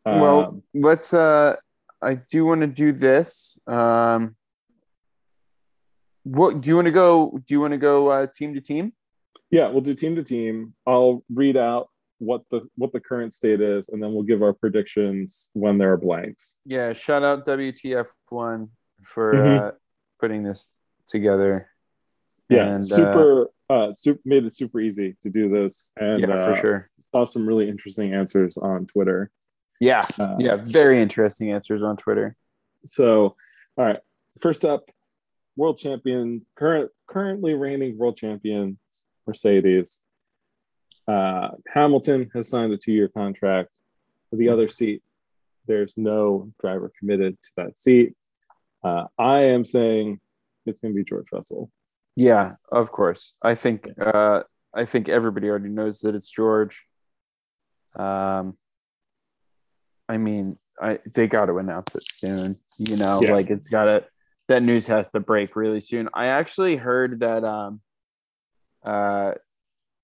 Well, 0.05 0.45
Um, 0.47 0.63
let's 0.75 1.13
uh 1.15 1.57
I 2.03 2.15
do 2.15 2.47
want 2.47 2.61
to 2.63 2.67
do 2.67 2.93
this. 2.93 3.59
Um 3.67 4.37
what 6.25 6.61
do 6.61 6.69
you 6.69 6.77
want 6.77 6.87
to 6.87 6.93
go 6.93 7.39
do 7.47 7.55
you 7.55 7.61
want 7.61 7.73
to 7.73 7.79
go 7.79 8.09
uh 8.09 8.27
team 8.33 8.55
to 8.55 8.61
team? 8.61 8.93
yeah, 9.51 9.67
we'll 9.69 9.81
do 9.81 9.95
team 9.95 10.15
to 10.17 10.23
team. 10.23 10.75
I'll 10.87 11.25
read 11.33 11.57
out 11.57 11.89
what 12.19 12.43
the 12.51 12.69
what 12.77 12.93
the 12.93 13.01
current 13.01 13.33
state 13.33 13.61
is, 13.61 13.89
and 13.89 14.03
then 14.03 14.13
we'll 14.13 14.23
give 14.23 14.43
our 14.43 14.53
predictions 14.53 15.51
when 15.55 15.79
there 15.79 15.93
are 15.93 15.97
blanks. 15.97 16.59
Yeah, 16.65 16.93
shout 16.93 17.23
out 17.25 17.47
WTF1 17.47 18.69
for 19.03 19.35
Mhm. 19.35 19.69
uh, 19.69 19.73
putting 20.21 20.43
this 20.45 20.73
together 21.09 21.69
Yeah, 22.51 22.67
And, 22.75 22.83
uh, 22.83 22.87
super, 22.87 23.51
uh, 23.71 23.93
super 23.93 24.21
made 24.25 24.45
it 24.45 24.53
super 24.53 24.81
easy 24.81 25.17
to 25.23 25.31
do 25.31 25.49
this, 25.49 25.93
and 25.97 26.21
yeah, 26.21 26.35
uh, 26.35 26.45
for 26.55 26.61
sure. 26.61 26.91
saw 27.13 27.25
some 27.25 27.47
really 27.47 27.69
interesting 27.69 28.13
answers 28.13 28.57
on 28.59 28.87
Twitter. 28.87 29.31
Yeah, 29.81 30.05
Uh, 30.19 30.37
yeah, 30.39 30.57
very 30.57 31.01
interesting 31.03 31.51
answers 31.53 31.83
on 31.83 31.97
Twitter. 31.97 32.37
So, 32.85 33.35
all 33.77 33.85
right, 33.85 33.99
first 34.41 34.65
up, 34.65 34.91
world 35.57 35.79
champion, 35.79 36.47
current 36.55 36.91
currently 37.09 37.55
reigning 37.55 37.99
world 37.99 38.17
champions, 38.17 38.79
Mercedes. 39.27 40.03
Uh, 41.09 41.49
Hamilton 41.67 42.31
has 42.35 42.49
signed 42.49 42.73
a 42.73 42.77
two-year 42.77 43.09
contract. 43.09 43.71
For 44.29 44.37
the 44.37 44.51
other 44.51 44.69
seat, 44.69 45.03
there's 45.67 45.95
no 45.97 46.53
driver 46.61 46.93
committed 46.99 47.37
to 47.43 47.51
that 47.57 47.79
seat. 47.79 48.15
Uh, 48.85 49.07
I 49.19 49.41
am 49.45 49.65
saying 49.65 50.21
it's 50.67 50.81
going 50.81 50.95
to 50.95 50.97
be 50.97 51.05
George 51.05 51.27
Russell. 51.33 51.71
Yeah, 52.17 52.55
of 52.71 52.93
course. 52.93 53.35
I 53.43 53.55
think 53.55 53.89
uh, 54.01 54.43
I 54.75 54.85
think 54.85 55.09
everybody 55.09 55.49
already 55.49 55.69
knows 55.69 56.01
that 56.01 56.15
it's 56.15 56.31
George. 56.31 56.87
Um, 57.97 58.57
I 60.11 60.19
mean, 60.19 60.59
I 60.83 60.99
they 61.15 61.29
got 61.29 61.47
to 61.47 61.59
announce 61.59 61.95
it 61.95 62.03
soon. 62.11 62.57
You 62.79 62.97
know, 62.97 63.21
Yeah. 63.23 63.33
like 63.33 63.49
it's 63.49 63.69
got 63.69 63.85
to 63.85 64.05
that 64.49 64.65
news 64.65 64.89
has 64.89 65.13
to 65.13 65.21
break 65.21 65.55
really 65.55 65.81
soon. 65.81 66.09
I 66.13 66.27
actually 66.27 66.75
heard 66.75 67.21
that, 67.21 67.45
um, 67.45 67.81
uh, 68.85 69.35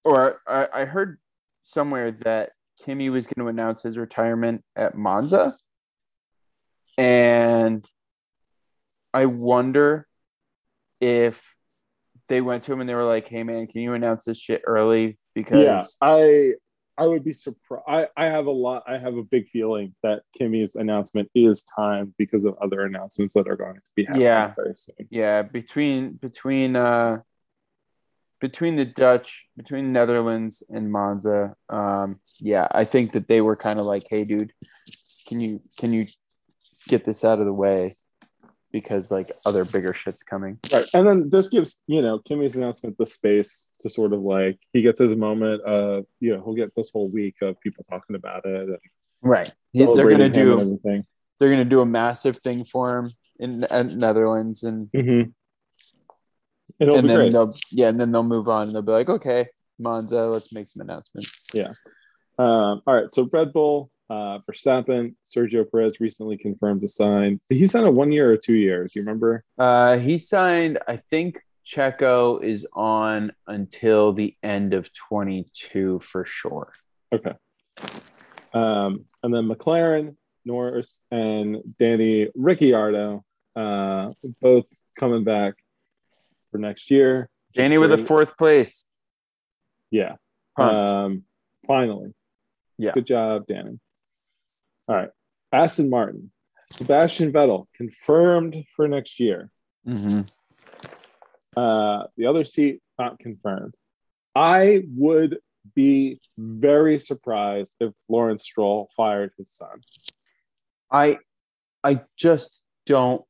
or 0.04 0.40
I, 0.46 0.68
I 0.72 0.84
heard 0.84 1.18
somewhere 1.62 2.12
that 2.12 2.50
Kimi 2.84 3.10
was 3.10 3.26
going 3.26 3.44
to 3.44 3.48
announce 3.48 3.82
his 3.82 3.98
retirement 3.98 4.62
at 4.76 4.94
Monza, 4.94 5.56
and 6.96 7.84
I 9.12 9.26
wonder 9.26 10.06
if 11.00 11.56
they 12.28 12.40
went 12.40 12.62
to 12.64 12.72
him 12.72 12.80
and 12.80 12.88
they 12.88 12.94
were 12.94 13.02
like, 13.02 13.26
"Hey 13.26 13.42
man, 13.42 13.66
can 13.66 13.80
you 13.80 13.94
announce 13.94 14.26
this 14.26 14.38
shit 14.38 14.62
early?" 14.64 15.18
Because 15.34 15.64
yeah, 15.64 15.84
I 16.00 16.52
I 16.98 17.06
would 17.06 17.24
be 17.24 17.32
surprised. 17.32 17.84
I, 17.86 18.08
I 18.16 18.26
have 18.26 18.46
a 18.46 18.50
lot. 18.50 18.84
I 18.86 18.96
have 18.98 19.16
a 19.16 19.22
big 19.22 19.48
feeling 19.50 19.94
that 20.02 20.22
Kimi's 20.38 20.76
announcement 20.76 21.30
is 21.34 21.64
timed 21.76 22.14
because 22.16 22.44
of 22.44 22.56
other 22.62 22.82
announcements 22.84 23.34
that 23.34 23.48
are 23.48 23.56
going 23.56 23.74
to 23.74 23.80
be 23.94 24.04
happening 24.04 24.22
Yeah. 24.22 24.54
very 24.56 24.74
soon. 24.76 24.96
yeah, 25.10 25.42
between 25.42 26.12
between 26.14 26.74
uh 26.76 27.18
between 28.40 28.76
the 28.76 28.84
Dutch, 28.84 29.46
between 29.56 29.92
Netherlands 29.92 30.62
and 30.68 30.92
Monza, 30.92 31.54
um, 31.70 32.20
yeah, 32.38 32.68
I 32.70 32.84
think 32.84 33.12
that 33.12 33.28
they 33.28 33.40
were 33.40 33.56
kind 33.56 33.78
of 33.80 33.86
like, 33.86 34.06
"Hey, 34.10 34.24
dude, 34.24 34.52
can 35.26 35.40
you 35.40 35.62
can 35.78 35.92
you 35.92 36.06
get 36.88 37.04
this 37.04 37.24
out 37.24 37.40
of 37.40 37.46
the 37.46 37.52
way?" 37.52 37.94
Because 38.76 39.10
like 39.10 39.32
other 39.46 39.64
bigger 39.64 39.94
shit's 39.94 40.22
coming. 40.22 40.58
Right, 40.70 40.84
and 40.92 41.08
then 41.08 41.30
this 41.30 41.48
gives 41.48 41.80
you 41.86 42.02
know 42.02 42.18
Kimi's 42.18 42.56
announcement 42.56 42.98
the 42.98 43.06
space 43.06 43.70
to 43.80 43.88
sort 43.88 44.12
of 44.12 44.20
like 44.20 44.58
he 44.74 44.82
gets 44.82 45.00
his 45.00 45.16
moment 45.16 45.62
of 45.62 46.04
you 46.20 46.36
know 46.36 46.42
he'll 46.44 46.54
get 46.54 46.74
this 46.76 46.90
whole 46.92 47.08
week 47.08 47.36
of 47.40 47.58
people 47.60 47.84
talking 47.88 48.16
about 48.16 48.44
it 48.44 48.68
and 48.68 48.78
Right. 49.22 49.50
They're 49.72 50.10
gonna 50.10 50.28
do 50.28 50.60
everything. 50.60 51.06
they're 51.38 51.48
gonna 51.50 51.64
do 51.64 51.80
a 51.80 51.86
massive 51.86 52.36
thing 52.38 52.64
for 52.64 52.98
him 52.98 53.10
in, 53.38 53.64
in 53.64 53.98
Netherlands 53.98 54.62
and 54.62 54.88
Mm-hmm. 54.92 55.30
It'll 56.78 56.96
and 56.98 57.08
then 57.08 57.16
great. 57.16 57.32
they'll 57.32 57.54
yeah, 57.70 57.88
and 57.88 57.98
then 57.98 58.12
they'll 58.12 58.22
move 58.36 58.48
on 58.50 58.66
and 58.66 58.74
they'll 58.74 58.82
be 58.82 58.92
like, 58.92 59.08
okay, 59.08 59.48
Monza, 59.78 60.26
let's 60.26 60.52
make 60.52 60.68
some 60.68 60.82
announcements. 60.82 61.48
Yeah. 61.54 61.72
Um, 62.38 62.82
all 62.86 62.94
right, 62.94 63.10
so 63.10 63.26
Red 63.32 63.54
Bull, 63.54 63.90
uh, 64.08 64.38
Verstappen, 64.48 65.14
Sergio 65.24 65.68
Perez 65.70 66.00
recently 66.00 66.36
confirmed 66.36 66.80
to 66.82 66.88
sign. 66.88 67.40
Did 67.48 67.58
he 67.58 67.66
sign 67.66 67.84
a 67.84 67.92
one 67.92 68.12
year 68.12 68.30
or 68.30 68.36
two 68.36 68.54
year? 68.54 68.84
Do 68.84 68.90
you 68.94 69.02
remember? 69.02 69.42
Uh, 69.58 69.98
he 69.98 70.18
signed. 70.18 70.78
I 70.86 70.96
think 70.96 71.40
Checo 71.66 72.42
is 72.42 72.66
on 72.72 73.32
until 73.46 74.12
the 74.12 74.36
end 74.42 74.74
of 74.74 74.92
22 74.94 76.00
for 76.00 76.24
sure. 76.24 76.70
Okay. 77.12 77.32
Um, 78.54 79.04
and 79.22 79.34
then 79.34 79.44
McLaren, 79.44 80.16
Norris, 80.44 81.02
and 81.10 81.58
Danny 81.78 82.28
Ricciardo, 82.34 83.24
uh, 83.56 84.12
both 84.40 84.66
coming 84.98 85.24
back 85.24 85.54
for 86.50 86.58
next 86.58 86.90
year. 86.90 87.28
Danny 87.54 87.78
with 87.78 87.92
a 87.92 87.98
fourth 87.98 88.36
place. 88.36 88.84
Yeah. 89.90 90.16
Pumped. 90.56 90.74
Um, 90.74 91.22
finally. 91.66 92.14
Yeah. 92.78 92.92
Good 92.92 93.06
job, 93.06 93.46
Danny. 93.48 93.80
All 94.88 94.96
right. 94.96 95.10
Aston 95.52 95.90
Martin, 95.90 96.30
Sebastian 96.70 97.32
Vettel 97.32 97.66
confirmed 97.76 98.64
for 98.74 98.88
next 98.88 99.20
year. 99.20 99.50
Mm-hmm. 99.86 100.22
Uh, 101.56 102.04
the 102.16 102.26
other 102.26 102.44
seat 102.44 102.80
not 102.98 103.18
confirmed. 103.18 103.74
I 104.34 104.84
would 104.94 105.38
be 105.74 106.20
very 106.36 106.98
surprised 106.98 107.76
if 107.80 107.92
Lawrence 108.08 108.44
Stroll 108.44 108.90
fired 108.96 109.32
his 109.38 109.50
son. 109.50 109.80
I, 110.90 111.18
I 111.82 112.02
just 112.16 112.60
don't 112.84 113.24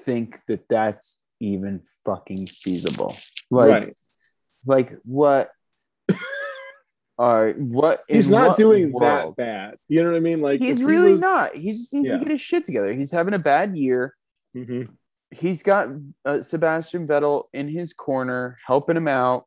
think 0.00 0.40
that 0.48 0.68
that's 0.68 1.20
even 1.40 1.82
fucking 2.04 2.48
feasible. 2.48 3.16
Like, 3.50 3.68
right. 3.68 3.98
like 4.66 4.98
what? 5.04 5.50
All 7.20 7.44
right, 7.44 7.58
what? 7.58 8.02
He's 8.08 8.30
not 8.30 8.48
what 8.48 8.56
doing 8.56 8.92
world? 8.92 9.34
that 9.36 9.36
bad. 9.36 9.74
You 9.88 10.02
know 10.02 10.10
what 10.10 10.16
I 10.16 10.20
mean? 10.20 10.40
Like 10.40 10.58
He's 10.60 10.74
if 10.76 10.78
he 10.78 10.84
really 10.86 11.12
was- 11.12 11.20
not. 11.20 11.54
He 11.54 11.72
just 11.76 11.92
needs 11.92 12.08
Yeah. 12.08 12.14
to 12.14 12.18
get 12.20 12.30
his 12.30 12.40
shit 12.40 12.64
together. 12.64 12.94
He's 12.94 13.10
having 13.10 13.34
a 13.34 13.38
bad 13.38 13.76
year. 13.76 14.16
Mhm. 14.56 14.88
he's 15.30 15.62
got 15.62 15.88
uh, 16.24 16.40
Sebastian 16.42 17.06
Vettel 17.06 17.44
in 17.52 17.68
his 17.68 17.92
corner, 17.92 18.56
helping 18.66 18.96
him 18.96 19.06
out. 19.06 19.44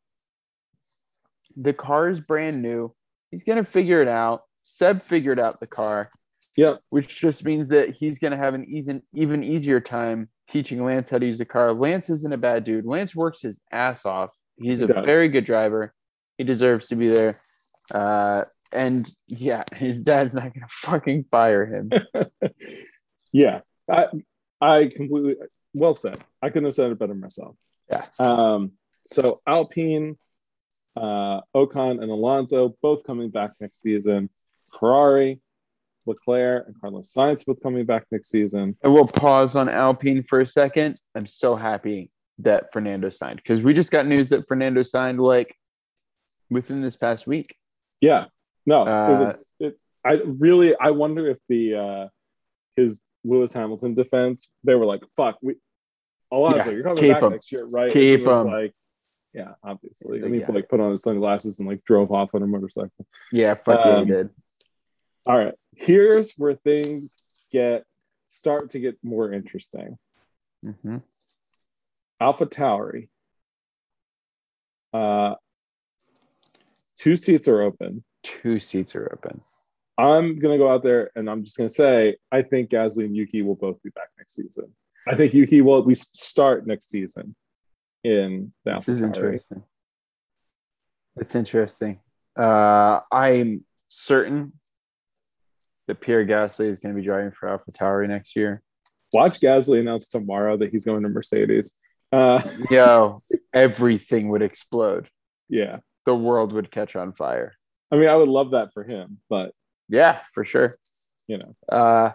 The 1.57 1.73
car 1.73 2.07
is 2.09 2.19
brand 2.19 2.61
new. 2.61 2.93
He's 3.31 3.43
gonna 3.43 3.63
figure 3.65 4.01
it 4.01 4.07
out. 4.07 4.43
Seb 4.63 5.01
figured 5.01 5.39
out 5.39 5.59
the 5.59 5.67
car, 5.67 6.09
Yep. 6.57 6.79
which 6.89 7.19
just 7.19 7.43
means 7.43 7.69
that 7.69 7.89
he's 7.95 8.17
gonna 8.19 8.37
have 8.37 8.53
an 8.53 8.65
even 8.69 9.01
even 9.13 9.43
easier 9.43 9.79
time 9.79 10.29
teaching 10.47 10.83
Lance 10.85 11.09
how 11.09 11.17
to 11.17 11.25
use 11.25 11.37
the 11.39 11.45
car. 11.45 11.73
Lance 11.73 12.09
isn't 12.09 12.31
a 12.33 12.37
bad 12.37 12.63
dude. 12.63 12.85
Lance 12.85 13.15
works 13.15 13.41
his 13.41 13.59
ass 13.71 14.05
off. 14.05 14.31
He's 14.57 14.79
He 14.79 14.85
a 14.85 14.87
does. 14.87 15.05
very 15.05 15.27
good 15.27 15.43
driver. 15.45 15.93
He 16.37 16.43
deserves 16.43 16.87
to 16.87 16.95
be 16.95 17.07
there. 17.07 17.35
Uh, 17.91 18.43
and 18.71 19.09
yeah, 19.27 19.63
his 19.75 20.01
dad's 20.01 20.33
not 20.33 20.53
gonna 20.53 20.67
fucking 20.69 21.25
fire 21.31 21.65
him. 21.65 21.91
yeah. 23.31 23.61
I 23.89 24.07
I 24.61 24.85
completely 24.87 25.35
well 25.73 25.93
said. 25.93 26.19
I 26.41 26.49
couldn't 26.49 26.65
have 26.65 26.75
said 26.75 26.91
it 26.91 26.99
better 26.99 27.15
myself. 27.15 27.55
Yeah. 27.91 28.05
Um, 28.19 28.71
so 29.07 29.41
Alpine, 29.45 30.17
uh, 30.95 31.41
Ocon 31.55 32.01
and 32.01 32.09
Alonso 32.09 32.75
both 32.81 33.03
coming 33.03 33.29
back 33.29 33.51
next 33.59 33.81
season. 33.81 34.29
Ferrari, 34.79 35.41
Leclerc, 36.05 36.67
and 36.67 36.79
Carlos 36.79 37.13
Sainz 37.13 37.45
both 37.45 37.61
coming 37.61 37.85
back 37.85 38.05
next 38.11 38.29
season. 38.29 38.77
And 38.81 38.93
we'll 38.93 39.07
pause 39.07 39.55
on 39.55 39.69
Alpine 39.69 40.23
for 40.23 40.39
a 40.39 40.47
second. 40.47 40.95
I'm 41.15 41.27
so 41.27 41.55
happy 41.55 42.11
that 42.39 42.73
Fernando 42.73 43.09
signed 43.09 43.37
because 43.37 43.61
we 43.61 43.73
just 43.73 43.91
got 43.91 44.07
news 44.07 44.29
that 44.29 44.47
Fernando 44.47 44.83
signed 44.83 45.19
like 45.19 45.55
within 46.49 46.81
this 46.81 46.95
past 46.95 47.27
week. 47.27 47.55
Yeah. 48.03 48.25
No, 48.65 48.81
Uh, 48.85 49.11
it 49.13 49.17
was 49.17 49.53
it, 49.59 49.81
I 50.05 50.19
really 50.25 50.75
I 50.77 50.91
wonder 50.91 51.27
if 51.29 51.37
the 51.47 51.75
uh 51.75 52.07
his 52.75 53.01
Lewis 53.23 53.53
Hamilton 53.53 53.93
defense, 53.93 54.49
they 54.65 54.75
were 54.75 54.85
like, 54.85 55.03
fuck, 55.15 55.37
we 55.41 55.55
Alonso, 56.29 56.57
Yeah, 56.57 56.71
you're 56.71 56.83
coming 56.83 56.97
keep 57.03 57.13
back 57.13 57.23
him. 57.23 57.29
next 57.29 57.51
year, 57.53 57.63
right? 57.65 57.91
Keep 57.91 58.21
him. 58.21 58.45
like, 58.47 58.73
yeah, 59.33 59.53
obviously. 59.63 60.21
And 60.21 60.33
he 60.35 60.41
Yeah. 60.41 60.51
like 60.51 60.67
put 60.67 60.81
on 60.81 60.91
his 60.91 61.01
sunglasses 61.01 61.59
and 61.59 61.67
like 61.69 61.81
drove 61.85 62.11
off 62.11 62.35
on 62.35 62.43
a 62.43 62.47
motorcycle. 62.47 63.05
Yeah, 63.31 63.53
fuck 63.53 63.85
Um, 63.85 64.07
did. 64.07 64.29
All 65.25 65.37
right. 65.37 65.53
Here's 65.75 66.33
where 66.33 66.55
things 66.55 67.23
get 67.51 67.85
start 68.27 68.71
to 68.71 68.79
get 68.79 68.97
more 69.01 69.31
interesting. 69.31 69.97
hmm 70.61 70.97
Alpha 72.19 72.45
Tauri. 72.47 73.07
Uh 74.91 75.35
two 77.03 77.17
seats 77.17 77.49
are 77.49 77.61
open. 77.61 78.01
Two 78.23 78.61
seats 78.61 78.95
are 78.95 79.11
open. 79.11 79.41
I'm 79.97 80.39
gonna 80.39 80.57
go 80.57 80.71
out 80.71 80.83
there 80.83 81.11
and 81.15 81.29
I'm 81.29 81.43
just 81.43 81.57
gonna 81.57 81.69
say 81.69 82.15
I 82.31 82.43
think 82.43 82.69
Gasly 82.69 83.03
and 83.03 83.15
Yuki 83.15 83.41
will 83.41 83.55
both 83.55 83.83
be 83.83 83.89
back 83.89 84.07
next 84.17 84.35
season. 84.35 84.73
I 85.05 85.15
think 85.15 85.33
Yuki 85.33 85.59
will 85.59 85.77
at 85.77 85.85
least 85.85 86.15
start 86.15 86.65
next 86.65 86.89
season 86.89 87.35
in 88.05 88.53
the 88.63 88.75
This 88.75 88.87
is 88.87 89.01
interesting. 89.01 89.63
It's 91.17 91.35
interesting. 91.35 91.99
Uh, 92.39 93.01
I'm 93.11 93.65
certain 93.89 94.53
that 95.87 95.99
Pierre 95.99 96.25
Gasly 96.25 96.67
is 96.67 96.79
going 96.79 96.95
to 96.95 97.01
be 97.01 97.05
driving 97.05 97.31
for 97.31 97.49
Alpha 97.49 97.71
Tauri 97.71 98.07
next 98.07 98.35
year. 98.37 98.63
Watch 99.11 99.41
Gasly 99.41 99.79
announce 99.79 100.07
tomorrow 100.07 100.55
that 100.57 100.71
he's 100.71 100.85
going 100.85 101.03
to 101.03 101.09
Mercedes. 101.09 101.73
Uh, 102.11 102.41
Yo, 102.71 103.19
everything 103.53 104.29
would 104.29 104.41
explode. 104.41 105.09
yeah, 105.49 105.79
The 106.05 106.15
world 106.15 106.51
would 106.53 106.71
catch 106.71 106.95
on 106.95 107.13
fire. 107.13 107.53
I 107.91 107.95
mean 107.97 108.09
I 108.09 108.15
would 108.15 108.29
love 108.29 108.51
that 108.51 108.73
for 108.73 108.83
him, 108.83 109.19
but 109.29 109.51
Yeah, 109.89 110.19
for 110.33 110.45
sure. 110.45 110.73
you 111.27 111.37
know, 111.37 111.55
Uh, 111.69 112.11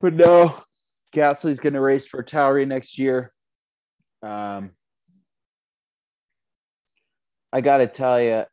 but 0.00 0.14
no, 0.14 0.56
Gasly's 1.14 1.60
going 1.60 1.72
to 1.74 1.80
race 1.80 2.06
for 2.06 2.22
Tauri 2.22 2.66
next 2.66 2.98
year. 2.98 3.32
Um, 4.22 4.70
I 7.52 7.60
got 7.60 7.78
to 7.78 7.86
tell 7.86 8.20
you, 8.20 8.44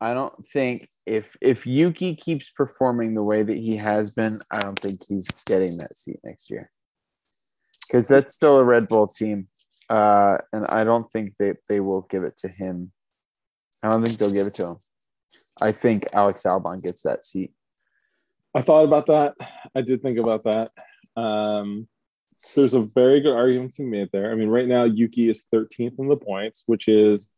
I 0.00 0.12
don't 0.14 0.46
think 0.48 0.88
if 1.06 1.36
if 1.40 1.66
Yuki 1.66 2.16
keeps 2.16 2.50
performing 2.50 3.14
the 3.14 3.22
way 3.22 3.42
that 3.42 3.56
he 3.56 3.76
has 3.76 4.12
been, 4.12 4.38
I 4.50 4.60
don't 4.60 4.78
think 4.78 4.98
he's 5.08 5.28
getting 5.46 5.76
that 5.78 5.96
seat 5.96 6.18
next 6.24 6.50
year. 6.50 6.68
Because 7.86 8.08
that's 8.08 8.34
still 8.34 8.56
a 8.58 8.64
Red 8.64 8.88
Bull 8.88 9.06
team, 9.06 9.48
uh, 9.88 10.38
and 10.52 10.66
I 10.66 10.82
don't 10.84 11.10
think 11.12 11.36
they 11.38 11.54
they 11.68 11.80
will 11.80 12.02
give 12.10 12.24
it 12.24 12.36
to 12.38 12.48
him. 12.48 12.92
I 13.86 13.90
don't 13.90 14.02
think 14.02 14.18
they'll 14.18 14.32
give 14.32 14.48
it 14.48 14.54
to 14.54 14.66
him. 14.66 14.76
I 15.62 15.70
think 15.70 16.04
Alex 16.12 16.42
Albon 16.42 16.82
gets 16.82 17.02
that 17.02 17.24
seat. 17.24 17.52
I 18.54 18.62
thought 18.62 18.84
about 18.84 19.06
that. 19.06 19.34
I 19.74 19.82
did 19.82 20.02
think 20.02 20.18
about 20.18 20.44
that. 20.44 20.72
Um, 21.20 21.86
there's 22.54 22.74
a 22.74 22.82
very 22.82 23.20
good 23.20 23.34
argument 23.34 23.74
to 23.74 23.82
be 23.82 23.88
made 23.88 24.10
there. 24.12 24.32
I 24.32 24.34
mean, 24.34 24.48
right 24.48 24.66
now 24.66 24.84
Yuki 24.84 25.28
is 25.28 25.46
13th 25.54 25.98
in 25.98 26.08
the 26.08 26.16
points, 26.16 26.64
which 26.66 26.88
is, 26.88 27.30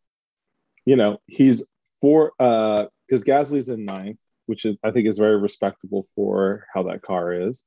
you 0.84 0.96
know, 0.96 1.20
he's 1.26 1.66
four 2.00 2.32
uh 2.38 2.86
because 3.06 3.24
Gasly's 3.24 3.68
in 3.68 3.84
ninth, 3.84 4.18
which 4.46 4.64
is 4.64 4.76
I 4.82 4.90
think 4.90 5.06
is 5.06 5.18
very 5.18 5.36
respectable 5.36 6.06
for 6.14 6.66
how 6.72 6.84
that 6.84 7.02
car 7.02 7.32
is. 7.32 7.64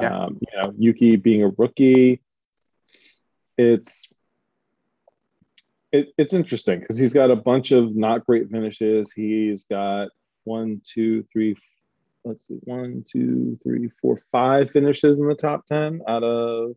Yeah. 0.00 0.12
Um, 0.12 0.38
you 0.40 0.58
know, 0.58 0.72
Yuki 0.76 1.16
being 1.16 1.42
a 1.42 1.52
rookie, 1.56 2.22
it's 3.58 4.14
it, 5.94 6.12
it's 6.18 6.32
interesting 6.32 6.80
because 6.80 6.98
he's 6.98 7.14
got 7.14 7.30
a 7.30 7.36
bunch 7.36 7.70
of 7.70 7.94
not 7.94 8.26
great 8.26 8.50
finishes. 8.50 9.12
He's 9.12 9.64
got 9.64 10.08
one, 10.42 10.80
two, 10.84 11.24
three, 11.32 11.54
let's 12.24 12.48
see, 12.48 12.58
one, 12.64 13.04
two, 13.08 13.56
three, 13.62 13.88
four, 14.02 14.18
five 14.32 14.72
finishes 14.72 15.20
in 15.20 15.28
the 15.28 15.36
top 15.36 15.66
10 15.66 16.02
out 16.08 16.24
of 16.24 16.74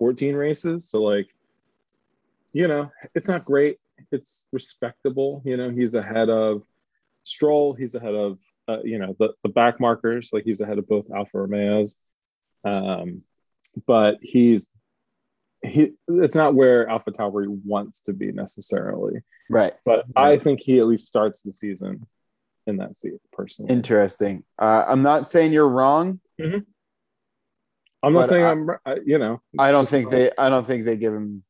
14 0.00 0.34
races. 0.34 0.90
So, 0.90 1.00
like, 1.00 1.28
you 2.52 2.66
know, 2.66 2.90
it's 3.14 3.28
not 3.28 3.44
great. 3.44 3.78
It's 4.10 4.48
respectable. 4.50 5.42
You 5.44 5.58
know, 5.58 5.70
he's 5.70 5.94
ahead 5.94 6.28
of 6.28 6.64
Stroll. 7.22 7.72
He's 7.72 7.94
ahead 7.94 8.16
of, 8.16 8.40
uh, 8.66 8.82
you 8.82 8.98
know, 8.98 9.14
the, 9.20 9.32
the 9.44 9.48
back 9.48 9.78
markers. 9.78 10.30
Like, 10.32 10.42
he's 10.42 10.60
ahead 10.60 10.78
of 10.78 10.88
both 10.88 11.08
Alfa 11.14 11.38
Romeos. 11.38 11.94
Um, 12.64 13.22
but 13.86 14.18
he's 14.20 14.68
he 15.64 15.92
it's 16.08 16.34
not 16.34 16.54
where 16.54 16.88
Alpha 16.88 17.12
Tauri 17.12 17.46
wants 17.64 18.02
to 18.02 18.12
be 18.12 18.32
necessarily. 18.32 19.20
Right. 19.48 19.72
But 19.84 20.06
I 20.16 20.36
think 20.38 20.60
he 20.60 20.78
at 20.80 20.86
least 20.86 21.06
starts 21.06 21.42
the 21.42 21.52
season 21.52 22.06
in 22.66 22.78
that 22.78 22.96
seat 22.96 23.14
personally. 23.32 23.72
Interesting. 23.72 24.44
Uh, 24.58 24.84
I'm 24.86 25.02
not 25.02 25.28
saying 25.28 25.52
you're 25.52 25.68
wrong. 25.68 26.20
I'm 28.02 28.12
not 28.12 28.28
saying 28.28 28.44
I, 28.44 28.50
I'm 28.50 28.68
you 29.06 29.18
know. 29.18 29.40
I 29.58 29.70
don't 29.70 29.88
think 29.88 30.10
they. 30.10 30.30
I 30.36 30.48
don't 30.48 30.66
think 30.66 30.84
they 30.84 30.96
give 30.96 31.14
him. 31.14 31.44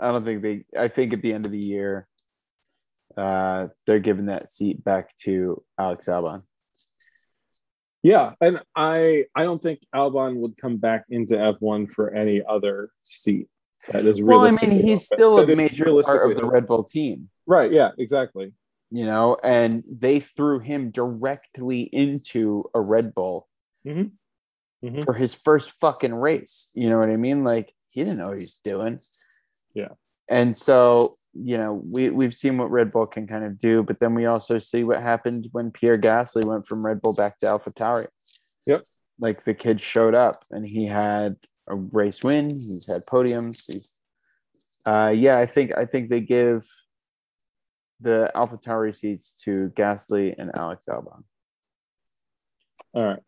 I 0.00 0.10
don't 0.10 0.24
think 0.24 0.42
they. 0.42 0.64
I 0.76 0.88
think 0.88 1.12
at 1.12 1.20
the 1.20 1.32
end 1.32 1.44
of 1.46 1.52
the 1.52 1.64
year, 1.64 2.06
uh, 3.16 3.68
they're 3.86 3.98
giving 3.98 4.26
that 4.26 4.50
seat 4.50 4.82
back 4.82 5.14
to 5.24 5.62
Alex 5.78 6.06
Albon. 6.06 6.42
Yeah, 8.06 8.34
and 8.40 8.62
I 8.76 9.24
I 9.34 9.42
don't 9.42 9.60
think 9.60 9.80
Albon 9.92 10.36
would 10.36 10.56
come 10.56 10.76
back 10.76 11.06
into 11.10 11.34
F1 11.34 11.90
for 11.92 12.14
any 12.14 12.40
other 12.48 12.90
seat. 13.02 13.48
That 13.90 14.04
is 14.04 14.22
Well, 14.22 14.42
I 14.42 14.50
mean, 14.50 14.70
he's 14.80 15.04
still 15.04 15.40
a 15.40 15.46
major 15.56 15.86
part 16.02 16.30
of 16.30 16.36
the. 16.36 16.44
Red 16.46 16.68
Bull 16.68 16.84
team. 16.84 17.30
Right. 17.46 17.72
Yeah. 17.72 17.90
Exactly. 17.98 18.52
You 18.92 19.06
know, 19.06 19.36
and 19.42 19.82
they 19.90 20.20
threw 20.20 20.60
him 20.60 20.90
directly 20.92 21.80
into 21.80 22.70
a 22.74 22.80
Red 22.80 23.12
Bull 23.12 23.48
Mhm. 23.84 24.12
Mhm. 24.84 25.04
for 25.04 25.14
his 25.14 25.34
first 25.34 25.72
fucking 25.72 26.14
race. 26.14 26.70
You 26.74 26.88
know 26.90 26.98
what 27.00 27.10
I 27.10 27.16
mean? 27.16 27.42
Like 27.42 27.74
he 27.88 28.04
didn't 28.04 28.18
know 28.18 28.28
what 28.28 28.38
he's 28.38 28.60
doing. 28.62 29.00
Yeah. 29.74 29.94
And 30.28 30.56
so, 30.56 31.16
you 31.42 31.58
know, 31.58 31.82
we 31.90 32.10
we've 32.10 32.34
seen 32.34 32.58
what 32.58 32.70
Red 32.70 32.90
Bull 32.90 33.06
can 33.06 33.26
kind 33.26 33.44
of 33.44 33.58
do, 33.58 33.82
but 33.82 33.98
then 34.00 34.14
we 34.14 34.26
also 34.26 34.58
see 34.58 34.84
what 34.84 35.02
happened 35.02 35.48
when 35.52 35.70
Pierre 35.70 35.98
Gasly 35.98 36.44
went 36.44 36.66
from 36.66 36.84
Red 36.84 37.00
Bull 37.00 37.14
back 37.14 37.38
to 37.38 37.46
AlphaTauri. 37.46 38.06
Yep. 38.66 38.82
Like 39.18 39.44
the 39.44 39.54
kid 39.54 39.80
showed 39.80 40.14
up 40.14 40.42
and 40.50 40.66
he 40.66 40.86
had 40.86 41.36
a 41.68 41.76
race 41.76 42.22
win. 42.22 42.50
He's 42.50 42.86
had 42.86 43.06
podiums. 43.06 43.62
He's, 43.66 43.98
uh, 44.84 45.12
yeah, 45.14 45.38
I 45.38 45.46
think 45.46 45.72
I 45.76 45.84
think 45.84 46.10
they 46.10 46.20
give 46.20 46.66
the 48.00 48.30
AlphaTauri 48.34 48.94
seats 48.94 49.32
to 49.44 49.72
Gasly 49.74 50.34
and 50.36 50.50
Alex 50.58 50.86
Albon. 50.88 51.24
All 52.94 53.02
right. 53.02 53.22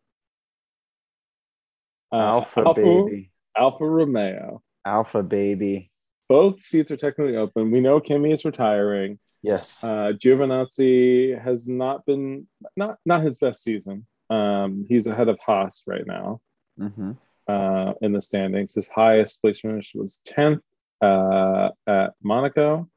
Uh, 2.11 2.15
Alpha, 2.15 2.63
Alpha 2.65 2.81
baby, 2.81 3.31
Alfa 3.55 3.85
Romeo. 3.85 4.63
Alpha 4.85 5.21
baby. 5.21 5.91
Both 6.29 6.61
seats 6.61 6.91
are 6.91 6.95
technically 6.95 7.35
open. 7.35 7.71
We 7.71 7.81
know 7.81 7.99
Kimi 7.99 8.31
is 8.31 8.45
retiring. 8.45 9.17
Yes. 9.41 9.83
Uh, 9.83 10.13
Giovinazzi 10.13 11.41
has 11.41 11.67
not 11.67 12.05
been 12.05 12.47
not 12.77 12.99
not 13.03 13.23
his 13.23 13.39
best 13.39 13.63
season. 13.63 14.05
Um, 14.29 14.85
he's 14.87 15.07
ahead 15.07 15.27
of 15.27 15.39
Haas 15.39 15.83
right 15.87 16.05
now 16.05 16.39
hmm 16.77 17.13
uh, 17.47 17.93
in 18.01 18.13
the 18.13 18.21
standings. 18.21 18.75
His 18.75 18.87
highest 18.87 19.41
place 19.41 19.59
finish 19.59 19.93
was 19.95 20.17
tenth 20.23 20.61
uh, 21.01 21.69
at 21.87 22.13
Monaco, 22.21 22.87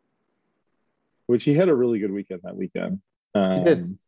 which 1.26 1.44
he 1.44 1.54
had 1.54 1.70
a 1.70 1.74
really 1.74 1.98
good 2.00 2.12
weekend 2.12 2.42
that 2.44 2.54
weekend. 2.54 3.00
Um, 3.34 3.64
did. 3.64 3.98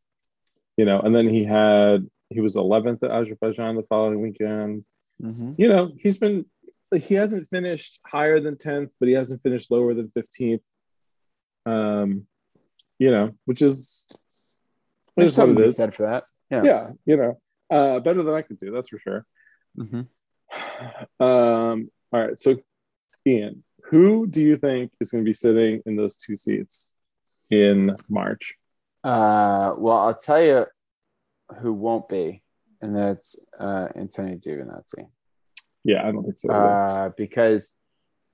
You 0.77 0.85
know, 0.85 1.01
and 1.01 1.14
then 1.14 1.29
he 1.29 1.45
had 1.45 2.07
he 2.29 2.41
was 2.41 2.57
eleventh 2.57 3.03
at 3.03 3.11
Azerbaijan 3.11 3.77
the 3.77 3.85
following 3.85 4.20
weekend. 4.20 4.85
hmm 5.18 5.53
You 5.57 5.68
know, 5.68 5.93
he's 5.99 6.18
been 6.18 6.45
he 6.99 7.14
hasn't 7.14 7.49
finished 7.49 8.01
higher 8.07 8.40
than 8.40 8.57
tenth, 8.59 8.92
but 8.99 9.09
he 9.09 9.14
hasn't 9.14 9.42
finished 9.42 9.70
lower 9.70 9.95
than 9.95 10.11
fifteenth. 10.11 10.62
Um, 11.66 12.26
you 12.99 13.11
know, 13.11 13.32
which 13.45 13.62
is 13.62 14.07
There's 15.16 15.32
is 15.32 15.38
what 15.38 15.49
it 15.51 15.61
is. 15.61 15.76
said 15.76 15.95
for 15.95 16.03
that. 16.05 16.24
Yeah. 16.51 16.62
Yeah, 16.64 16.90
you 17.07 17.16
know, 17.16 17.40
uh, 17.70 18.01
better 18.01 18.22
than 18.22 18.34
I 18.34 18.42
could 18.42 18.59
do. 18.59 18.70
That's 18.70 18.88
for 18.88 18.99
sure. 18.99 19.26
hmm 19.76 20.03
Um, 21.18 21.90
all 22.12 22.20
right, 22.20 22.38
so 22.38 22.57
Ian, 23.26 23.64
who 23.84 24.26
do 24.26 24.42
you 24.42 24.57
think 24.57 24.92
is 25.01 25.11
going 25.11 25.24
to 25.24 25.28
be 25.28 25.32
sitting 25.32 25.82
in 25.86 25.97
those 25.97 26.16
two 26.16 26.36
seats 26.36 26.92
in 27.51 27.97
March? 28.09 28.55
Uh, 29.03 29.74
well, 29.76 29.99
I'll 29.99 30.14
tell 30.18 30.42
you 30.42 30.66
who 31.61 31.72
won't 31.72 32.09
be, 32.09 32.42
and 32.80 32.95
that's 32.97 33.36
uh, 33.59 33.88
Antonio 33.97 34.36
Giovinazzi. 34.36 35.09
Yeah, 35.85 36.07
I 36.07 36.12
don't 36.12 36.24
think 36.24 36.39
so. 36.39 36.51
Uh, 36.51 37.11
because 37.16 37.72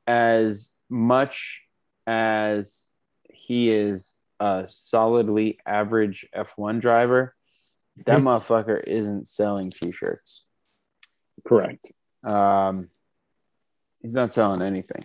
as 0.07 0.73
much 0.89 1.61
as 2.07 2.87
he 3.29 3.71
is 3.71 4.15
a 4.39 4.65
solidly 4.69 5.59
average 5.67 6.27
F1 6.35 6.81
driver, 6.81 7.35
that 8.07 8.21
motherfucker 8.23 8.83
isn't 8.83 9.27
selling 9.29 9.71
t-shirts. 9.71 10.45
Correct. 11.47 11.91
Um, 12.25 12.89
he's 14.01 14.15
not 14.15 14.31
selling 14.31 14.63
anything. 14.63 15.05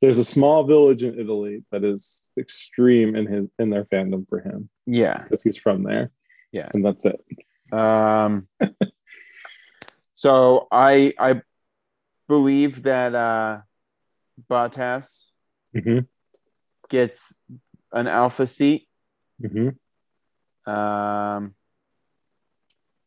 There's 0.00 0.18
a 0.18 0.24
small 0.24 0.64
village 0.64 1.02
in 1.02 1.18
Italy 1.18 1.64
that 1.72 1.82
is 1.84 2.28
extreme 2.38 3.16
in 3.16 3.26
his 3.26 3.46
in 3.58 3.70
their 3.70 3.84
fandom 3.86 4.28
for 4.28 4.40
him 4.40 4.68
Yeah. 4.86 5.22
because 5.22 5.42
he's 5.42 5.56
from 5.56 5.82
there. 5.82 6.10
Yeah. 6.52 6.68
and 6.72 6.84
that's 6.84 7.04
it. 7.06 7.20
Um, 7.72 8.46
so 10.14 10.68
I 10.70 11.12
I 11.18 11.40
believe 12.28 12.82
that 12.84 13.14
uh, 13.14 13.60
Bottas 14.50 15.26
hmm 15.72 16.00
gets 16.88 17.34
an 17.92 18.06
alpha 18.06 18.46
seat. 18.46 18.88
hmm 19.40 19.70
Um, 20.70 21.54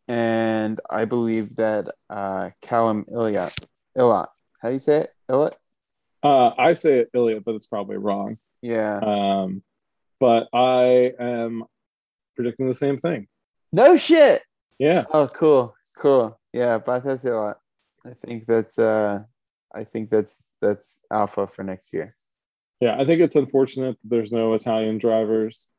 and 0.07 0.79
I 0.89 1.05
believe 1.05 1.55
that 1.57 1.87
uh, 2.09 2.49
Callum 2.61 3.05
Illiot, 3.05 3.53
Illiot, 3.97 4.27
how 4.61 4.69
do 4.69 4.73
you 4.73 4.79
say 4.79 5.01
it? 5.01 5.09
Illiot? 5.29 5.53
Uh, 6.23 6.51
I 6.57 6.73
say 6.73 6.99
it 6.99 7.09
Ilya, 7.13 7.41
but 7.41 7.55
it's 7.55 7.67
probably 7.67 7.97
wrong. 7.97 8.37
Yeah. 8.61 8.99
Um, 9.01 9.63
but 10.19 10.47
I 10.53 11.13
am 11.19 11.63
predicting 12.35 12.67
the 12.67 12.73
same 12.73 12.97
thing. 12.97 13.27
no 13.71 13.95
shit. 13.95 14.41
Yeah, 14.79 15.03
Oh, 15.11 15.27
cool, 15.27 15.75
cool. 15.97 16.39
Yeah, 16.53 16.79
Bottas 16.79 17.23
Illiot. 17.25 17.55
I 18.05 18.13
think 18.13 18.45
that's 18.47 18.79
uh, 18.79 19.19
I 19.73 19.83
think 19.83 20.09
that's 20.09 20.51
that's 20.61 20.99
alpha 21.11 21.47
for 21.47 21.63
next 21.63 21.93
year. 21.93 22.09
yeah. 22.79 22.95
I 22.99 23.05
think 23.05 23.21
it's 23.21 23.35
unfortunate 23.35 23.97
that 24.01 24.09
there's 24.09 24.31
no 24.31 24.53
Italian 24.53 24.97
drivers 24.97 25.69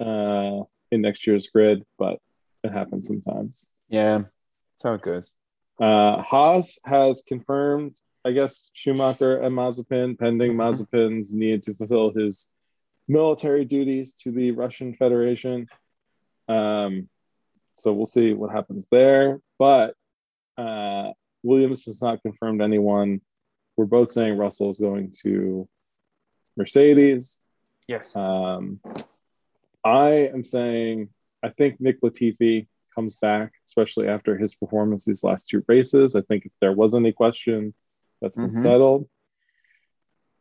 uh, 0.00 0.60
in 0.90 1.00
next 1.02 1.26
year's 1.26 1.48
grid, 1.48 1.84
but 1.98 2.18
it 2.62 2.72
happens 2.72 3.06
sometimes. 3.08 3.66
Yeah, 3.88 4.18
that's 4.18 4.82
how 4.82 4.94
it 4.94 5.02
goes. 5.02 5.32
Uh, 5.80 6.22
Haas 6.22 6.78
has 6.84 7.22
confirmed, 7.26 8.00
I 8.24 8.30
guess, 8.32 8.70
Schumacher 8.74 9.38
and 9.38 9.54
Mazepin, 9.54 10.18
pending 10.18 10.52
Mhm. 10.52 10.56
Mazepin's 10.56 11.34
need 11.34 11.62
to 11.64 11.74
fulfill 11.74 12.10
his 12.12 12.48
military 13.06 13.64
duties 13.64 14.14
to 14.14 14.30
the 14.32 14.52
Russian 14.52 14.94
Federation. 14.94 15.66
Um, 16.48 17.08
so 17.74 17.92
we'll 17.92 18.06
see 18.06 18.32
what 18.32 18.50
happens 18.50 18.86
there. 18.90 19.40
But 19.58 19.94
uh, 20.56 21.12
Williams 21.44 21.84
has 21.84 22.02
not 22.02 22.22
confirmed 22.22 22.60
anyone. 22.62 23.20
we're 23.76 23.84
both 23.86 24.10
saying 24.10 24.36
Russell 24.36 24.70
is 24.70 24.78
going 24.78 25.12
to 25.22 25.68
Mercedes. 26.56 27.40
Yes. 27.88 28.14
Um, 28.16 28.80
I 29.84 30.28
am 30.32 30.42
saying 30.44 31.08
I 31.42 31.50
think 31.50 31.80
Nick 31.80 32.00
Latifi 32.00 32.66
comes 32.94 33.16
back, 33.16 33.52
especially 33.66 34.08
after 34.08 34.38
his 34.38 34.54
performance 34.54 35.04
these 35.04 35.24
last 35.24 35.48
two 35.48 35.62
races. 35.68 36.14
I 36.16 36.22
think 36.22 36.46
if 36.46 36.52
there 36.60 36.72
was 36.72 36.94
any 36.94 37.12
question, 37.12 37.74
that's 38.20 38.36
been 38.36 38.50
Mhm. 38.52 38.62
settled. 38.62 39.08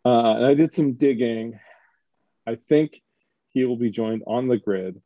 Uh, 0.05 0.35
and 0.35 0.45
I 0.45 0.53
did 0.53 0.73
some 0.73 0.93
digging. 0.93 1.59
I 2.45 2.55
think 2.55 3.01
he 3.49 3.65
will 3.65 3.77
be 3.77 3.89
joined 3.89 4.23
on 4.27 4.47
the 4.47 4.57
grid 4.57 5.01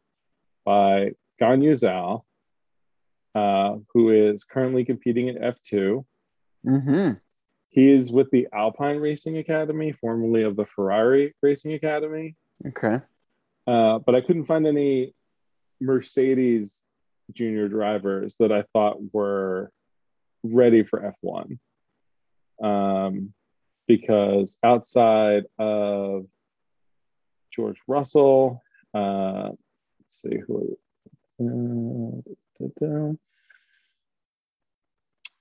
by 0.66 1.14
Guanyu 1.40 1.72
Zhou, 1.72 2.24
uh, 3.38 3.78
who 3.94 4.10
is 4.10 4.44
currently 4.44 4.84
competing 4.84 5.28
in 5.28 5.36
F2. 5.36 6.04
mm-hmm. 6.66 7.12
He 7.70 7.92
is 7.92 8.12
with 8.12 8.32
the 8.32 8.48
Alpine 8.52 8.98
Racing 8.98 9.38
Academy, 9.38 9.92
formerly 9.92 10.42
of 10.42 10.56
the 10.56 10.66
Ferrari 10.66 11.36
Racing 11.44 11.74
Academy. 11.74 12.36
Okay. 12.66 13.00
Uh, 13.68 14.00
but 14.00 14.16
I 14.16 14.22
couldn't 14.22 14.46
find 14.46 14.66
any 14.66 15.14
Mercedes 15.80 16.84
junior 17.32 17.68
drivers 17.68 18.38
that 18.40 18.52
I 18.52 18.64
thought 18.74 18.98
were 19.14 19.72
ready 20.44 20.82
for 20.82 21.14
F1. 21.24 21.60
Um, 22.64 23.34
because 23.88 24.58
outside 24.64 25.44
of 25.60 26.26
George 27.52 27.78
Russell, 27.88 28.64
uh, 28.96 29.50
let's 30.00 30.22
see 30.22 30.40
who. 30.48 30.80
Uh. 31.40 32.22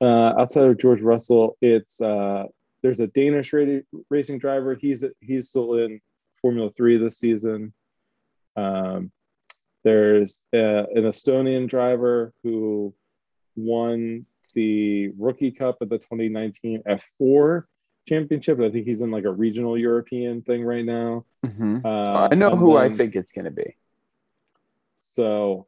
Uh, 0.00 0.34
outside 0.38 0.64
of 0.66 0.78
George 0.78 1.00
Russell, 1.00 1.56
it's 1.62 2.00
uh, 2.00 2.44
there's 2.82 3.00
a 3.00 3.06
Danish 3.06 3.52
ra- 3.52 3.80
racing 4.10 4.38
driver. 4.38 4.74
He's 4.74 5.04
he's 5.20 5.48
still 5.48 5.74
in 5.74 6.00
Formula 6.42 6.70
Three 6.76 6.98
this 6.98 7.18
season. 7.18 7.72
Um, 8.56 9.10
there's 9.84 10.42
uh, 10.52 10.84
an 10.88 11.04
Estonian 11.04 11.68
driver 11.68 12.32
who 12.42 12.92
won 13.54 14.26
the 14.54 15.08
Rookie 15.18 15.52
Cup 15.52 15.78
at 15.80 15.88
the 15.88 15.98
2019 15.98 16.82
F4 17.20 17.64
Championship. 18.08 18.60
I 18.60 18.70
think 18.70 18.86
he's 18.86 19.00
in 19.00 19.10
like 19.10 19.24
a 19.24 19.32
regional 19.32 19.78
European 19.78 20.42
thing 20.42 20.64
right 20.64 20.84
now. 20.84 21.24
Mhm. 21.46 21.84
Uh, 21.84 22.28
I 22.30 22.34
know 22.34 22.50
who 22.50 22.76
I 22.76 22.88
think 22.88 23.16
it's 23.16 23.32
going 23.32 23.44
to 23.44 23.50
be. 23.50 23.76
So, 25.00 25.66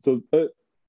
so 0.00 0.22
uh, 0.32 0.46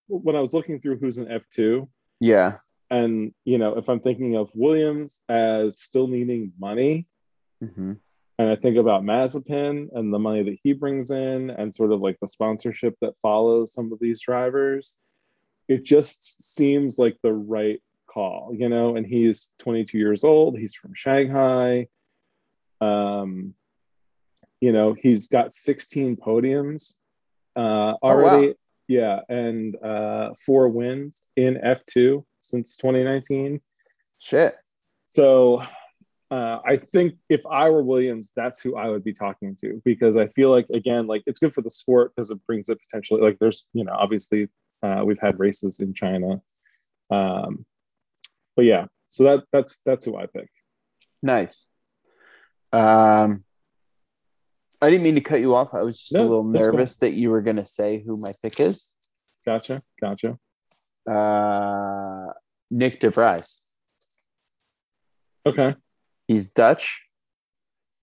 when 0.07 0.35
I 0.35 0.41
was 0.41 0.53
looking 0.53 0.79
through 0.81 0.97
who's 0.97 1.17
in 1.17 1.25
F2, 1.25 1.87
Yeah. 2.19 2.57
and 2.89 3.33
you 3.43 3.57
know, 3.57 3.77
if 3.77 3.89
I'm 3.89 3.99
thinking 3.99 4.35
of 4.35 4.49
Williams 4.53 5.23
as 5.29 5.79
still 5.79 6.07
needing 6.07 6.53
money, 6.59 7.07
hmm 7.61 7.93
and 8.37 8.49
I 8.49 8.57
think 8.57 8.77
about 8.77 9.03
Mazepin 9.03 9.87
and 9.93 10.13
the 10.13 10.19
money 10.19 10.43
that 10.43 10.57
he 10.61 10.73
brings 10.73 11.09
in, 11.11 11.49
and 11.51 11.73
sort 11.73 11.93
of 11.93 12.01
like 12.01 12.19
the 12.19 12.27
sponsorship 12.27 12.95
that 12.99 13.15
follows 13.21 13.73
some 13.73 13.93
of 13.93 13.99
these 13.99 14.21
drivers, 14.21 14.99
it 15.69 15.83
just 15.83 16.53
seems 16.53 16.99
like 16.99 17.17
the 17.23 17.31
right 17.31 17.81
call, 18.07 18.51
you 18.53 18.67
know. 18.67 18.97
And 18.97 19.05
he's 19.05 19.53
22 19.59 19.97
years 19.97 20.25
old. 20.25 20.57
He's 20.57 20.75
from 20.75 20.93
Shanghai. 20.93 21.87
Um, 22.81 23.53
you 24.59 24.73
know, 24.73 24.93
he's 24.99 25.29
got 25.29 25.53
16 25.53 26.17
podiums 26.17 26.95
uh, 27.55 27.93
already. 28.03 28.55
Yeah, 28.87 29.21
and 29.29 29.75
uh, 29.83 30.31
four 30.45 30.69
wins 30.69 31.27
in 31.35 31.55
F2 31.55 32.23
since 32.41 32.77
2019. 32.77 33.59
Shit. 34.19 34.55
So 35.07 35.61
uh, 36.29 36.59
I 36.65 36.75
think 36.75 37.15
if 37.29 37.41
I 37.49 37.69
were 37.69 37.83
Williams, 37.83 38.33
that's 38.35 38.59
who 38.59 38.75
I 38.75 38.89
would 38.89 39.03
be 39.03 39.13
talking 39.13 39.55
to 39.61 39.81
because 39.85 40.17
I 40.17 40.27
feel 40.27 40.49
like 40.49 40.67
again, 40.69 41.07
like 41.07 41.23
it's 41.25 41.39
good 41.39 41.53
for 41.53 41.61
the 41.61 41.71
sport 41.71 42.11
because 42.13 42.31
it 42.31 42.45
brings 42.45 42.67
it 42.67 42.79
potentially 42.81 43.21
like 43.21 43.37
there's 43.39 43.65
you 43.73 43.85
know 43.85 43.93
obviously 43.93 44.49
uh, 44.83 45.03
we've 45.05 45.21
had 45.21 45.39
races 45.39 45.79
in 45.79 45.93
China, 45.93 46.41
um, 47.09 47.65
but 48.55 48.65
yeah, 48.65 48.87
so 49.07 49.23
that 49.23 49.43
that's 49.53 49.79
that's 49.85 50.03
who 50.03 50.17
I 50.17 50.25
pick. 50.25 50.49
Nice. 51.23 51.67
Um, 52.73 53.44
I 54.85 54.91
didn't 54.91 55.03
mean 55.03 55.15
to 55.15 55.21
cut 55.21 55.39
you 55.39 55.55
off. 55.55 55.73
I 55.73 55.83
was 55.83 55.99
just 55.99 56.13
a 56.13 56.21
little 56.21 56.43
that's 56.43 56.63
cool. 56.63 56.73
nervous 56.73 56.97
that 56.97 57.13
you 57.13 57.31
were 57.31 57.41
going 57.41 57.55
to 57.55 57.65
say 57.65 58.03
who 58.05 58.17
my 58.17 58.33
pick 58.43 58.59
is. 58.59 58.93
Gotcha, 59.43 59.81
gotcha. 59.99 60.37
Uh, 61.09 62.31
Nyck 62.71 62.99
De 62.99 63.09
Vries. 63.09 63.63
Okay, 65.45 65.75
He's 66.27 66.49
Dutch. 66.51 67.01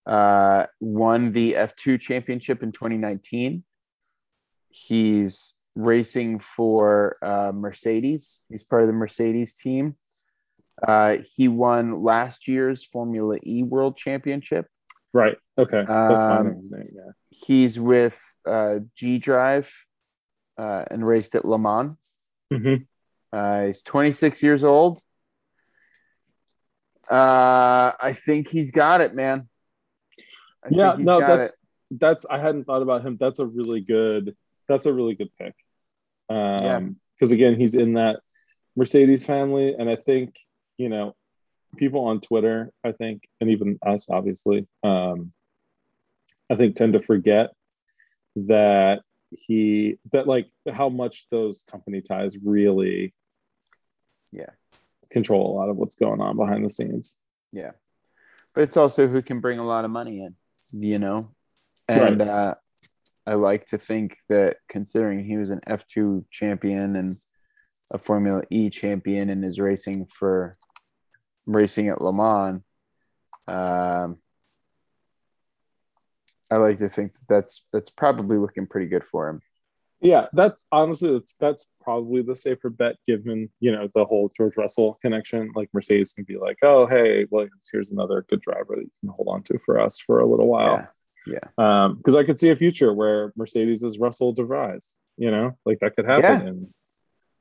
Uh, 0.05 0.67
won 0.81 1.31
the 1.33 1.53
F2 1.53 2.01
championship 2.01 2.65
in 2.65 2.73
2019. 2.73 3.63
He's 4.71 5.55
racing 5.77 6.41
for 6.41 7.17
uh, 7.23 7.53
Mercedes. 7.55 8.41
He's 8.49 8.65
part 8.65 8.83
of 8.83 8.89
the 8.89 8.95
Mercedes 8.95 9.55
team. 9.55 9.97
Uh, 10.87 11.19
he 11.37 11.47
won 11.47 12.03
last 12.03 12.49
year's 12.49 12.85
Formula 12.85 13.37
E 13.45 13.63
World 13.63 13.97
Championship. 13.97 14.67
Right. 15.13 15.37
Okay, 15.59 15.85
that's 15.87 16.25
Um, 16.25 16.43
fine. 16.43 16.57
His 16.57 16.71
name, 16.71 16.89
yeah. 16.95 17.13
He's 17.31 17.79
with 17.79 18.21
uh, 18.47 18.81
G 18.97 19.19
Drive 19.19 19.73
uh, 20.59 20.85
and 20.91 21.07
raced 21.07 21.35
at 21.35 21.45
Le 21.45 21.59
Mans. 21.59 21.97
Mhm. 22.53 22.87
Uh, 23.33 23.67
he's 23.67 23.83
26 23.83 24.43
years 24.43 24.63
old. 24.63 25.01
Uh, 27.11 27.93
I 28.01 28.13
think 28.13 28.49
he's 28.49 28.71
got 28.71 29.01
it, 29.01 29.15
man. 29.15 29.49
I 30.65 30.69
Yeah, 30.71 30.97
no, 30.99 31.19
that's 31.21 31.57
that's 31.91 32.25
I 32.27 32.39
hadn't 32.39 32.65
thought 32.65 32.83
about 32.83 33.05
him. 33.05 33.17
That's 33.19 33.39
a 33.39 33.47
really 33.47 33.81
good. 33.81 34.37
That's 34.69 34.87
a 34.87 34.93
really 34.93 35.15
good 35.15 35.31
pick. 35.39 35.55
Yeah. 36.31 36.77
Um, 36.77 36.97
because 37.19 37.33
again, 37.33 37.59
he's 37.59 37.75
in 37.75 37.95
that 37.95 38.21
Mercedes 38.77 39.27
family, 39.27 39.75
and 39.79 39.89
I 39.89 39.97
think 39.97 40.37
you 40.77 40.89
know 40.89 41.15
people 41.77 42.05
on 42.05 42.21
Twitter. 42.21 42.71
I 42.85 42.93
think, 42.93 43.23
and 43.41 43.51
even 43.51 43.79
us, 43.85 44.11
obviously, 44.11 44.67
um, 44.83 45.33
I 46.51 46.57
think 46.57 46.77
tend 46.77 46.93
to 46.95 47.01
forget 47.01 47.51
that 48.37 49.01
he 49.31 49.99
that 50.13 50.27
like 50.27 50.49
how 50.71 50.89
much 50.89 51.29
those 51.31 51.63
company 51.63 52.01
ties 52.01 52.37
really, 52.39 53.15
Yeah. 54.31 54.51
control 55.11 55.53
a 55.53 55.57
lot 55.57 55.69
of 55.69 55.77
what's 55.77 55.97
going 55.97 56.21
on 56.21 56.37
behind 56.37 56.65
the 56.65 56.71
scenes. 56.71 57.19
Yeah. 57.53 57.73
But 58.55 58.63
it's 58.65 58.77
also 58.77 59.07
who 59.07 59.23
can 59.23 59.41
bring 59.41 59.59
a 59.59 59.67
lot 59.67 59.85
of 59.85 59.91
money 59.91 60.23
in, 60.23 60.37
you 60.73 60.99
know? 60.99 61.19
And 61.89 62.21
Right. 62.21 62.29
uh, 62.29 62.55
I 63.27 63.35
like 63.35 63.69
to 63.69 63.79
think 63.79 64.17
that 64.29 64.57
considering 64.69 65.25
he 65.25 65.37
was 65.37 65.51
an 65.51 65.61
F2 65.67 66.25
champion 66.31 66.97
and 66.97 67.13
a 67.93 67.99
Formula 67.99 68.43
E 68.51 68.69
champion 68.71 69.31
and 69.31 69.45
is 69.45 69.59
racing 69.59 70.07
for 70.07 70.57
racing 71.47 71.89
at 71.89 72.01
Le 72.01 72.13
Mans, 72.13 72.63
um, 73.49 74.17
I 76.51 76.57
like 76.57 76.79
to 76.81 76.89
think 76.89 77.15
that 77.15 77.29
that's 77.29 77.65
that's 77.73 77.91
probably 77.91 78.37
looking 78.37 78.67
pretty 78.67 78.87
good 78.87 79.05
for 79.05 79.29
him. 79.29 79.41
Yeah, 80.03 80.27
that's 80.33 80.67
honestly 80.73 81.13
that's 81.13 81.35
that's 81.37 81.69
probably 81.81 82.23
the 82.23 82.35
safer 82.35 82.71
bet 82.71 82.97
given, 83.07 83.49
you 83.61 83.73
know, 83.73 83.89
the 83.95 84.05
whole 84.05 84.31
George 84.37 84.57
Russell 84.57 84.99
connection. 85.01 85.53
Like 85.55 85.71
Mercedes 85.73 86.13
can 86.13 86.25
be 86.25 86.37
like, 86.37 86.59
oh 86.63 86.87
hey, 86.87 87.27
Williams, 87.31 87.69
here's 87.71 87.91
another 87.91 88.27
good 88.29 88.43
driver 88.43 88.75
that 88.77 88.83
you 88.83 88.91
can 89.01 89.11
hold 89.11 89.29
on 89.29 89.43
to 89.45 89.59
for 89.65 89.81
us 89.81 90.01
for 90.01 90.21
a 90.21 90.27
little 90.27 90.49
while. 90.49 90.89
Yeah. 91.27 91.39
Um, 91.57 91.97
because 91.97 92.17
I 92.17 92.25
could 92.25 92.41
see 92.41 92.51
a 92.51 92.57
future 92.57 92.93
where 92.93 93.33
Mercedes 93.37 93.85
is 93.85 93.99
Russell 93.99 94.35
DeVries, 94.35 94.97
you 95.17 95.31
know, 95.31 95.57
like 95.65 95.79
that 95.81 95.95
could 95.95 96.07
happen. 96.07 96.69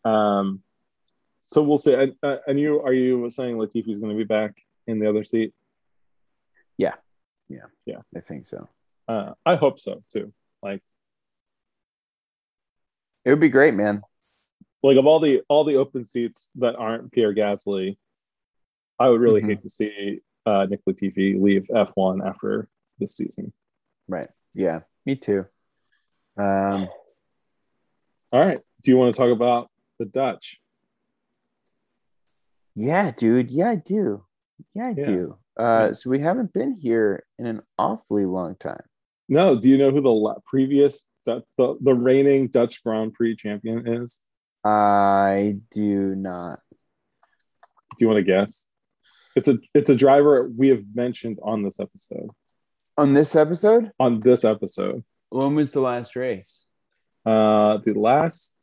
And 0.05 0.13
um 0.13 0.61
so 1.51 1.61
we'll 1.61 1.77
see. 1.77 1.93
And, 1.93 2.15
uh, 2.23 2.37
and 2.47 2.57
you 2.59 2.81
are 2.81 2.93
you 2.93 3.29
saying 3.29 3.57
Latifi's 3.57 3.99
gonna 3.99 4.15
be 4.15 4.23
back 4.23 4.53
in 4.87 4.99
the 4.99 5.09
other 5.09 5.23
seat? 5.23 5.53
Yeah, 6.77 6.95
yeah, 7.49 7.65
yeah. 7.85 7.99
I 8.15 8.21
think 8.21 8.47
so. 8.47 8.69
Uh 9.07 9.33
I 9.45 9.55
hope 9.55 9.79
so 9.79 10.03
too. 10.11 10.33
Like 10.63 10.81
It 13.25 13.29
would 13.31 13.39
be 13.39 13.49
great, 13.49 13.75
man. 13.75 14.01
like 14.83 14.97
of 14.97 15.05
all 15.05 15.19
the 15.19 15.41
all 15.49 15.63
the 15.63 15.75
open 15.75 16.05
seats 16.05 16.49
that 16.55 16.75
aren't 16.75 17.11
Pierre 17.11 17.35
Gasly, 17.35 17.97
I 18.97 19.09
would 19.09 19.21
really 19.21 19.41
Mhm. 19.41 19.47
hate 19.49 19.61
to 19.61 19.69
see 19.69 20.21
uh, 20.45 20.65
Nick 20.69 20.83
Latifi 20.85 21.39
leave 21.39 21.67
F1 21.69 22.25
after 22.27 22.67
this 22.97 23.15
season. 23.15 23.53
Right. 24.07 24.25
Yeah. 24.55 24.81
Me 25.05 25.15
too. 25.15 25.45
Um, 26.37 26.89
All 28.33 28.39
right. 28.39 28.59
Do 28.81 28.89
you 28.89 28.97
want 28.97 29.13
to 29.13 29.17
talk 29.21 29.29
about 29.31 29.69
the 29.99 30.05
Dutch? 30.05 30.59
Yeah, 32.75 33.11
dude. 33.11 33.51
Yeah, 33.51 33.69
I 33.71 33.75
do. 33.75 34.25
Yeah, 34.73 34.87
I 34.87 34.93
Yeah. 34.97 35.03
do. 35.03 35.37
Uh, 35.57 35.93
so 35.93 36.09
we 36.09 36.19
haven't 36.19 36.53
been 36.53 36.73
here 36.73 37.25
in 37.37 37.45
an 37.45 37.61
awfully 37.77 38.25
long 38.25 38.55
time. 38.55 38.83
No. 39.27 39.59
Do 39.59 39.69
you 39.69 39.77
know 39.77 39.91
who 39.91 40.01
the 40.01 40.35
previous 40.45 41.09
Du- 41.25 41.43
the, 41.57 41.75
the 41.81 41.93
reigning 41.93 42.47
Dutch 42.47 42.83
Grand 42.83 43.13
Prix 43.13 43.35
champion 43.35 43.87
is? 43.87 44.19
I 44.63 45.57
do 45.71 46.15
not. 46.15 46.59
Do 46.71 47.97
you 47.99 48.07
want 48.07 48.17
to 48.17 48.23
guess? 48.23 48.65
It's 49.35 49.47
a 49.47 49.57
it's 49.73 49.89
a 49.89 49.95
driver 49.95 50.49
we 50.57 50.69
have 50.69 50.83
mentioned 50.93 51.39
on 51.43 51.63
this 51.63 51.79
episode. 51.79 52.29
On 52.97 53.13
this 53.13 53.35
episode? 53.35 53.91
On 53.99 54.19
this 54.19 54.43
episode. 54.45 55.03
When 55.29 55.55
was 55.55 55.71
the 55.71 55.81
last 55.81 56.15
race? 56.15 56.63
Uh 57.25 57.77
the 57.85 57.93
last 57.93 58.55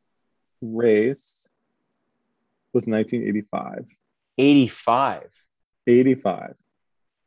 race 0.60 1.48
was 2.72 2.86
1985. 2.86 3.86
85. 4.38 5.28
85. 5.86 6.54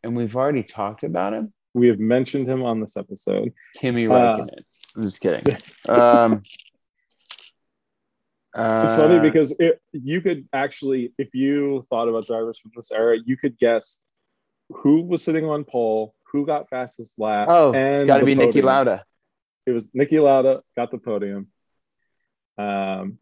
And 0.03 0.15
we've 0.15 0.35
already 0.35 0.63
talked 0.63 1.03
about 1.03 1.33
him? 1.33 1.53
We 1.73 1.87
have 1.87 1.99
mentioned 1.99 2.49
him 2.49 2.63
on 2.63 2.79
this 2.81 2.97
episode. 2.97 3.53
Kimi 3.77 4.05
Räikkönen. 4.05 4.49
Uh, 4.49 4.97
I'm 4.97 5.03
just 5.03 5.21
kidding. 5.21 5.55
um, 5.87 6.41
it's 8.53 8.95
funny 8.95 9.17
uh, 9.17 9.21
because 9.21 9.55
it, 9.59 9.81
you 9.93 10.19
could 10.21 10.47
actually, 10.51 11.13
if 11.17 11.33
you 11.33 11.85
thought 11.89 12.09
about 12.09 12.27
drivers 12.27 12.59
from 12.59 12.71
this 12.75 12.91
era, 12.91 13.17
you 13.25 13.37
could 13.37 13.57
guess 13.57 14.01
who 14.69 15.03
was 15.03 15.23
sitting 15.23 15.45
on 15.45 15.63
pole, 15.63 16.13
who 16.31 16.45
got 16.45 16.69
fastest 16.69 17.17
lap. 17.17 17.47
Oh, 17.49 17.71
it's 17.73 18.03
got 18.03 18.17
to 18.17 18.25
be 18.25 18.35
podium. 18.35 18.53
Niki 18.53 18.63
Lauda. 18.63 19.05
It 19.65 19.71
was 19.71 19.91
Niki 19.91 20.21
Lauda 20.21 20.61
got 20.75 20.91
the 20.91 20.97
podium. 20.97 21.47
Um, 22.57 23.19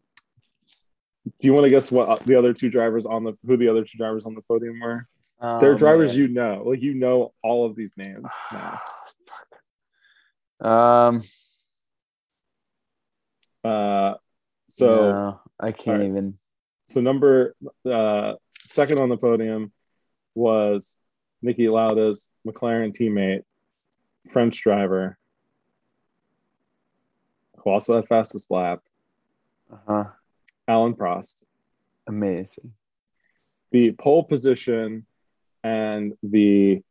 do 1.24 1.46
you 1.46 1.52
want 1.52 1.64
to 1.64 1.70
guess 1.70 1.92
what 1.92 2.20
the 2.24 2.36
other 2.38 2.52
two 2.52 2.70
drivers 2.70 3.06
on 3.06 3.24
the 3.24 3.36
who 3.46 3.56
the 3.56 3.68
other 3.68 3.84
two 3.84 3.98
drivers 3.98 4.26
on 4.26 4.34
the 4.34 4.42
podium 4.42 4.80
were? 4.80 5.06
Oh, 5.40 5.60
They're 5.60 5.74
drivers 5.74 6.12
man. 6.12 6.20
you 6.20 6.28
know, 6.28 6.62
like 6.66 6.82
you 6.82 6.94
know 6.94 7.32
all 7.42 7.66
of 7.66 7.76
these 7.76 7.94
names 7.96 8.26
now. 8.52 8.80
um. 10.60 11.22
Uh, 13.62 14.14
so 14.66 15.10
no, 15.10 15.40
I 15.58 15.72
can't 15.72 16.00
right. 16.00 16.08
even. 16.08 16.38
So 16.88 17.00
number 17.00 17.54
uh, 17.90 18.34
second 18.64 19.00
on 19.00 19.10
the 19.10 19.16
podium 19.16 19.72
was 20.34 20.96
Niki 21.44 21.70
Lauda's 21.70 22.32
McLaren 22.46 22.96
teammate, 22.96 23.42
French 24.32 24.62
driver, 24.62 25.18
who 27.56 27.70
also 27.70 27.96
had 27.96 28.08
fastest 28.08 28.50
lap. 28.50 28.80
Uh-huh. 29.70 30.04
Alain 30.70 30.94
Prost. 30.94 31.42
Amazing. 32.06 32.72
The 33.72 33.92
pole 33.92 34.24
position 34.24 35.04
and 35.64 36.14
the 36.22 36.82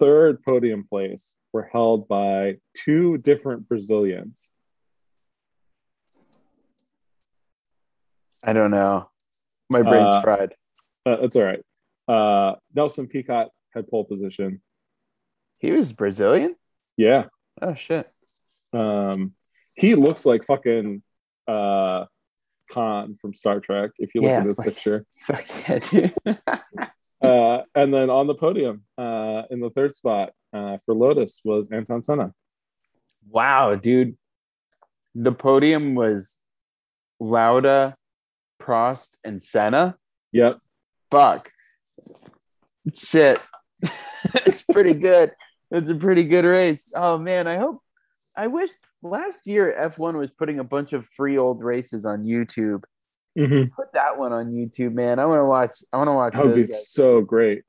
third 0.00 0.42
podium 0.42 0.84
place 0.84 1.36
were 1.52 1.68
held 1.72 2.08
by 2.08 2.58
two 2.74 3.18
different 3.18 3.68
Brazilians. 3.68 4.52
I 8.44 8.52
don't 8.52 8.72
know. 8.72 9.08
My 9.70 9.82
brain's 9.82 10.14
uh, 10.14 10.20
fried. 10.20 10.54
Uh, 11.06 11.16
that's 11.20 11.36
all 11.36 11.44
right. 11.44 11.62
Uh, 12.06 12.56
Nelson 12.74 13.06
Piquet 13.06 13.46
had 13.72 13.88
pole 13.88 14.04
position. 14.04 14.60
He 15.58 15.70
was 15.70 15.92
Brazilian. 15.92 16.56
Yeah. 16.96 17.26
Oh 17.62 17.74
shit. 17.74 18.06
Um, 18.72 19.34
he 19.76 19.94
looks 19.94 20.26
like 20.26 20.44
fucking 20.44 21.02
uh, 21.46 22.04
Khan 22.70 23.18
from 23.20 23.34
Star 23.34 23.60
Trek. 23.60 23.90
If 23.98 24.14
you 24.14 24.20
look 24.20 24.30
yeah, 24.30 24.38
at 24.38 24.44
this 24.46 24.56
fuck, 24.56 24.64
picture. 24.64 25.06
Fuck 25.20 25.46
yeah, 26.26 26.58
uh, 27.22 27.62
and 27.74 27.92
then 27.92 28.10
on 28.10 28.26
the 28.26 28.34
podium, 28.34 28.82
uh, 28.98 29.42
in 29.50 29.60
the 29.60 29.70
third 29.70 29.94
spot 29.94 30.32
uh, 30.52 30.78
for 30.84 30.94
Lotus 30.94 31.40
was 31.44 31.68
Ayrton 31.70 32.02
Senna. 32.02 32.32
Wow, 33.28 33.74
dude. 33.74 34.16
The 35.14 35.32
podium 35.32 35.94
was 35.94 36.38
Lauda, 37.20 37.96
Prost, 38.60 39.10
and 39.24 39.42
Senna. 39.42 39.96
Yep. 40.32 40.58
Fuck. 41.10 41.50
Shit. 42.94 43.40
it's 44.34 44.62
pretty 44.62 44.94
good. 44.94 45.32
It's 45.70 45.88
a 45.88 45.94
pretty 45.94 46.24
good 46.24 46.44
race. 46.44 46.92
Oh 46.96 47.18
man, 47.18 47.46
I 47.46 47.56
hope 47.56 47.80
I 48.36 48.48
wish 48.48 48.70
last 49.04 49.40
year 49.44 49.74
F1 49.78 50.18
was 50.18 50.34
putting 50.34 50.58
a 50.58 50.64
bunch 50.64 50.92
of 50.92 51.06
free 51.06 51.38
old 51.38 51.62
races 51.62 52.04
on 52.04 52.24
YouTube. 52.24 52.84
Mm-hmm. 53.38 53.74
Put 53.74 53.92
that 53.92 54.16
one 54.16 54.32
on 54.32 54.52
YouTube, 54.52 54.94
man. 54.94 55.18
I 55.18 55.26
want 55.26 55.40
to 55.40 55.44
watch. 55.44 55.76
I 55.92 55.96
want 55.98 56.08
to 56.08 56.12
watch. 56.12 56.32
That 56.34 56.46
would 56.46 56.54
be 56.54 56.62
guys. 56.62 56.88
so 56.88 57.20
great. 57.20 57.62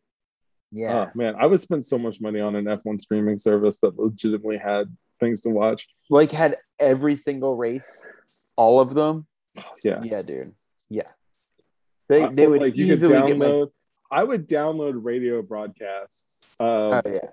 Yeah, 0.72 1.06
oh, 1.06 1.12
man, 1.16 1.36
I 1.40 1.46
would 1.46 1.62
spend 1.62 1.86
so 1.86 1.98
much 1.98 2.20
money 2.20 2.40
on 2.40 2.56
an 2.56 2.66
F1 2.66 3.00
streaming 3.00 3.38
service 3.38 3.80
that 3.80 3.98
legitimately 3.98 4.58
had 4.58 4.96
things 5.20 5.42
to 5.44 5.50
watch. 5.50 5.88
Like 6.10 6.32
had 6.32 6.58
every 6.80 7.16
single 7.16 7.56
race, 7.56 8.08
all 8.56 8.80
of 8.80 8.94
them. 8.94 9.28
Yeah, 9.84 10.02
yeah, 10.04 10.22
dude. 10.22 10.54
Yeah, 10.90 11.10
they 12.10 12.28
they 12.28 12.48
would 12.48 12.62
like, 12.62 12.76
easily 12.76 13.14
download. 13.16 13.72
My... 14.12 14.20
I 14.20 14.24
would 14.24 14.48
download 14.48 14.94
radio 14.96 15.42
broadcasts. 15.42 16.56
oh 16.60 17.02
yeah, 17.06 17.30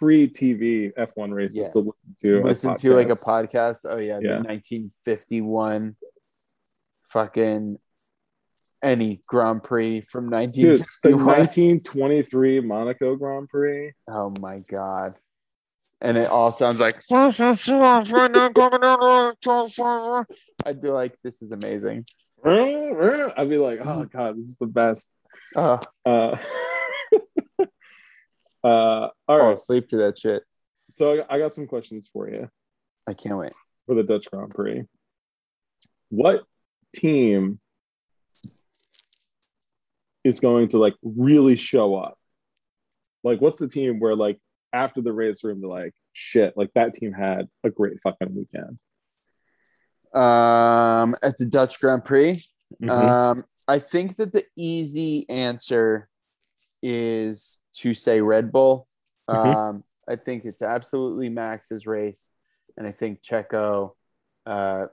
free 0.00 0.28
TV 0.28 0.92
F1 0.94 1.32
races 1.32 1.56
yeah. 1.58 1.68
to 1.70 1.78
listen 1.78 2.16
to. 2.22 2.42
Listen 2.42 2.74
to 2.74 2.94
like 2.96 3.10
a 3.10 3.14
podcast. 3.14 3.80
Oh 3.84 3.98
yeah, 3.98 4.18
yeah. 4.20 4.38
the 4.38 4.48
1951 4.48 5.94
fucking 7.04 7.78
any 8.82 9.22
Grand 9.26 9.62
Prix 9.62 10.00
from 10.00 10.30
1951. 10.30 11.12
Dude, 11.12 11.26
1923 11.26 12.60
Monaco 12.60 13.14
Grand 13.14 13.48
Prix. 13.48 13.92
Oh 14.08 14.32
my 14.40 14.60
god. 14.70 15.14
And 16.00 16.16
it 16.16 16.28
all 16.28 16.50
sounds 16.50 16.80
like 16.80 16.94
I'd 20.64 20.82
be 20.82 20.88
like, 20.88 21.18
this 21.22 21.42
is 21.42 21.52
amazing. 21.52 22.06
I'd 23.36 23.50
be 23.50 23.58
like, 23.58 23.80
oh 23.84 24.06
god, 24.06 24.38
this 24.38 24.48
is 24.48 24.56
the 24.56 24.66
best. 24.66 25.10
Uh, 25.54 25.78
uh 26.06 26.38
uh, 28.64 29.08
all 29.28 29.38
right. 29.38 29.52
Oh, 29.52 29.56
sleep 29.56 29.88
to 29.88 29.96
that 29.98 30.18
shit. 30.18 30.42
So 30.74 31.24
I 31.28 31.38
got 31.38 31.54
some 31.54 31.66
questions 31.66 32.08
for 32.12 32.28
you. 32.28 32.48
I 33.08 33.14
can't 33.14 33.38
wait 33.38 33.52
for 33.86 33.94
the 33.94 34.02
Dutch 34.02 34.30
Grand 34.30 34.50
Prix. 34.50 34.84
What 36.10 36.44
team 36.94 37.60
is 40.24 40.40
going 40.40 40.68
to 40.68 40.78
like 40.78 40.94
really 41.02 41.56
show 41.56 41.96
up? 41.96 42.18
Like, 43.22 43.40
what's 43.40 43.58
the 43.58 43.68
team 43.68 44.00
where 44.00 44.16
like 44.16 44.38
after 44.72 45.00
the 45.00 45.12
race 45.12 45.42
room, 45.44 45.60
they're 45.60 45.70
like, 45.70 45.94
shit, 46.12 46.56
like 46.56 46.70
that 46.74 46.94
team 46.94 47.12
had 47.12 47.48
a 47.64 47.70
great 47.70 48.00
fucking 48.02 48.34
weekend. 48.34 48.78
Um, 50.12 51.14
at 51.22 51.36
the 51.36 51.46
Dutch 51.46 51.78
Grand 51.78 52.04
Prix, 52.04 52.42
mm-hmm. 52.82 52.90
um, 52.90 53.44
I 53.68 53.78
think 53.78 54.16
that 54.16 54.32
the 54.32 54.44
easy 54.56 55.28
answer 55.28 56.08
is 56.82 57.59
to 57.76 57.94
say 57.94 58.20
Red 58.20 58.52
Bull. 58.52 58.86
Mm-hmm. 59.28 59.50
Um, 59.50 59.84
I 60.08 60.16
think 60.16 60.44
it's 60.44 60.62
absolutely 60.62 61.28
Max's 61.28 61.86
race, 61.86 62.30
and 62.76 62.86
I 62.86 62.92
think 62.92 63.22
Checo 63.22 63.92
uh, 64.46 64.86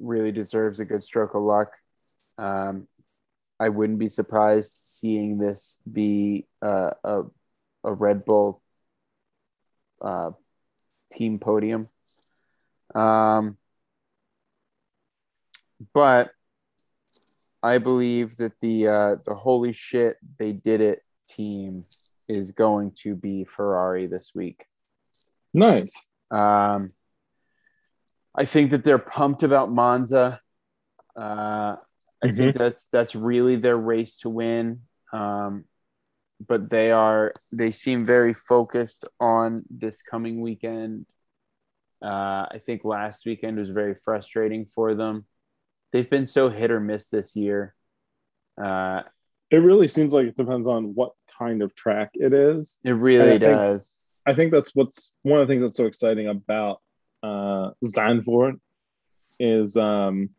really 0.00 0.32
deserves 0.32 0.80
a 0.80 0.84
good 0.84 1.02
stroke 1.02 1.34
of 1.34 1.42
luck. 1.42 1.72
Um, 2.38 2.88
I 3.60 3.68
wouldn't 3.68 3.98
be 3.98 4.08
surprised 4.08 4.78
seeing 4.84 5.38
this 5.38 5.80
be 5.90 6.46
uh, 6.62 6.92
a 7.04 7.22
a 7.84 7.92
Red 7.92 8.24
Bull 8.24 8.62
uh, 10.00 10.30
team 11.10 11.38
podium. 11.38 11.88
Um, 12.94 13.56
but 15.92 16.30
I 17.62 17.78
believe 17.78 18.36
that 18.36 18.58
the 18.60 18.88
uh, 18.88 19.16
the 19.24 19.34
holy 19.34 19.72
shit 19.72 20.16
they 20.38 20.52
did 20.52 20.80
it 20.80 21.02
team 21.28 21.82
is 22.28 22.50
going 22.52 22.92
to 23.02 23.14
be 23.16 23.44
Ferrari 23.44 24.06
this 24.06 24.32
week. 24.34 24.66
Nice. 25.54 26.08
Um, 26.30 26.90
I 28.34 28.44
think 28.44 28.70
that 28.70 28.84
they're 28.84 28.98
pumped 28.98 29.42
about 29.42 29.72
Monza. 29.72 30.40
Uh, 31.18 31.76
I 32.22 32.26
mm-hmm. 32.26 32.36
think 32.36 32.58
that's 32.58 32.86
that's 32.92 33.14
really 33.14 33.56
their 33.56 33.76
race 33.76 34.18
to 34.18 34.28
win. 34.28 34.82
Um, 35.12 35.64
but 36.46 36.70
they 36.70 36.90
are 36.90 37.32
they 37.52 37.70
seem 37.70 38.04
very 38.04 38.34
focused 38.34 39.04
on 39.18 39.64
this 39.70 40.02
coming 40.02 40.40
weekend. 40.40 41.06
Uh, 42.00 42.46
I 42.50 42.60
think 42.64 42.84
last 42.84 43.26
weekend 43.26 43.58
was 43.58 43.70
very 43.70 43.96
frustrating 44.04 44.66
for 44.74 44.94
them. 44.94 45.24
They've 45.92 46.08
been 46.08 46.26
so 46.26 46.48
hit 46.48 46.70
or 46.70 46.80
miss 46.80 47.08
this 47.08 47.34
year. 47.34 47.74
Uh, 48.62 49.02
it 49.50 49.56
really 49.56 49.88
seems 49.88 50.12
like 50.12 50.26
it 50.26 50.36
depends 50.36 50.68
on 50.68 50.94
what 50.94 51.12
kind 51.38 51.62
of 51.62 51.74
track 51.74 52.10
it 52.14 52.32
is. 52.32 52.78
It 52.84 52.92
really 52.92 53.32
I 53.32 53.38
does. 53.38 53.80
Think, 53.80 53.92
I 54.26 54.34
think 54.34 54.52
that's 54.52 54.74
what's 54.74 55.16
one 55.22 55.40
of 55.40 55.48
the 55.48 55.52
things 55.52 55.62
that's 55.62 55.76
so 55.76 55.86
exciting 55.86 56.28
about 56.28 56.80
uh, 57.22 57.70
Zandvoort 57.84 58.60
is 59.40 59.76
um, 59.76 60.30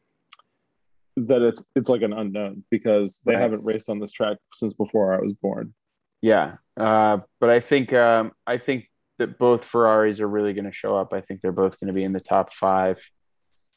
that 1.16 1.42
it's 1.42 1.66
it's 1.76 1.90
like 1.90 2.02
an 2.02 2.14
unknown 2.14 2.64
because 2.70 3.22
they 3.26 3.34
right. 3.34 3.42
haven't 3.42 3.64
raced 3.64 3.90
on 3.90 4.00
this 4.00 4.12
track 4.12 4.38
since 4.54 4.74
before 4.74 5.14
I 5.14 5.20
was 5.20 5.34
born. 5.34 5.74
Yeah, 6.22 6.56
uh, 6.78 7.20
but 7.40 7.50
I 7.50 7.62
think 7.62 7.94
um, 7.94 8.32
I 8.46 8.58
think 8.58 8.90
that 9.18 9.38
both 9.38 9.66
Ferraris 9.66 10.20
are 10.20 10.28
really 10.28 10.54
going 10.54 10.66
to 10.66 10.72
show 10.72 10.96
up. 10.96 11.14
I 11.14 11.22
think 11.22 11.42
they're 11.42 11.52
both 11.52 11.80
going 11.80 11.88
to 11.88 11.94
be 11.94 12.04
in 12.04 12.14
the 12.14 12.20
top 12.20 12.54
five. 12.54 12.98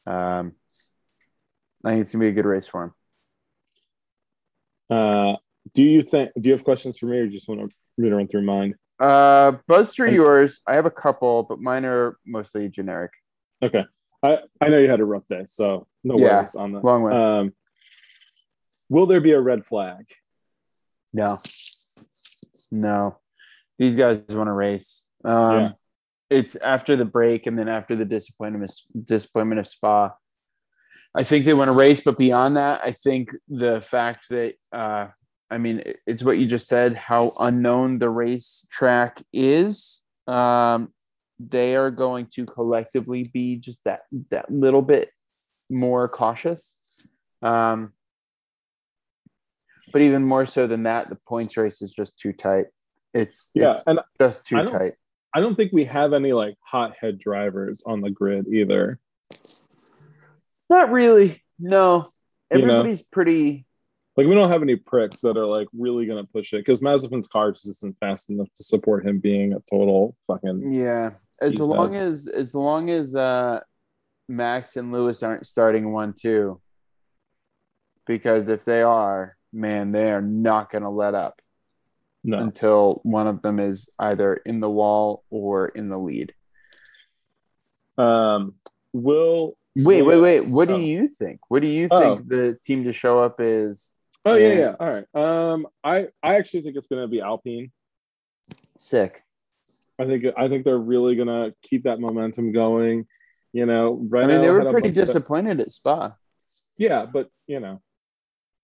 Um, 0.06 0.52
I 1.84 1.90
think 1.90 2.02
it's 2.02 2.12
going 2.12 2.20
to 2.20 2.26
be 2.26 2.28
a 2.28 2.32
good 2.32 2.48
race 2.48 2.66
for 2.66 2.82
them. 2.82 2.94
Uh, 4.92 5.36
do 5.74 5.84
you 5.84 6.02
think? 6.02 6.30
Do 6.38 6.48
you 6.48 6.54
have 6.54 6.64
questions 6.64 6.98
for 6.98 7.06
me, 7.06 7.18
or 7.18 7.26
just 7.28 7.48
want 7.48 7.60
to 7.60 7.68
run 7.98 8.28
through 8.28 8.42
mine? 8.42 8.74
Uh, 9.00 9.52
buzz 9.66 9.94
through 9.94 10.10
yours. 10.12 10.60
I 10.66 10.74
have 10.74 10.86
a 10.86 10.90
couple, 10.90 11.42
but 11.44 11.60
mine 11.60 11.84
are 11.84 12.18
mostly 12.26 12.68
generic. 12.68 13.12
Okay. 13.62 13.84
I, 14.22 14.38
I 14.60 14.68
know 14.68 14.78
you 14.78 14.88
had 14.88 15.00
a 15.00 15.04
rough 15.04 15.26
day, 15.28 15.44
so 15.48 15.86
no 16.04 16.16
Yeah, 16.18 16.36
worries 16.38 16.54
on 16.54 16.72
that. 16.72 16.84
long 16.84 17.02
way. 17.02 17.12
Um, 17.12 17.52
will 18.88 19.06
there 19.06 19.20
be 19.20 19.32
a 19.32 19.40
red 19.40 19.66
flag? 19.66 20.04
No. 21.12 21.38
No. 22.70 23.18
These 23.78 23.96
guys 23.96 24.20
want 24.28 24.46
to 24.48 24.52
race. 24.52 25.04
Um, 25.24 25.52
Yeah. 25.52 25.70
It's 26.30 26.56
after 26.56 26.96
the 26.96 27.04
break 27.04 27.46
and 27.46 27.58
then 27.58 27.68
after 27.68 27.94
the 27.94 28.06
disappointment 28.06 28.72
disappointment 29.04 29.58
of 29.60 29.68
Spa. 29.68 30.12
I 31.14 31.24
think 31.24 31.44
they 31.44 31.54
want 31.54 31.68
to 31.68 31.76
race, 31.76 32.00
but 32.00 32.18
beyond 32.18 32.56
that, 32.56 32.80
I 32.82 32.92
think 32.92 33.30
the 33.48 33.82
fact 33.82 34.28
that, 34.30 34.54
uh, 34.72 35.08
I 35.50 35.58
mean, 35.58 35.82
it's 36.06 36.22
what 36.22 36.38
you 36.38 36.46
just 36.46 36.66
said, 36.66 36.96
how 36.96 37.32
unknown 37.38 37.98
the 37.98 38.08
race 38.08 38.66
track 38.70 39.22
is. 39.32 40.02
Um, 40.26 40.92
they 41.38 41.76
are 41.76 41.90
going 41.90 42.28
to 42.34 42.46
collectively 42.46 43.26
be 43.32 43.56
just 43.56 43.80
that 43.84 44.02
that 44.30 44.50
little 44.50 44.80
bit 44.80 45.10
more 45.68 46.08
cautious. 46.08 46.76
Um, 47.42 47.92
but 49.92 50.00
even 50.00 50.24
more 50.24 50.46
so 50.46 50.66
than 50.66 50.84
that, 50.84 51.08
the 51.08 51.18
points 51.28 51.56
race 51.56 51.82
is 51.82 51.92
just 51.92 52.18
too 52.18 52.32
tight. 52.32 52.66
It's 53.12 53.50
Yeah, 53.54 53.72
it's 53.72 53.84
and 53.86 54.00
just 54.18 54.46
too 54.46 54.58
I 54.58 54.64
tight. 54.64 54.92
I 55.34 55.40
don't 55.40 55.56
think 55.56 55.72
we 55.72 55.84
have 55.84 56.12
any 56.12 56.32
like 56.32 56.54
hothead 56.60 57.18
drivers 57.18 57.82
on 57.84 58.00
the 58.00 58.10
grid 58.10 58.46
either. 58.48 58.98
Not 60.70 60.90
really. 60.90 61.42
No, 61.58 62.10
You 62.50 62.58
know? 62.58 62.64
everybody's 62.64 63.02
pretty. 63.02 63.66
Like 64.16 64.26
we 64.26 64.34
don't 64.34 64.50
have 64.50 64.62
any 64.62 64.76
pricks 64.76 65.20
that 65.20 65.38
are 65.38 65.46
like 65.46 65.68
really 65.72 66.06
gonna 66.06 66.24
push 66.24 66.52
it 66.52 66.58
because 66.58 66.82
Mazepin's 66.82 67.28
car 67.28 67.52
just 67.52 67.66
isn't 67.68 67.96
fast 67.98 68.28
enough 68.30 68.48
to 68.56 68.64
support 68.64 69.06
him 69.06 69.20
being 69.20 69.54
a 69.54 69.60
total 69.70 70.16
fucking 70.26 70.72
Yeah, 70.72 71.12
as 71.40 71.58
long 71.58 71.96
as 71.96 72.28
as 72.28 72.54
long 72.54 72.90
as 72.90 73.14
uh, 73.16 73.60
Max 74.28 74.76
and 74.76 74.92
Lewis 74.92 75.22
aren't 75.22 75.46
starting 75.46 75.92
one 75.92 76.12
two, 76.12 76.60
because 78.06 78.48
if 78.48 78.64
they 78.64 78.82
are, 78.82 79.36
man, 79.52 79.92
they 79.92 80.10
are 80.10 80.22
not 80.22 80.70
going 80.70 80.82
to 80.82 80.90
let 80.90 81.14
up 81.14 81.40
no. 82.24 82.38
until 82.38 83.00
one 83.04 83.26
of 83.26 83.42
them 83.42 83.58
is 83.58 83.88
either 83.98 84.34
in 84.34 84.58
the 84.58 84.70
wall 84.70 85.24
or 85.30 85.68
in 85.68 85.88
the 85.88 85.98
lead. 85.98 86.32
Um, 87.98 88.54
will 88.92 89.56
Wait, 89.76 90.02
wait, 90.04 90.18
wait. 90.20 90.46
What 90.48 90.68
do 90.68 90.74
Oh. 90.74 90.78
you 90.78 91.08
think? 91.08 91.40
What 91.48 91.62
do 91.62 91.68
you 91.68 91.88
Oh. 91.90 92.16
think 92.16 92.28
the 92.28 92.58
team 92.64 92.84
to 92.84 92.92
show 92.92 93.18
up 93.20 93.36
is? 93.40 93.92
oh 94.24 94.34
yeah 94.36 94.52
Yeah. 94.54 94.76
all 94.78 94.90
right. 94.92 95.06
Um, 95.14 95.66
I 95.82 96.08
I 96.22 96.36
actually 96.36 96.62
think 96.62 96.76
it's 96.76 96.88
gonna 96.88 97.08
be 97.08 97.20
Alpine. 97.20 97.72
Sick. 98.78 99.22
I 99.98 100.04
think 100.06 100.24
I 100.36 100.48
think 100.48 100.64
they're 100.64 100.78
really 100.78 101.16
gonna 101.16 101.54
keep 101.62 101.84
that 101.84 102.00
momentum 102.00 102.52
going. 102.52 103.06
You 103.52 103.66
know, 103.66 104.00
right? 104.08 104.24
I 104.24 104.26
mean, 104.26 104.40
they 104.40 104.50
were 104.50 104.70
pretty 104.70 104.90
disappointed 104.90 105.60
at 105.60 105.70
Spa. 105.72 106.16
Yeah, 106.76 107.04
but 107.06 107.28
you 107.46 107.60
know, 107.60 107.80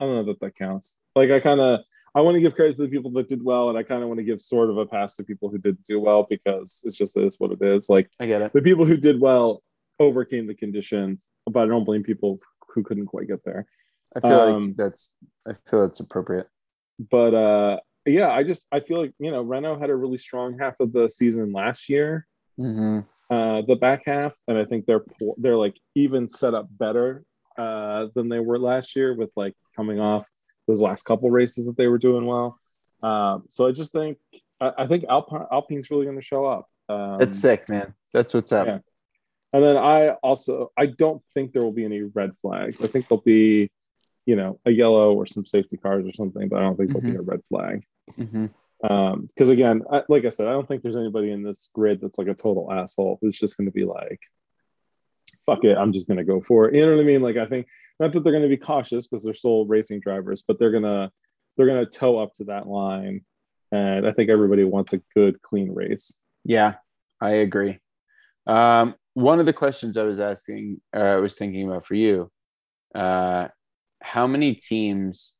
I 0.00 0.04
don't 0.06 0.14
know 0.14 0.24
that 0.32 0.40
that 0.40 0.54
counts. 0.56 0.96
Like 1.14 1.30
I 1.30 1.40
kind 1.40 1.60
of 1.60 1.80
I 2.14 2.22
want 2.22 2.36
to 2.36 2.40
give 2.40 2.54
credit 2.54 2.76
to 2.76 2.82
the 2.82 2.88
people 2.88 3.10
that 3.12 3.28
did 3.28 3.44
well, 3.44 3.68
and 3.68 3.76
I 3.78 3.82
kind 3.82 4.02
of 4.02 4.08
want 4.08 4.18
to 4.18 4.24
give 4.24 4.40
sort 4.40 4.70
of 4.70 4.78
a 4.78 4.86
pass 4.86 5.16
to 5.16 5.24
people 5.24 5.50
who 5.50 5.58
didn't 5.58 5.82
do 5.84 6.00
well 6.00 6.26
because 6.28 6.80
it's 6.84 6.96
just 6.96 7.16
is 7.18 7.38
what 7.38 7.52
it 7.52 7.60
is. 7.62 7.88
Like 7.88 8.10
I 8.18 8.26
get 8.26 8.40
it. 8.42 8.52
the 8.52 8.62
people 8.62 8.84
who 8.86 8.96
did 8.96 9.20
well 9.20 9.62
overcame 9.98 10.46
the 10.46 10.54
conditions, 10.54 11.30
but 11.46 11.60
I 11.60 11.66
don't 11.66 11.84
blame 11.84 12.02
people 12.02 12.38
who 12.74 12.82
couldn't 12.82 13.06
quite 13.06 13.28
get 13.28 13.44
there. 13.44 13.66
I 14.16 14.20
feel 14.20 14.40
Um, 14.40 14.66
like 14.68 14.76
that's. 14.76 15.14
I 15.46 15.52
feel 15.68 15.84
it's 15.84 16.00
appropriate. 16.00 16.48
But 17.10 17.34
uh 17.34 17.80
yeah, 18.06 18.30
I 18.32 18.42
just 18.42 18.66
I 18.72 18.80
feel 18.80 19.00
like 19.02 19.12
you 19.18 19.30
know 19.30 19.42
Renault 19.42 19.78
had 19.80 19.90
a 19.90 19.94
really 19.96 20.18
strong 20.18 20.58
half 20.58 20.80
of 20.80 20.92
the 20.92 21.08
season 21.08 21.52
last 21.52 21.88
year. 21.88 22.26
hmm 22.56 23.00
uh, 23.30 23.62
the 23.62 23.76
back 23.76 24.02
half, 24.06 24.34
and 24.48 24.56
I 24.58 24.64
think 24.64 24.86
they're 24.86 25.04
they're 25.36 25.56
like 25.56 25.76
even 25.94 26.28
set 26.30 26.54
up 26.54 26.68
better 26.70 27.24
uh, 27.58 28.06
than 28.14 28.28
they 28.28 28.40
were 28.40 28.58
last 28.58 28.96
year 28.96 29.14
with 29.14 29.30
like 29.36 29.54
coming 29.76 30.00
off 30.00 30.26
those 30.66 30.80
last 30.80 31.02
couple 31.04 31.30
races 31.30 31.66
that 31.66 31.76
they 31.76 31.86
were 31.86 31.98
doing 31.98 32.24
well. 32.26 32.58
Um, 33.02 33.44
so 33.48 33.66
I 33.68 33.72
just 33.72 33.92
think 33.92 34.18
I, 34.60 34.72
I 34.78 34.86
think 34.86 35.04
Alpine 35.08 35.46
Alpine's 35.52 35.90
really 35.90 36.04
going 36.04 36.16
to 36.18 36.24
show 36.24 36.46
up. 36.46 36.68
Um, 36.88 37.18
That's 37.18 37.38
sick, 37.38 37.68
man. 37.68 37.94
That's 38.14 38.32
what's 38.32 38.50
up. 38.52 38.66
yeah. 38.66 38.78
And 39.52 39.62
then 39.64 39.76
I 39.76 40.10
also 40.22 40.72
I 40.76 40.86
don't 40.86 41.22
think 41.34 41.52
there 41.52 41.62
will 41.62 41.72
be 41.72 41.84
any 41.84 42.02
red 42.02 42.32
flags. 42.42 42.82
I 42.82 42.86
think 42.86 43.08
there'll 43.08 43.22
be 43.22 43.70
you 44.26 44.36
know 44.36 44.60
a 44.66 44.70
yellow 44.70 45.14
or 45.14 45.26
some 45.26 45.46
safety 45.46 45.76
cars 45.76 46.06
or 46.06 46.12
something, 46.12 46.48
but 46.48 46.58
I 46.58 46.62
don't 46.62 46.76
think 46.76 46.92
there'll 46.92 47.12
be 47.12 47.16
a 47.16 47.22
red 47.22 47.40
flag. 47.48 47.84
hmm 48.16 48.46
Because 48.80 49.50
again, 49.50 49.82
I, 49.90 50.02
like 50.08 50.24
I 50.24 50.28
said, 50.28 50.48
I 50.48 50.52
don't 50.52 50.68
think 50.68 50.82
there's 50.82 50.96
anybody 50.96 51.30
in 51.32 51.42
this 51.42 51.70
grid 51.74 52.00
that's 52.00 52.18
like 52.18 52.28
a 52.28 52.34
total 52.34 52.70
asshole 52.70 53.18
who's 53.20 53.38
just 53.38 53.56
going 53.56 53.66
to 53.66 53.72
be 53.72 53.84
like, 53.84 54.20
"Fuck 55.46 55.64
it, 55.64 55.78
I'm 55.78 55.92
just 55.92 56.08
going 56.08 56.18
to 56.18 56.24
go 56.24 56.40
for 56.42 56.68
it." 56.68 56.74
You 56.74 56.84
know 56.84 56.94
what 56.94 57.00
I 57.00 57.04
mean? 57.04 57.22
Like 57.22 57.36
I 57.38 57.46
think 57.46 57.66
not 57.98 58.12
that 58.12 58.22
they're 58.22 58.32
going 58.32 58.42
to 58.42 58.48
be 58.48 58.56
cautious 58.58 59.06
because 59.06 59.24
they're 59.24 59.34
still 59.34 59.64
racing 59.64 60.00
drivers, 60.00 60.44
but 60.46 60.58
they're 60.58 60.70
gonna 60.72 61.10
they're 61.56 61.66
gonna 61.66 61.86
toe 61.86 62.18
up 62.18 62.34
to 62.34 62.44
that 62.44 62.68
line, 62.68 63.24
and 63.72 64.06
I 64.06 64.12
think 64.12 64.30
everybody 64.30 64.64
wants 64.64 64.92
a 64.92 65.00
good, 65.14 65.40
clean 65.42 65.72
race. 65.74 66.18
Yeah, 66.44 66.74
I 67.20 67.30
agree. 67.30 67.78
Um, 68.46 68.94
one 69.18 69.40
of 69.40 69.46
the 69.46 69.52
questions 69.52 69.96
I 69.96 70.04
was 70.04 70.20
asking, 70.20 70.80
uh, 70.96 71.00
I 71.00 71.16
was 71.16 71.34
thinking 71.34 71.66
about 71.66 71.86
for 71.86 71.96
you, 71.96 72.30
uh, 72.94 73.48
how 74.00 74.28
many 74.28 74.54
teams 74.54 75.34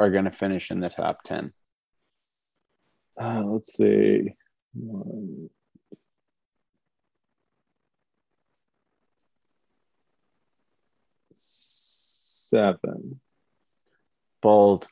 are 0.00 0.10
going 0.10 0.24
to 0.24 0.32
finish 0.32 0.72
in 0.72 0.80
the 0.80 0.88
top 0.88 1.18
10? 1.24 1.50
Uh, 3.20 3.42
let's 3.44 3.74
see. 3.74 4.34
One, 4.74 5.48
seven. 12.50 13.20
Bold. 14.42 14.88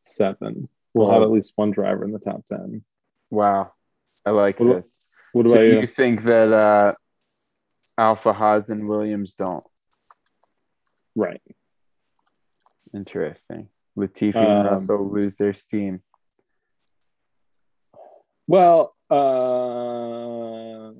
Seven. 0.00 0.68
We'll 0.92 1.10
have 1.10 1.22
at 1.22 1.30
least 1.30 1.54
one 1.56 1.72
driver 1.72 2.04
in 2.04 2.12
the 2.12 2.20
top 2.20 2.44
ten. 2.44 2.84
Wow. 3.30 3.72
I 4.24 4.30
like 4.30 4.60
What 4.60 4.76
this. 4.76 5.06
What 5.32 5.46
So 5.46 5.60
you 5.62 5.80
you? 5.80 5.86
think 5.86 6.22
that 6.24 6.52
uh, 6.52 6.92
Alpha 7.96 8.32
Haas 8.32 8.70
and 8.70 8.88
Williams 8.88 9.34
don't? 9.34 9.62
Right. 11.14 11.42
Interesting. 12.94 13.68
Latifi 13.96 14.34
and 14.34 14.66
Um, 14.66 14.74
Russell 14.74 15.08
lose 15.08 15.36
their 15.36 15.54
steam. 15.54 16.02
Well, 18.46 18.94
uh, 19.10 20.92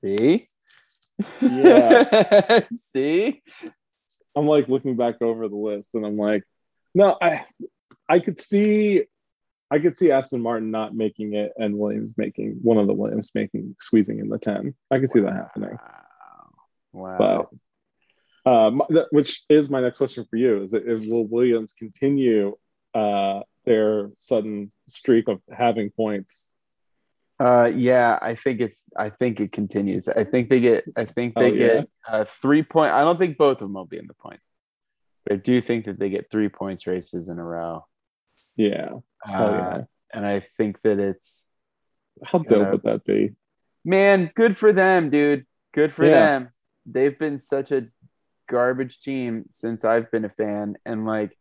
See? 0.00 0.46
Yeah. 1.42 2.60
See? 2.92 3.42
I'm 4.36 4.46
like 4.46 4.68
looking 4.68 4.96
back 4.96 5.20
over 5.20 5.48
the 5.48 5.56
list, 5.56 5.94
and 5.94 6.06
I'm 6.06 6.16
like, 6.16 6.44
no, 6.94 7.16
I, 7.20 7.44
I 8.08 8.20
could 8.20 8.38
see, 8.38 9.06
I 9.70 9.78
could 9.78 9.96
see 9.96 10.10
Aston 10.10 10.40
Martin 10.40 10.70
not 10.70 10.94
making 10.94 11.34
it, 11.34 11.52
and 11.58 11.78
Williams 11.78 12.12
making 12.16 12.58
one 12.62 12.78
of 12.78 12.86
the 12.86 12.94
Williams 12.94 13.32
making 13.34 13.76
squeezing 13.80 14.18
in 14.18 14.28
the 14.28 14.38
ten. 14.38 14.74
I 14.90 14.98
could 14.98 15.10
see 15.10 15.20
that 15.20 15.34
happening. 15.34 15.78
Wow. 16.92 17.48
But 18.44 18.88
that, 18.88 19.06
which 19.10 19.42
is 19.48 19.68
my 19.68 19.80
next 19.80 19.98
question 19.98 20.24
for 20.28 20.36
you: 20.36 20.62
is 20.62 20.70
that 20.70 20.86
if, 20.86 21.06
will 21.06 21.28
Williams 21.28 21.74
continue 21.74 22.56
uh, 22.94 23.40
their 23.66 24.10
sudden 24.16 24.70
streak 24.86 25.28
of 25.28 25.40
having 25.52 25.90
points? 25.90 26.48
Uh, 27.38 27.70
yeah, 27.74 28.18
I 28.20 28.34
think 28.34 28.60
it's. 28.60 28.84
I 28.96 29.10
think 29.10 29.38
it 29.38 29.52
continues. 29.52 30.08
I 30.08 30.24
think 30.24 30.48
they 30.48 30.60
get. 30.60 30.84
I 30.96 31.04
think 31.04 31.34
they 31.34 31.40
Oh, 31.42 31.54
yeah? 31.54 31.66
get 31.80 31.88
uh, 32.08 32.24
three 32.40 32.62
point. 32.62 32.92
I 32.92 33.02
don't 33.02 33.18
think 33.18 33.36
both 33.36 33.58
of 33.58 33.60
them 33.60 33.74
will 33.74 33.84
be 33.84 33.98
in 33.98 34.06
the 34.06 34.14
point, 34.14 34.40
but 35.24 35.34
I 35.34 35.36
do 35.36 35.60
think 35.60 35.84
that 35.84 35.98
they 35.98 36.08
get 36.08 36.30
three 36.30 36.48
points 36.48 36.86
races 36.86 37.28
in 37.28 37.38
a 37.38 37.44
row. 37.44 37.84
Yeah. 38.58 38.90
Uh, 39.26 39.32
Oh 39.44 39.54
yeah. 39.54 39.84
And 40.12 40.26
I 40.26 40.40
think 40.40 40.82
that 40.82 40.98
it's 40.98 41.46
How 42.24 42.38
dope 42.40 42.50
Yeah. 42.66 42.70
would 42.72 42.82
that 42.82 43.04
be? 43.04 43.34
man, 43.84 44.30
good 44.34 44.54
for 44.56 44.72
them, 44.72 45.08
dude. 45.08 45.46
Good 45.72 45.94
for 45.94 46.04
Yeah. 46.04 46.10
them. 46.40 46.48
They've 46.84 47.18
been 47.18 47.38
such 47.38 47.70
a 47.72 47.88
garbage 48.50 49.00
team 49.00 49.44
since 49.50 49.84
I've 49.84 50.10
been 50.10 50.24
a 50.26 50.28
fan, 50.30 50.76
and 50.84 51.06
like 51.06 51.38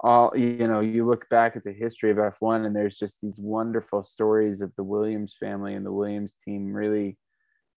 all 0.00 0.32
you 0.36 0.66
know, 0.68 0.80
you 0.80 1.06
look 1.06 1.28
back 1.30 1.56
at 1.56 1.64
the 1.64 1.72
history 1.72 2.10
of 2.10 2.18
F1, 2.18 2.64
and 2.66 2.76
there's 2.76 2.98
just 2.98 3.20
these 3.20 3.38
wonderful 3.38 4.04
stories 4.04 4.60
of 4.60 4.74
the 4.76 4.84
Williams 4.84 5.34
family 5.40 5.74
and 5.74 5.84
the 5.84 5.92
Williams 5.92 6.34
team 6.44 6.72
really 6.72 7.16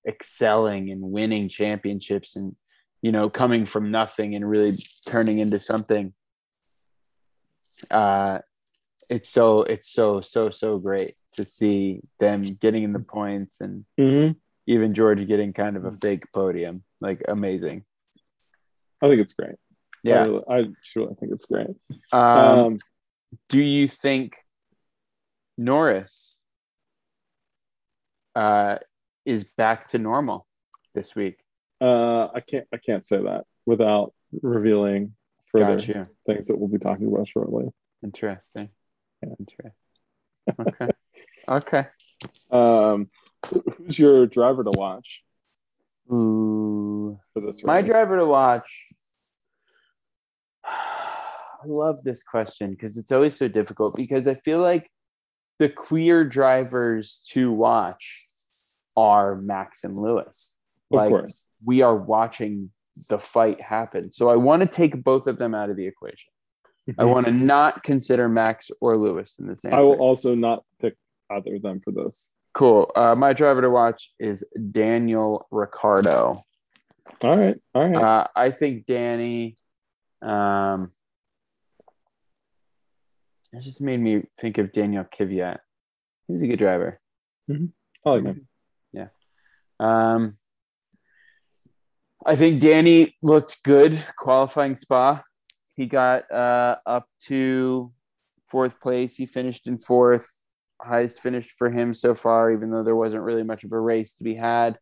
excelling 0.07 0.89
and 0.91 1.01
winning 1.01 1.47
championships, 1.49 2.35
and 2.35 2.55
you 3.01 3.11
know, 3.11 3.29
coming 3.29 3.65
from 3.65 3.91
nothing 3.91 4.35
and 4.35 4.47
really 4.49 4.73
turning 5.05 5.39
into 5.39 5.59
something. 5.59 6.13
Uh, 7.91 8.39
it's 9.09 9.29
so 9.29 9.63
it's 9.63 9.89
so 9.91 10.21
so 10.21 10.49
so 10.49 10.77
great 10.77 11.13
to 11.35 11.45
see 11.45 12.01
them 12.19 12.43
getting 12.61 12.83
in 12.83 12.93
the 12.93 12.99
points 12.99 13.61
and 13.61 13.85
Mm-hmm. 13.99 14.33
even 14.67 14.93
George 14.93 15.25
getting 15.27 15.53
kind 15.53 15.77
of 15.77 15.85
a 15.85 15.95
fake 16.01 16.23
podium. 16.33 16.83
Like 17.01 17.21
amazing. 17.27 17.85
I 19.01 19.07
think 19.07 19.21
it's 19.21 19.33
great. 19.33 19.55
Yeah. 20.03 20.17
I, 20.17 20.21
really, 20.29 20.43
I 20.49 20.65
truly 20.83 21.15
think 21.19 21.31
it's 21.31 21.45
great. 21.45 21.67
Um, 22.11 22.21
Um, 22.21 22.79
do 23.49 23.59
you 23.59 23.87
think 23.87 24.33
Norris 25.57 26.37
uh, 28.35 28.77
is 29.25 29.43
back 29.57 29.89
to 29.91 29.97
normal 29.97 30.45
this 30.93 31.15
week? 31.15 31.39
uh, 31.81 32.25
I 32.33 32.39
can't 32.41 32.65
I 32.73 32.77
can't 32.77 33.05
say 33.05 33.21
that 33.21 33.45
without 33.65 34.13
revealing 34.41 35.13
further 35.51 35.75
Got 35.77 35.87
you. 35.87 36.07
things 36.25 36.47
that 36.47 36.57
we'll 36.57 36.67
be 36.69 36.79
talking 36.79 37.07
about 37.07 37.27
shortly. 37.27 37.65
Interesting. 38.03 38.69
Yeah. 39.21 39.29
Interesting. 39.39 39.71
Okay. 40.59 40.87
okay. 41.49 41.87
Um, 42.51 43.09
who's 43.47 43.99
your 43.99 44.25
driver 44.27 44.63
to 44.63 44.71
watch 44.73 45.21
Ooh. 46.11 47.17
for 47.33 47.41
this? 47.41 47.63
My 47.63 47.81
driver 47.81 48.17
to 48.17 48.25
watch. 48.25 48.69
I 50.65 51.65
love 51.65 52.03
this 52.03 52.23
question 52.23 52.71
because 52.71 52.97
it's 52.97 53.11
always 53.11 53.35
so 53.35 53.47
difficult 53.47 53.95
because 53.97 54.27
I 54.27 54.35
feel 54.35 54.59
like 54.59 54.89
the 55.59 55.69
clear 55.69 56.23
drivers 56.23 57.21
to 57.31 57.51
watch 57.51 58.25
are 58.95 59.35
Max 59.41 59.83
and 59.83 59.93
Lewis. 59.93 60.55
of 60.91 60.97
Like, 60.97 61.09
course. 61.09 61.47
we 61.65 61.81
are 61.81 61.95
watching 61.95 62.71
the 63.09 63.19
fight 63.19 63.59
happen. 63.61 64.11
So 64.11 64.29
I 64.29 64.35
want 64.35 64.61
to 64.61 64.67
take 64.67 65.03
both 65.03 65.27
of 65.27 65.37
them 65.37 65.53
out 65.55 65.69
of 65.69 65.75
the 65.77 65.85
equation. 65.87 66.31
I 66.97 67.03
want 67.05 67.25
to 67.27 67.31
not 67.31 67.83
consider 67.83 68.29
Max 68.29 68.69
or 68.81 68.97
Lewis 68.97 69.35
in 69.39 69.47
this 69.47 69.63
answer. 69.63 69.77
I 69.77 69.81
will 69.81 69.99
also 69.99 70.35
not 70.35 70.63
pick 70.81 70.95
either 71.29 71.55
of 71.55 71.61
them 71.61 71.79
for 71.79 71.91
this. 71.91 72.29
cool. 72.53 72.91
Uh, 72.95 73.15
my 73.15 73.33
driver 73.33 73.61
to 73.61 73.69
watch 73.69 74.11
is 74.19 74.43
Daniel 74.71 75.47
Ricciardo. 75.51 76.43
All 77.21 77.37
right, 77.37 77.57
all 77.73 77.87
right. 77.87 77.95
Uh, 77.95 78.27
I 78.35 78.51
think 78.51 78.85
Danny. 78.85 79.55
Um, 80.21 80.91
it 83.53 83.61
just 83.61 83.81
made 83.81 83.99
me 83.99 84.23
think 84.39 84.57
of 84.57 84.73
Daniel 84.73 85.05
Kvyat. 85.05 85.59
He's 86.27 86.41
a 86.41 86.47
good 86.47 86.59
driver. 86.59 86.99
I 87.49 87.53
like 88.05 88.23
him. 88.23 88.47
Um, 89.79 90.37
I 92.25 92.35
think 92.35 92.59
Danny 92.59 93.15
looked 93.21 93.63
good 93.63 94.03
qualifying 94.17 94.75
Spa. 94.75 95.21
He 95.77 95.85
got 95.85 96.29
uh, 96.31 96.77
up 96.85 97.07
to 97.27 97.93
fourth 98.49 98.81
place. 98.81 99.15
He 99.15 99.27
finished 99.27 99.67
in 99.67 99.77
fourth, 99.77 100.41
highest 100.81 101.19
finish 101.19 101.53
for 101.55 101.69
him 101.69 101.93
so 101.93 102.15
far, 102.15 102.51
even 102.51 102.71
though 102.71 102.83
there 102.83 102.95
wasn't 102.95 103.21
really 103.21 103.43
much 103.43 103.63
of 103.63 103.71
a 103.71 103.79
race 103.79 104.15
to 104.15 104.23
be 104.23 104.35
had. 104.35 104.79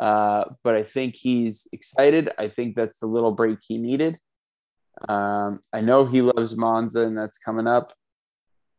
Uh, 0.00 0.44
but 0.64 0.74
I 0.74 0.82
think 0.82 1.14
he's 1.14 1.68
excited. 1.72 2.30
I 2.38 2.48
think 2.48 2.74
that's 2.74 3.00
the 3.00 3.06
little 3.06 3.32
break 3.32 3.58
he 3.60 3.76
needed. 3.76 4.18
Um, 5.08 5.60
I 5.72 5.82
know 5.82 6.06
he 6.06 6.22
loves 6.22 6.56
Monza, 6.56 7.02
and 7.02 7.16
that's 7.16 7.38
coming 7.38 7.66
up. 7.66 7.92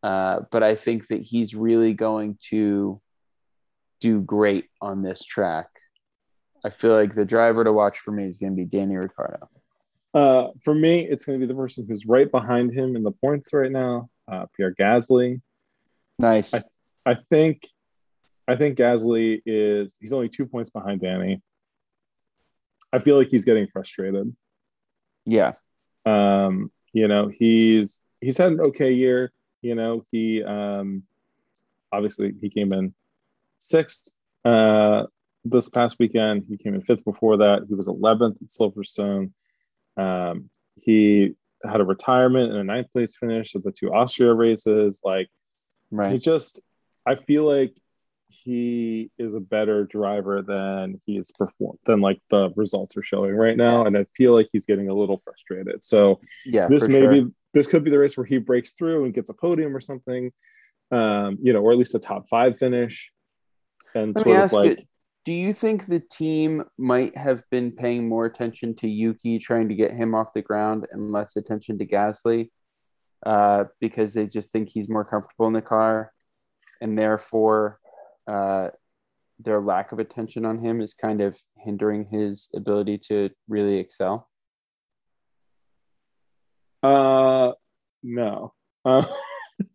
Uh, 0.02 0.42
but 0.52 0.64
I 0.64 0.76
think 0.76 1.08
that 1.08 1.22
he's 1.22 1.54
really 1.54 1.94
going 1.94 2.38
to 2.50 3.00
do 4.02 4.22
great 4.22 4.66
on 4.82 5.04
this 5.04 5.24
track. 5.24 5.68
I 6.66 6.72
feel 6.72 6.96
like 6.96 7.14
the 7.14 7.26
driver 7.26 7.64
to 7.64 7.72
watch 7.72 8.00
for 8.00 8.12
me 8.12 8.26
is 8.26 8.40
going 8.40 8.54
to 8.54 8.58
be 8.58 8.66
Danny 8.66 8.96
Ricciardo. 8.96 9.48
Uh, 10.16 10.48
for 10.64 10.74
me, 10.74 11.02
it's 11.02 11.26
going 11.26 11.40
to 11.40 11.46
be 11.46 11.52
the 11.52 11.58
person 11.60 11.86
who's 11.88 12.06
right 12.06 12.32
behind 12.32 12.74
him 12.74 12.96
in 12.96 13.04
the 13.04 13.12
points 13.12 13.54
right 13.54 13.72
now, 13.72 14.10
uh, 14.32 14.46
Pierre 14.56 14.74
Gasly. 14.74 15.42
Nice. 16.18 16.54
I- 16.54 16.64
I 17.08 17.16
think, 17.30 17.68
I 18.48 18.56
think 18.56 18.80
Gasly 18.80 19.40
is 19.46 19.96
he's 20.02 20.12
only 20.12 20.28
two 20.28 20.48
points 20.48 20.72
behind 20.72 21.02
Danny. 21.02 21.40
I 22.92 22.98
feel 22.98 23.16
like 23.18 23.28
he's 23.30 23.46
getting 23.46 23.68
frustrated. 23.68 24.36
yeah. 25.26 25.54
Um, 26.08 26.72
you 26.94 27.08
know, 27.08 27.28
he's 27.28 28.02
he's 28.22 28.38
had 28.40 28.54
an 28.54 28.60
okay 28.62 28.92
year. 28.94 29.32
You 29.62 29.76
know, 29.76 30.04
he 30.12 30.42
um, 30.44 31.04
obviously 31.92 32.34
he 32.42 32.50
came 32.50 32.74
in 32.74 32.94
sixth 33.60 34.16
uh, 34.46 35.04
this 35.44 35.68
past 35.70 35.98
weekend. 36.00 36.46
He 36.50 36.58
came 36.58 36.74
in 36.74 36.82
fifth 36.82 37.04
before 37.06 37.38
that. 37.38 37.66
He 37.68 37.74
was 37.76 37.88
11th 37.88 38.38
at 38.42 38.48
Silverstone. 38.48 39.32
Um, 39.98 40.50
he 40.82 41.34
had 41.64 41.82
a 41.82 41.86
retirement 41.86 42.52
and 42.52 42.60
a 42.60 42.64
ninth 42.64 42.92
place 42.92 43.16
finish 43.16 43.56
at 43.56 43.64
the 43.64 43.72
two 43.72 43.94
Austria 43.94 44.34
races. 44.34 45.02
Like 45.04 45.30
right. 45.92 46.12
he 46.12 46.20
just, 46.20 46.62
I 47.06 47.16
feel 47.16 47.44
like 47.46 47.76
he 48.28 49.12
is 49.18 49.36
a 49.36 49.40
better 49.40 49.86
driver 49.86 50.42
than 50.42 51.00
he 51.06 51.18
is 51.18 51.32
performed 51.32 51.80
than 51.86 52.02
like 52.02 52.20
the 52.30 52.50
results 52.56 52.98
are 52.98 53.04
showing 53.04 53.36
right 53.36 53.56
now. 53.56 53.86
And 53.86 53.98
I 53.98 54.06
feel 54.18 54.34
like 54.34 54.50
he's 54.52 54.66
getting 54.66 54.90
a 54.90 54.94
little 54.94 55.22
frustrated. 55.24 55.84
So 55.84 56.20
Yeah. 56.46 56.68
this 56.68 56.88
maybe 56.88 57.22
sure. 57.22 57.32
this 57.54 57.68
could 57.68 57.84
be 57.84 57.92
the 57.92 58.00
race 58.00 58.18
where 58.18 58.26
he 58.26 58.38
breaks 58.38 58.74
through 58.74 59.06
and 59.06 59.14
gets 59.14 59.30
a 59.30 59.34
podium 59.34 59.76
or 59.76 59.80
something. 59.80 60.32
Um, 60.92 61.38
you 61.42 61.52
know, 61.54 61.62
or 61.62 61.72
at 61.72 61.78
least 61.78 61.96
a 61.96 62.00
top 62.00 62.28
five 62.30 62.58
finish. 62.58 63.12
And 63.96 64.16
Let 64.16 64.26
sort 64.26 64.40
of 64.40 64.54
like 64.54 64.80
you: 64.80 64.86
Do 65.26 65.34
you 65.34 65.54
think 65.54 65.88
the 65.88 66.00
team 66.00 66.64
might 66.78 67.18
have 67.18 67.44
been 67.50 67.72
paying 67.72 68.08
more 68.08 68.26
attention 68.26 68.76
to 68.76 68.88
Yuki, 68.88 69.40
trying 69.40 69.68
to 69.70 69.76
get 69.76 69.92
him 69.92 70.14
off 70.14 70.34
the 70.34 70.44
ground, 70.44 70.86
and 70.92 71.12
less 71.12 71.36
attention 71.36 71.80
to 71.80 71.86
Gasly, 71.86 72.50
uh, 73.26 73.64
because 73.82 74.14
they 74.14 74.28
just 74.28 74.52
think 74.52 74.70
he's 74.70 74.88
more 74.88 75.04
comfortable 75.04 75.48
in 75.48 75.54
the 75.54 75.64
car, 75.64 76.12
and 76.80 76.98
therefore, 76.98 77.80
uh, 78.28 78.70
their 79.40 79.60
lack 79.60 79.92
of 79.92 79.98
attention 79.98 80.46
on 80.46 80.60
him 80.60 80.80
is 80.80 80.94
kind 80.94 81.22
of 81.22 81.38
hindering 81.58 82.06
his 82.06 82.50
ability 82.56 83.00
to 83.10 83.30
really 83.50 83.78
excel? 83.78 84.30
uh 86.84 87.52
no. 88.04 88.54
Uh, 88.86 89.04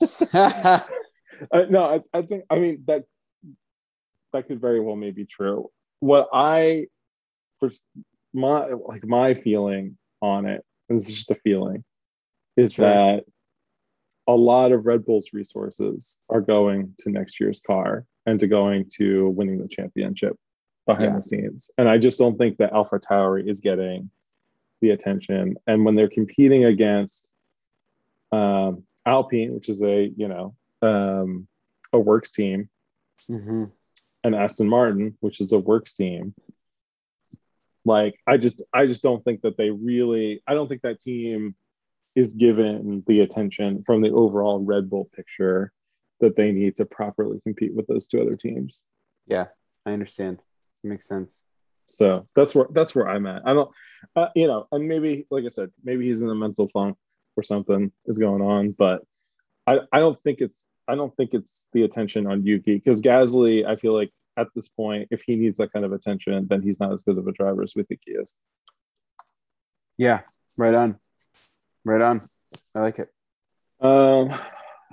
no, 0.32 1.84
I, 1.84 2.00
I 2.18 2.22
think 2.22 2.44
I 2.50 2.58
mean 2.58 2.84
that 2.86 3.04
that 4.32 4.46
could 4.46 4.60
very 4.60 4.80
well 4.80 4.96
may 4.96 5.10
be 5.10 5.24
true. 5.24 5.70
What 6.00 6.28
I 6.32 6.86
for 7.58 7.70
my 8.32 8.66
like 8.72 9.04
my 9.04 9.34
feeling 9.34 9.98
on 10.22 10.46
it, 10.46 10.64
and 10.88 10.98
this 10.98 11.08
is 11.08 11.14
just 11.14 11.30
a 11.30 11.34
feeling, 11.36 11.84
is 12.56 12.74
Sure. 12.74 12.86
that 12.86 13.24
a 14.26 14.34
lot 14.34 14.72
of 14.72 14.86
Red 14.86 15.04
Bull's 15.04 15.30
resources 15.32 16.22
are 16.28 16.40
going 16.40 16.94
to 17.00 17.10
next 17.10 17.40
year's 17.40 17.60
car 17.60 18.06
and 18.26 18.38
to 18.40 18.46
going 18.46 18.86
to 18.96 19.28
winning 19.30 19.58
the 19.58 19.68
championship 19.68 20.36
behind 20.86 21.10
Yeah. 21.10 21.16
the 21.16 21.22
scenes. 21.22 21.70
And 21.78 21.88
I 21.88 21.98
just 21.98 22.18
don't 22.18 22.38
think 22.38 22.58
that 22.58 22.72
AlphaTauri 22.72 23.48
is 23.48 23.60
getting 23.60 24.10
the 24.80 24.90
attention. 24.90 25.56
And 25.66 25.84
when 25.84 25.94
they're 25.96 26.08
competing 26.08 26.64
against 26.64 27.28
um, 28.32 28.84
Alpine, 29.04 29.54
which 29.54 29.68
is 29.68 29.82
a 29.82 30.12
you 30.16 30.28
know 30.28 30.54
um, 30.82 31.48
a 31.92 31.98
works 31.98 32.30
team, 32.30 32.68
hmm 33.26 33.64
and 34.24 34.34
Aston 34.34 34.68
Martin, 34.68 35.16
which 35.20 35.40
is 35.40 35.52
a 35.52 35.58
works 35.58 35.94
team. 35.94 36.34
Like 37.84 38.16
I 38.26 38.36
just 38.36 38.62
I 38.72 38.86
just 38.86 39.02
don't 39.02 39.24
think 39.24 39.42
that 39.42 39.56
they 39.56 39.70
really 39.70 40.42
I 40.46 40.54
don't 40.54 40.68
think 40.68 40.82
that 40.82 41.00
team 41.00 41.54
is 42.14 42.34
given 42.34 43.02
the 43.06 43.20
attention 43.20 43.82
from 43.84 44.02
the 44.02 44.10
overall 44.10 44.58
Red 44.58 44.90
Bull 44.90 45.08
picture 45.14 45.72
that 46.20 46.36
they 46.36 46.52
need 46.52 46.76
to 46.76 46.84
properly 46.84 47.40
compete 47.42 47.74
with 47.74 47.86
those 47.86 48.06
two 48.06 48.20
other 48.20 48.34
teams. 48.34 48.82
Yeah, 49.26 49.46
I 49.86 49.92
understand. 49.92 50.40
Makes 50.82 51.08
sense. 51.08 51.40
So 51.86 52.28
that's 52.36 52.54
where 52.54 52.66
that's 52.70 52.94
where 52.94 53.08
I'm 53.08 53.26
at. 53.26 53.42
I 53.44 53.54
don't, 53.54 53.70
uh, 54.14 54.28
you 54.36 54.46
know, 54.46 54.66
and 54.70 54.86
maybe 54.86 55.26
like 55.30 55.44
I 55.44 55.48
said, 55.48 55.70
maybe 55.82 56.06
he's 56.06 56.22
in 56.22 56.30
a 56.30 56.34
mental 56.34 56.68
funk 56.68 56.96
or 57.36 57.42
something 57.42 57.90
is 58.06 58.18
going 58.18 58.42
on, 58.42 58.72
but 58.72 59.02
I 59.66 59.80
I 59.92 60.00
don't 60.00 60.16
think 60.16 60.40
it's 60.40 60.64
I 60.90 60.96
don't 60.96 61.14
think 61.16 61.34
it's 61.34 61.68
the 61.72 61.84
attention 61.84 62.26
on 62.26 62.44
Yuki 62.44 62.74
because 62.74 63.00
Gasly. 63.00 63.64
I 63.64 63.76
feel 63.76 63.94
like 63.94 64.10
at 64.36 64.48
this 64.56 64.68
point, 64.68 65.06
if 65.12 65.22
he 65.22 65.36
needs 65.36 65.58
that 65.58 65.72
kind 65.72 65.84
of 65.84 65.92
attention, 65.92 66.48
then 66.48 66.62
he's 66.62 66.80
not 66.80 66.92
as 66.92 67.04
good 67.04 67.16
of 67.16 67.28
a 67.28 67.32
driver 67.32 67.62
as 67.62 67.74
we 67.76 67.84
think 67.84 68.00
he 68.04 68.12
is. 68.12 68.34
Yeah, 69.96 70.22
right 70.58 70.74
on. 70.74 70.98
Right 71.84 72.00
on. 72.00 72.20
I 72.74 72.80
like 72.80 72.98
it. 72.98 73.08
Um, 73.80 74.32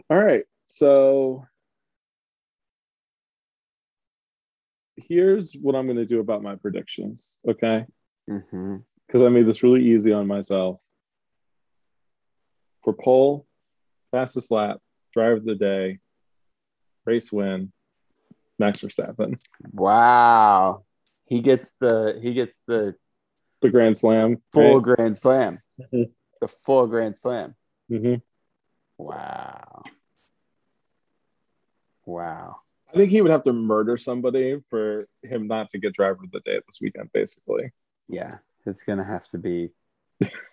all 0.09 0.17
right, 0.17 0.43
so 0.65 1.45
here's 4.95 5.53
what 5.53 5.75
I'm 5.75 5.85
going 5.85 5.97
to 5.97 6.05
do 6.05 6.19
about 6.19 6.43
my 6.43 6.55
predictions. 6.55 7.39
Okay. 7.47 7.85
because 8.27 9.23
I 9.23 9.29
made 9.29 9.47
this 9.47 9.63
really 9.63 9.83
easy 9.83 10.13
on 10.13 10.27
myself. 10.27 10.79
For 12.83 12.93
pole, 12.93 13.47
fastest 14.11 14.51
lap, 14.51 14.79
driver 15.13 15.33
of 15.37 15.45
the 15.45 15.55
day, 15.55 15.99
race 17.05 17.31
win, 17.31 17.71
Max 18.59 18.79
Verstappen. 18.81 19.39
Wow. 19.71 20.83
He 21.25 21.41
gets 21.41 21.71
the 21.79 22.19
he 22.21 22.33
gets 22.33 22.57
the 22.67 22.95
The 23.61 23.69
Grand 23.69 23.97
Slam. 23.97 24.37
full 24.53 24.79
grand 24.81 25.17
slam. 25.17 25.57
Mhm. 25.81 26.11
The 26.41 26.47
full 26.47 26.87
grand 26.87 27.17
slam. 27.17 27.55
hmm 27.89 28.15
Wow. 28.97 29.83
Wow. 32.05 32.57
I 32.93 32.97
think 32.97 33.11
he 33.11 33.21
would 33.21 33.31
have 33.31 33.43
to 33.43 33.53
murder 33.53 33.97
somebody 33.97 34.59
for 34.69 35.05
him 35.23 35.47
not 35.47 35.69
to 35.71 35.77
get 35.77 35.93
driver 35.93 36.23
of 36.23 36.31
the 36.31 36.39
day 36.39 36.59
this 36.65 36.79
weekend, 36.81 37.11
basically. 37.13 37.71
Yeah. 38.07 38.31
It's 38.65 38.83
gonna 38.83 39.03
have 39.03 39.27
to 39.29 39.37
be 39.37 39.69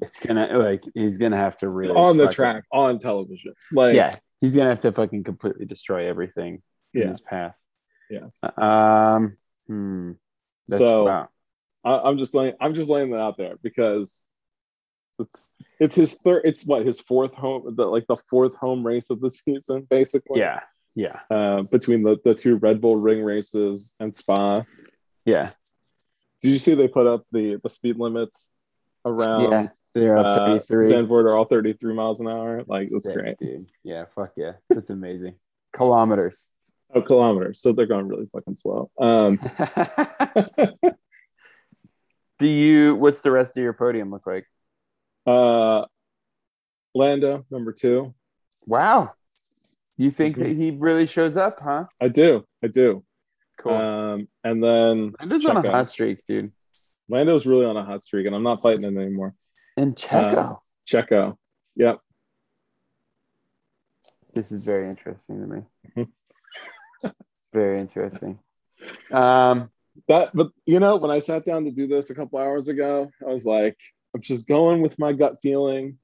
it's 0.00 0.20
gonna 0.20 0.58
like 0.58 0.82
he's 0.94 1.18
gonna 1.18 1.36
have 1.36 1.56
to 1.58 1.68
really 1.68 1.94
on 1.94 2.16
the 2.16 2.28
track 2.28 2.64
on 2.72 2.98
television. 2.98 3.54
Like 3.72 3.94
yeah, 3.94 4.14
he's 4.40 4.54
gonna 4.54 4.70
have 4.70 4.80
to 4.82 4.92
fucking 4.92 5.24
completely 5.24 5.66
destroy 5.66 6.08
everything 6.08 6.62
in 6.94 7.08
his 7.08 7.20
path. 7.20 7.54
Yeah. 8.10 8.26
Um. 8.56 9.36
Hmm. 9.66 10.12
That's, 10.68 10.80
So- 10.80 11.04
wow. 11.04 11.28
I, 11.84 11.98
I'm 12.08 12.18
just 12.18 12.34
laying 12.34 12.54
I'm 12.60 12.74
just 12.74 12.88
laying 12.88 13.10
that 13.12 13.20
out 13.20 13.36
there 13.36 13.56
because 13.62 14.32
it's 15.18 15.50
it's 15.80 15.94
his 15.94 16.14
third 16.14 16.42
it's 16.44 16.66
what 16.66 16.84
his 16.84 17.00
fourth 17.00 17.34
home 17.34 17.74
the 17.76 17.84
like 17.86 18.06
the 18.08 18.16
fourth 18.28 18.54
home 18.56 18.84
race 18.86 19.10
of 19.10 19.20
the 19.20 19.30
season 19.30 19.86
basically. 19.88 20.40
Yeah. 20.40 20.60
Yeah. 20.94 21.20
Uh, 21.30 21.62
between 21.62 22.02
the, 22.02 22.16
the 22.24 22.34
two 22.34 22.56
Red 22.56 22.80
Bull 22.80 22.96
ring 22.96 23.22
races 23.22 23.94
and 24.00 24.16
Spa. 24.16 24.64
Yeah. 25.26 25.50
Did 26.42 26.50
you 26.52 26.58
see 26.58 26.74
they 26.74 26.88
put 26.88 27.06
up 27.06 27.24
the 27.32 27.60
the 27.62 27.68
speed 27.68 27.98
limits 27.98 28.52
around 29.06 29.50
yeah. 29.50 29.66
They're 29.94 30.18
uh, 30.18 30.58
33. 30.60 30.90
Zandvoort 30.92 31.24
are 31.24 31.34
all 31.36 31.46
33 31.46 31.94
miles 31.94 32.20
an 32.20 32.28
hour? 32.28 32.62
Like 32.66 32.88
that's 32.90 33.06
Sick, 33.06 33.14
great. 33.14 33.38
dude. 33.38 33.62
Yeah. 33.82 34.04
Fuck 34.14 34.32
yeah. 34.36 34.52
That's 34.68 34.90
amazing. 34.90 35.36
Kilometers. 35.72 36.50
Oh, 36.94 37.00
kilometers. 37.00 37.60
So 37.60 37.72
they're 37.72 37.86
going 37.86 38.06
really 38.08 38.26
fucking 38.32 38.56
slow. 38.56 38.90
Um, 38.98 39.38
Do 42.38 42.46
you? 42.46 42.94
What's 42.94 43.22
the 43.22 43.30
rest 43.30 43.56
of 43.56 43.62
your 43.62 43.72
podium 43.72 44.10
look 44.10 44.26
like? 44.26 44.46
uh, 45.26 45.86
Lando 46.94 47.44
number 47.50 47.72
two. 47.72 48.14
Wow. 48.66 49.12
You 49.96 50.10
think 50.10 50.36
Mhm. 50.36 50.40
that 50.40 50.48
he 50.48 50.70
really 50.72 51.06
shows 51.06 51.36
up, 51.36 51.58
huh? 51.60 51.86
I 52.00 52.08
do. 52.08 52.44
I 52.62 52.66
do. 52.68 53.02
Cool. 53.58 53.72
Um, 53.72 54.28
and 54.44 54.62
then 54.62 55.14
Lando's 55.18 55.46
on 55.46 55.64
a 55.64 55.70
hot 55.70 55.88
streak, 55.90 56.24
dude. 56.28 56.52
Lando's 57.08 57.46
really 57.46 57.64
on 57.66 57.76
a 57.76 57.84
hot 57.84 58.02
streak, 58.02 58.26
and 58.26 58.34
I'm 58.34 58.42
not 58.42 58.62
fighting 58.62 58.84
him 58.84 58.98
anymore. 58.98 59.34
And 59.76 59.94
Checo. 59.96 60.52
Uh, 60.52 60.54
Checo. 60.88 61.36
Yep. 61.76 62.00
this 64.34 64.52
is 64.52 64.62
very 64.64 64.88
interesting 64.88 65.40
to 65.40 65.46
me. 65.46 65.62
Mhm. 65.96 67.12
Very 67.54 67.80
interesting. 67.80 68.38
Um, 69.10 69.70
That, 70.08 70.30
but 70.34 70.50
you 70.66 70.78
know, 70.78 70.96
when 70.96 71.10
I 71.10 71.20
sat 71.20 71.44
down 71.46 71.64
to 71.64 71.70
do 71.70 71.86
this 71.86 72.10
a 72.10 72.14
couple 72.14 72.38
hours 72.38 72.68
ago, 72.68 73.10
I 73.26 73.32
was 73.32 73.46
like, 73.46 73.78
I'm 74.14 74.20
just 74.20 74.46
going 74.46 74.82
with 74.82 74.98
my 74.98 75.14
gut 75.14 75.40
feeling. 75.40 75.98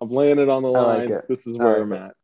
I'm 0.00 0.08
laying 0.08 0.38
it 0.38 0.48
on 0.48 0.62
the 0.62 0.70
I 0.70 0.80
like 0.98 1.10
line. 1.10 1.20
this 1.28 1.46
is 1.46 1.58
where 1.58 1.74
like 1.74 1.82
I'm 1.82 1.92
it. 1.92 2.00
at. 2.06 2.14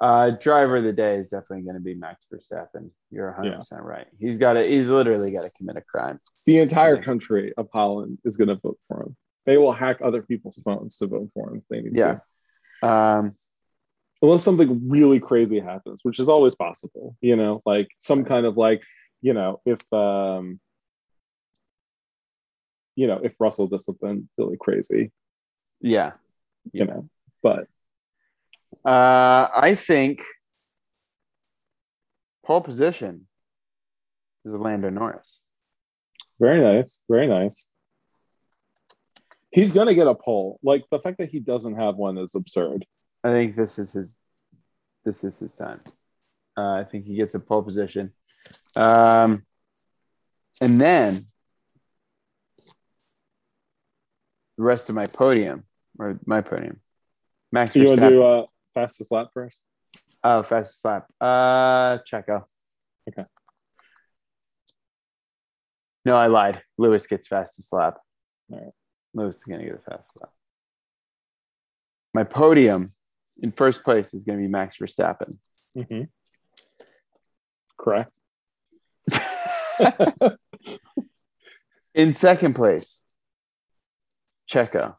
Uh, 0.00 0.30
driver 0.30 0.78
of 0.78 0.84
the 0.84 0.92
day 0.92 1.16
is 1.16 1.28
definitely 1.28 1.62
going 1.62 1.76
to 1.76 1.80
be 1.80 1.94
Max 1.94 2.24
Verstappen. 2.32 2.90
You're 3.10 3.28
100 3.28 3.56
percent 3.58 3.82
right. 3.82 4.06
He's 4.18 4.38
got 4.38 4.54
to. 4.54 4.62
He's 4.66 4.88
literally 4.88 5.32
got 5.32 5.42
to 5.42 5.50
commit 5.56 5.76
a 5.76 5.82
crime. 5.82 6.18
The 6.46 6.58
entire 6.58 6.96
Yeah. 6.96 7.02
country 7.02 7.52
of 7.56 7.68
Holland 7.72 8.18
is 8.24 8.36
going 8.36 8.48
to 8.48 8.56
vote 8.56 8.78
for 8.88 9.02
him. 9.04 9.16
They 9.46 9.56
will 9.56 9.72
hack 9.72 9.98
other 10.02 10.22
people's 10.22 10.58
phones 10.64 10.96
to 10.98 11.06
vote 11.06 11.30
for 11.34 11.50
him 11.50 11.58
if 11.58 11.64
they 11.68 11.80
need 11.80 11.96
Yeah. 11.96 12.18
to. 12.82 12.88
Um, 12.90 13.34
Unless 14.22 14.42
something 14.42 14.88
really 14.88 15.20
crazy 15.20 15.60
happens, 15.60 16.00
which 16.02 16.18
is 16.18 16.30
always 16.30 16.54
possible, 16.54 17.14
you 17.20 17.36
know, 17.36 17.60
like 17.66 17.88
some 17.98 18.24
kind 18.24 18.46
of 18.46 18.56
like, 18.56 18.82
you 19.20 19.34
know, 19.34 19.60
if 19.66 19.80
um 19.92 20.58
you 22.96 23.06
know, 23.06 23.20
if 23.22 23.34
Russell 23.40 23.66
does 23.66 23.84
something 23.84 24.28
really 24.38 24.56
crazy, 24.58 25.12
yeah. 25.80 26.12
you 26.72 26.84
know. 26.86 27.08
But 27.42 27.66
Uh, 28.84 29.48
I 29.54 29.74
think 29.74 30.22
pole 32.44 32.60
position 32.60 33.26
is 34.44 34.52
Lando 34.52 34.90
Norris. 34.90 35.40
very 36.38 36.60
nice, 36.60 37.04
very 37.08 37.26
nice. 37.26 37.68
He's 39.50 39.72
gonna 39.72 39.94
get 39.94 40.06
a 40.06 40.14
pole. 40.14 40.58
Like 40.62 40.84
the 40.90 40.98
fact 40.98 41.18
that 41.18 41.28
he 41.28 41.40
doesn't 41.40 41.76
have 41.76 41.96
one 41.96 42.18
is 42.18 42.34
absurd. 42.34 42.84
I 43.22 43.28
think 43.28 43.56
this 43.56 43.78
is 43.78 43.92
his. 43.92 44.16
This 45.04 45.22
is 45.22 45.38
his 45.38 45.54
time. 45.54 45.80
Uh, 46.56 46.72
I 46.72 46.84
think 46.84 47.04
he 47.04 47.14
gets 47.14 47.34
a 47.34 47.38
pole 47.38 47.62
position, 47.62 48.12
um, 48.76 49.44
and 50.60 50.80
then 50.80 51.18
the 54.56 54.62
rest 54.62 54.88
of 54.88 54.94
my 54.94 55.06
podium 55.06 55.64
or 55.98 56.18
my 56.26 56.40
podium. 56.40 56.80
Max 57.52 57.74
You 57.76 57.86
want 57.86 58.00
to 58.00 58.08
do 58.08 58.24
uh, 58.24 58.46
fastest 58.74 59.12
lap 59.12 59.28
first? 59.32 59.66
oh, 60.24 60.42
fastest 60.42 60.84
lap. 60.84 61.06
Uh, 61.20 61.98
Checo. 62.10 62.42
Okay. 63.08 63.24
No, 66.04 66.16
I 66.16 66.26
lied. 66.26 66.62
Lewis 66.76 67.06
gets 67.06 67.26
fastest 67.28 67.72
lap. 67.72 67.98
All 68.50 68.58
right. 68.58 68.72
Lewis 69.14 69.36
is 69.36 69.44
gonna 69.44 69.64
get 69.64 69.74
a 69.74 69.78
fast 69.78 70.10
lap. 70.20 70.30
My 72.12 72.24
podium 72.24 72.86
in 73.42 73.52
first 73.52 73.84
place 73.84 74.12
is 74.14 74.24
gonna 74.24 74.38
be 74.38 74.48
Max 74.48 74.76
Verstappen. 74.78 75.38
Mm-hmm. 75.76 76.02
Correct. 77.78 78.18
In 81.94 82.14
second 82.14 82.54
place, 82.54 83.02
Checo. 84.50 84.94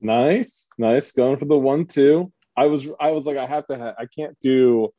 Nice, 0.00 0.68
nice. 0.78 1.12
Going 1.12 1.38
for 1.38 1.46
the 1.46 1.56
one 1.56 1.86
two. 1.86 2.32
I 2.56 2.66
was 2.66 2.88
I 3.00 3.10
was 3.10 3.26
like, 3.26 3.36
I 3.36 3.46
have 3.46 3.66
to 3.68 3.78
ha- 3.78 3.94
I 3.98 4.06
can't 4.06 4.38
do 4.40 4.92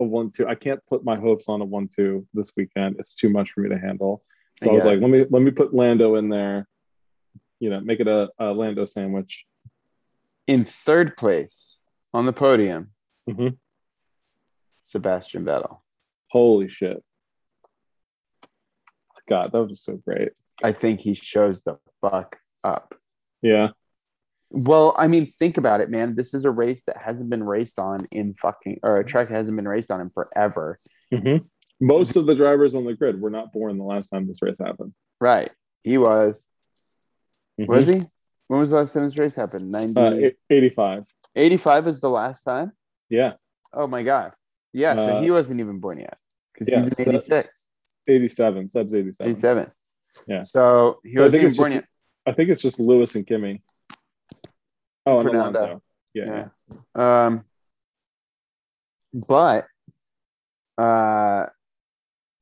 a 0.00 0.04
one 0.04 0.30
two. 0.30 0.46
I 0.46 0.54
can't 0.54 0.80
put 0.88 1.04
my 1.04 1.16
hopes 1.16 1.48
on 1.48 1.60
a 1.60 1.64
one 1.64 1.88
two 1.88 2.26
this 2.34 2.52
weekend. 2.56 2.96
It's 2.98 3.14
too 3.14 3.28
much 3.30 3.52
for 3.52 3.60
me 3.60 3.68
to 3.70 3.78
handle. 3.78 4.20
So 4.62 4.70
I 4.70 4.74
was 4.74 4.84
like, 4.84 5.00
let 5.00 5.10
me 5.10 5.24
let 5.30 5.42
me 5.42 5.50
put 5.50 5.72
Lando 5.74 6.16
in 6.16 6.28
there. 6.28 6.66
You 7.60 7.70
know, 7.70 7.80
make 7.80 8.00
it 8.00 8.08
a, 8.08 8.28
a 8.38 8.52
Lando 8.52 8.84
sandwich. 8.84 9.44
In 10.46 10.64
third 10.64 11.16
place 11.16 11.76
on 12.12 12.26
the 12.26 12.32
podium, 12.32 12.90
Mhm. 13.28 13.56
Sebastian 14.82 15.44
Vettel. 15.44 15.78
Holy 16.30 16.68
shit. 16.68 17.02
God, 19.28 19.52
that 19.52 19.62
was 19.62 19.82
so 19.82 19.96
great. 19.96 20.32
I 20.62 20.72
think 20.72 21.00
he 21.00 21.14
shows 21.14 21.62
the 21.62 21.78
fuck 22.00 22.36
up. 22.64 22.92
Yeah. 23.42 23.68
Well, 24.52 24.94
I 24.98 25.06
mean, 25.06 25.32
think 25.38 25.58
about 25.58 25.80
it, 25.80 25.90
man. 25.90 26.16
This 26.16 26.34
is 26.34 26.44
a 26.44 26.50
race 26.50 26.82
that 26.84 27.02
hasn't 27.04 27.30
been 27.30 27.44
raced 27.44 27.78
on 27.78 27.98
in 28.10 28.34
fucking, 28.34 28.80
or 28.82 28.96
a 28.98 29.04
track 29.04 29.28
that 29.28 29.34
hasn't 29.34 29.56
been 29.56 29.68
raced 29.68 29.90
on 29.90 30.00
in 30.00 30.08
forever. 30.10 30.76
Mhm. 31.12 31.46
Most 31.80 32.16
of 32.16 32.26
the 32.26 32.34
drivers 32.34 32.74
on 32.74 32.84
the 32.84 32.94
grid 32.94 33.20
were 33.20 33.30
not 33.30 33.52
born 33.52 33.78
the 33.78 33.84
last 33.84 34.08
time 34.08 34.26
this 34.26 34.42
race 34.42 34.58
happened. 34.58 34.92
Right. 35.20 35.50
He 35.84 35.98
was. 35.98 36.46
Mhm. 37.60 37.68
Was 37.68 37.86
he? 37.86 38.00
When 38.48 38.58
was 38.60 38.70
the 38.70 38.76
last 38.76 38.92
time 38.92 39.04
this 39.04 39.18
race 39.18 39.36
happened? 39.36 39.70
90, 39.70 40.00
Uh, 40.00 40.10
e- 40.14 40.36
85. 40.50 41.04
85 41.36 41.86
was 41.86 42.00
the 42.00 42.10
last 42.10 42.42
time? 42.42 42.72
Yeah. 43.08 43.34
Oh 43.72 43.86
my 43.86 44.02
God. 44.02 44.32
Yeah. 44.72 44.96
so 44.96 45.02
Uh, 45.18 45.22
he 45.22 45.30
wasn't 45.30 45.60
even 45.60 45.78
born 45.78 46.00
yet 46.00 46.18
because 46.52 46.68
yeah, 46.68 46.80
he's 46.82 46.98
in 46.98 47.14
86, 47.14 47.68
87. 48.08 48.68
Seb's 48.68 48.94
87. 48.94 49.30
87. 49.30 49.72
Yeah. 50.26 50.42
So 50.42 50.98
he 51.04 51.14
So 51.16 51.22
wasn't 51.24 51.42
even 51.44 51.56
born 51.56 51.70
just- 51.70 51.74
yet. 51.74 51.84
I 52.26 52.32
think 52.32 52.50
it's 52.50 52.60
just 52.60 52.80
Lewis 52.80 53.14
and 53.14 53.26
Kimi. 53.26 53.62
Oh, 55.06 55.20
and 55.20 55.28
Fernando. 55.28 55.82
Yeah. 56.14 56.48
Yeah. 56.94 57.26
Um, 57.26 57.44
but 59.12 59.66
uh, 60.78 61.46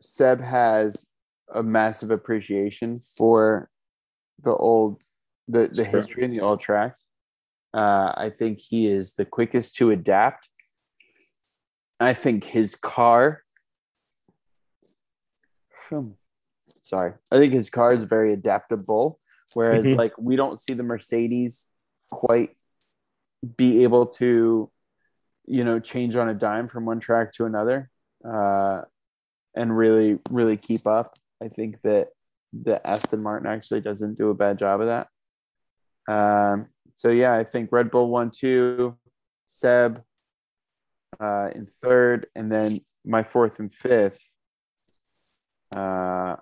Seb 0.01 0.41
has 0.41 1.07
a 1.53 1.63
massive 1.63 2.11
appreciation 2.11 2.99
for 3.17 3.71
the 4.43 4.55
old, 4.55 5.03
the, 5.49 5.69
the 5.69 5.85
Sure. 5.85 5.93
history 5.93 6.25
and 6.25 6.35
the 6.35 6.41
old 6.41 6.61
tracks. 6.61 7.07
Uh, 7.75 8.13
I 8.17 8.33
think 8.37 8.59
he 8.61 8.87
is 8.87 9.15
the 9.15 9.25
quickest 9.25 9.77
to 9.77 9.91
adapt. 9.91 10.49
I 12.01 12.13
think 12.15 12.45
his 12.45 12.75
car. 12.75 13.43
Hmm. 15.89 16.11
Sorry, 16.83 17.13
I 17.31 17.39
think 17.39 17.53
his 17.53 17.71
car 17.71 17.93
is 17.93 18.05
very 18.05 18.33
adaptable. 18.33 19.19
Whereas, 19.55 19.87
Mhm. 19.87 19.97
like, 19.97 20.13
we 20.19 20.37
don't 20.37 20.61
see 20.61 20.75
the 20.75 20.83
Mercedes 20.83 21.69
quite 22.11 22.51
be 23.57 23.85
able 23.85 24.07
to, 24.07 24.71
you 25.47 25.65
know, 25.65 25.79
change 25.81 26.17
on 26.17 26.29
a 26.29 26.35
dime 26.35 26.69
from 26.69 26.85
one 26.85 27.01
track 27.01 27.33
to 27.35 27.45
another, 27.45 27.91
uh, 28.25 28.83
and 29.55 29.77
really, 29.77 30.19
really 30.31 30.57
keep 30.57 30.87
up. 30.87 31.15
I 31.43 31.49
think 31.49 31.81
that 31.83 32.09
the 32.53 32.85
Aston 32.87 33.23
Martin 33.23 33.49
actually 33.49 33.81
doesn't 33.81 34.19
do 34.19 34.31
a 34.31 34.35
bad 34.35 34.59
job 34.59 34.81
of 34.81 34.87
that. 34.87 35.09
Um, 36.13 36.67
so 36.97 37.11
yeah, 37.11 37.35
I 37.35 37.45
think 37.45 37.71
Red 37.71 37.91
Bull 37.91 38.09
one, 38.09 38.31
two, 38.31 38.97
Seb 39.47 40.03
uh, 41.21 41.51
in 41.55 41.67
third, 41.67 42.27
and 42.35 42.51
then 42.51 42.81
my 43.05 43.23
fourth 43.23 43.61
and 43.61 43.71
fifth. 43.71 44.21
Uh, 45.75 46.37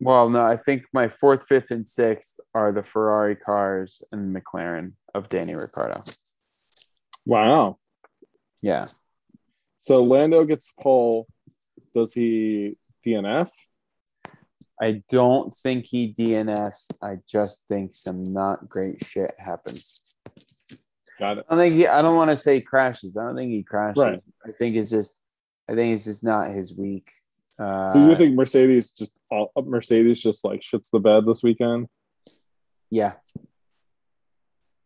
well, 0.00 0.28
no, 0.28 0.44
I 0.44 0.56
think 0.56 0.84
my 0.92 1.08
fourth, 1.08 1.46
fifth, 1.46 1.70
and 1.70 1.88
sixth 1.88 2.38
are 2.54 2.72
the 2.72 2.82
Ferrari 2.82 3.36
cars 3.36 4.02
and 4.12 4.34
McLaren 4.34 4.92
of 5.14 5.28
Danny 5.28 5.54
Ricciardo. 5.54 6.00
Wow. 7.24 7.78
Yeah. 8.62 8.86
So 9.80 10.02
Lando 10.02 10.44
gets 10.44 10.72
pole. 10.78 11.26
Does 11.94 12.12
he 12.12 12.76
DNF? 13.06 13.50
I 14.80 15.02
don't 15.08 15.54
think 15.54 15.86
he 15.86 16.12
DNFs. 16.12 16.90
I 17.02 17.16
just 17.30 17.62
think 17.68 17.94
some 17.94 18.22
not 18.22 18.68
great 18.68 19.04
shit 19.06 19.32
happens. 19.38 20.00
Got 21.18 21.38
it. 21.38 21.46
I 21.48 21.54
don't 21.54 21.64
think 21.64 21.76
he, 21.76 21.86
I 21.86 22.02
don't 22.02 22.16
want 22.16 22.30
to 22.30 22.36
say 22.36 22.60
crashes. 22.60 23.16
I 23.16 23.24
don't 23.24 23.36
think 23.36 23.50
he 23.50 23.62
crashes. 23.62 23.96
Right. 23.96 24.20
I 24.44 24.52
think 24.52 24.76
it's 24.76 24.90
just 24.90 25.14
I 25.68 25.74
think 25.74 25.94
it's 25.94 26.04
just 26.04 26.22
not 26.22 26.50
his 26.50 26.76
week. 26.76 27.10
Uh, 27.58 27.88
So 27.88 27.98
you 28.08 28.16
think 28.16 28.34
Mercedes 28.34 28.90
just 28.90 29.18
all 29.30 29.50
Mercedes 29.64 30.20
just 30.20 30.44
like 30.44 30.60
shits 30.60 30.90
the 30.90 31.00
bed 31.00 31.24
this 31.26 31.42
weekend? 31.42 31.88
yeah. 32.90 33.14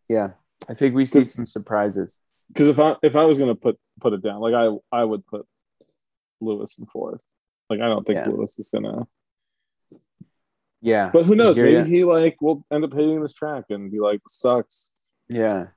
Yeah. 0.08 0.30
I 0.68 0.74
think 0.74 0.94
we 0.94 1.06
see 1.06 1.20
some 1.20 1.46
surprises. 1.46 2.20
Because 2.48 2.68
if 2.68 2.78
I 2.80 2.96
if 3.02 3.14
I 3.16 3.24
was 3.24 3.38
gonna 3.38 3.54
put 3.54 3.78
put 4.00 4.12
it 4.12 4.22
down, 4.22 4.40
like 4.40 4.54
I 4.54 4.68
I 4.92 5.04
would 5.04 5.24
put 5.26 5.46
Lewis 6.40 6.78
in 6.78 6.86
fourth. 6.86 7.22
Like 7.68 7.80
I 7.80 7.86
don't 7.86 8.04
think 8.06 8.18
Yeah. 8.18 8.28
Lewis 8.28 8.58
is 8.58 8.68
gonna. 8.68 9.06
Yeah. 10.80 11.10
But 11.12 11.26
who 11.26 11.34
knows? 11.36 11.58
Maybe 11.58 11.72
ya. 11.72 11.84
he 11.84 12.04
like 12.04 12.40
will 12.40 12.64
end 12.72 12.84
up 12.84 12.92
hating 12.92 13.20
this 13.20 13.34
track 13.34 13.64
and 13.70 13.90
be 13.90 14.00
like, 14.00 14.20
sucks. 14.28 14.92
Yeah. 15.28 15.68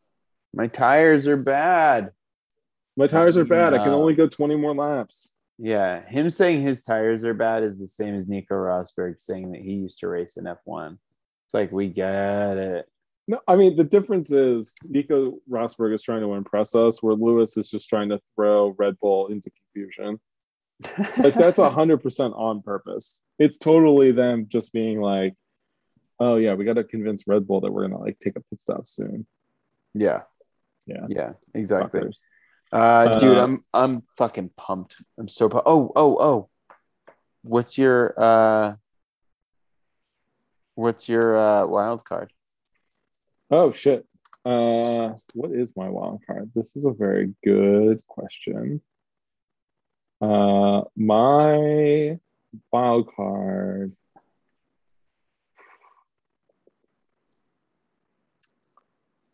My 0.53 0.67
tires 0.67 1.27
are 1.27 1.37
bad. 1.37 2.11
My 2.95 3.07
tires 3.07 3.37
are 3.37 3.45
bad. 3.45 3.73
I 3.73 3.79
can 3.79 3.89
only 3.93 4.13
go 4.15 4.27
20 4.27 4.55
more 4.55 4.73
laps. 4.75 5.33
Yeah. 5.63 6.05
Him 6.09 6.29
saying 6.29 6.61
his 6.61 6.83
tires 6.83 7.23
are 7.23 7.33
bad 7.33 7.63
is 7.63 7.79
the 7.79 7.87
same 7.87 8.15
as 8.15 8.27
Nico 8.27 8.53
Rosberg 8.53 9.21
saying 9.21 9.53
that 9.53 9.63
he 9.63 9.75
used 9.75 9.99
to 9.99 10.09
race 10.09 10.35
in 10.35 10.43
F1. 10.43 10.97
It's 11.45 11.53
like 11.53 11.71
we 11.71 11.87
get 11.87 12.57
it. 12.57 12.85
No, 13.29 13.39
I 13.47 13.55
mean 13.55 13.77
the 13.77 13.85
difference 13.85 14.29
is 14.29 14.75
Nico 14.89 15.39
Rosberg 15.49 15.95
is 15.95 16.03
trying 16.03 16.19
to 16.19 16.33
impress 16.33 16.75
us, 16.75 17.01
where 17.01 17.15
Lewis 17.15 17.55
is 17.55 17.69
just 17.69 17.87
trying 17.87 18.09
to 18.09 18.19
throw 18.35 18.75
Red 18.77 18.99
Bull 18.99 19.27
into 19.27 19.49
confusion. 19.51 20.19
Like 21.17 21.33
that's 21.33 21.59
a 21.59 21.69
hundred 21.79 22.03
percent 22.03 22.33
on 22.35 22.61
purpose. 22.61 23.21
It's 23.39 23.57
totally 23.57 24.11
them 24.11 24.47
just 24.49 24.73
being 24.73 24.99
like, 24.99 25.35
"Oh 26.19 26.35
yeah, 26.35 26.55
we 26.55 26.65
got 26.65 26.73
to 26.73 26.83
convince 26.83 27.25
Red 27.25 27.47
Bull 27.47 27.61
that 27.61 27.71
we're 27.71 27.87
gonna 27.87 28.01
like 28.01 28.19
take 28.19 28.35
a 28.35 28.41
pit 28.41 28.59
stop 28.59 28.89
soon." 28.89 29.25
yeah. 29.93 30.23
Yeah. 30.85 31.05
Yeah. 31.07 31.33
Exactly. 31.53 32.01
Fuckers. 32.01 32.23
Uh, 32.73 33.19
dude, 33.19 33.37
Uh, 33.37 33.43
I'm 33.43 33.63
I'm 33.73 34.01
fucking 34.17 34.49
pumped. 34.57 34.95
I'm 35.19 35.29
so 35.29 35.47
pumped. 35.47 35.67
Oh, 35.67 35.91
oh, 35.95 36.17
oh. 36.19 36.49
What's 37.43 37.77
your 37.77 38.13
uh 38.17 38.75
what's 40.73 41.07
your 41.07 41.37
uh 41.37 41.67
wild 41.67 42.03
card? 42.03 42.33
Oh 43.51 43.71
shit. 43.71 44.07
Uh, 44.43 45.13
what 45.35 45.51
is 45.51 45.73
my 45.77 45.87
wild 45.87 46.21
card? 46.25 46.51
This 46.55 46.75
is 46.75 46.85
a 46.85 46.91
very 46.91 47.33
good 47.45 48.01
question. 48.07 48.81
Uh, 50.19 50.81
my 50.97 52.17
wild 52.71 53.13
card. 53.15 53.91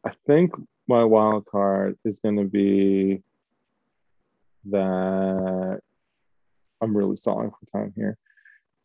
I 0.04 0.12
think 0.28 0.52
my 0.88 1.04
wild 1.06 1.46
card 1.46 1.98
is 2.04 2.20
going 2.20 2.38
to 2.38 2.46
be 2.46 3.24
that 4.72 5.80
I'm 6.82 6.96
really 6.98 7.16
stalling 7.16 7.52
for 7.52 7.66
time 7.80 7.94
here. 7.96 8.18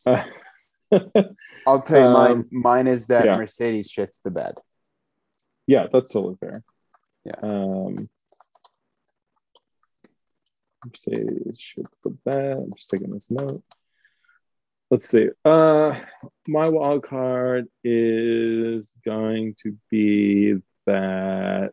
Uh, 0.05 0.23
I'll 1.67 1.81
tell 1.81 2.01
you 2.01 2.13
mine 2.13 2.31
Um, 2.31 2.47
mine 2.51 2.87
is 2.87 3.07
that 3.07 3.25
yeah. 3.25 3.37
Mercedes 3.37 3.91
shits 3.91 4.21
the 4.23 4.31
bed. 4.31 4.55
yeah, 5.67 5.87
that's 5.91 6.11
totally 6.13 6.35
fair. 6.39 6.63
Yeah. 7.25 7.39
Um, 7.41 7.95
Mercedes 10.85 11.57
shits 11.59 12.01
the 12.03 12.11
bed. 12.25 12.57
I'm 12.57 12.73
just 12.77 12.89
taking 12.89 13.11
this 13.11 13.31
note. 13.31 13.63
Let's 14.91 15.09
see. 15.09 15.29
Uh, 15.43 15.99
my 16.47 16.69
wild 16.69 17.03
card 17.03 17.67
is 17.83 18.93
going 19.03 19.55
to 19.63 19.75
be 19.89 20.55
that. 20.85 21.71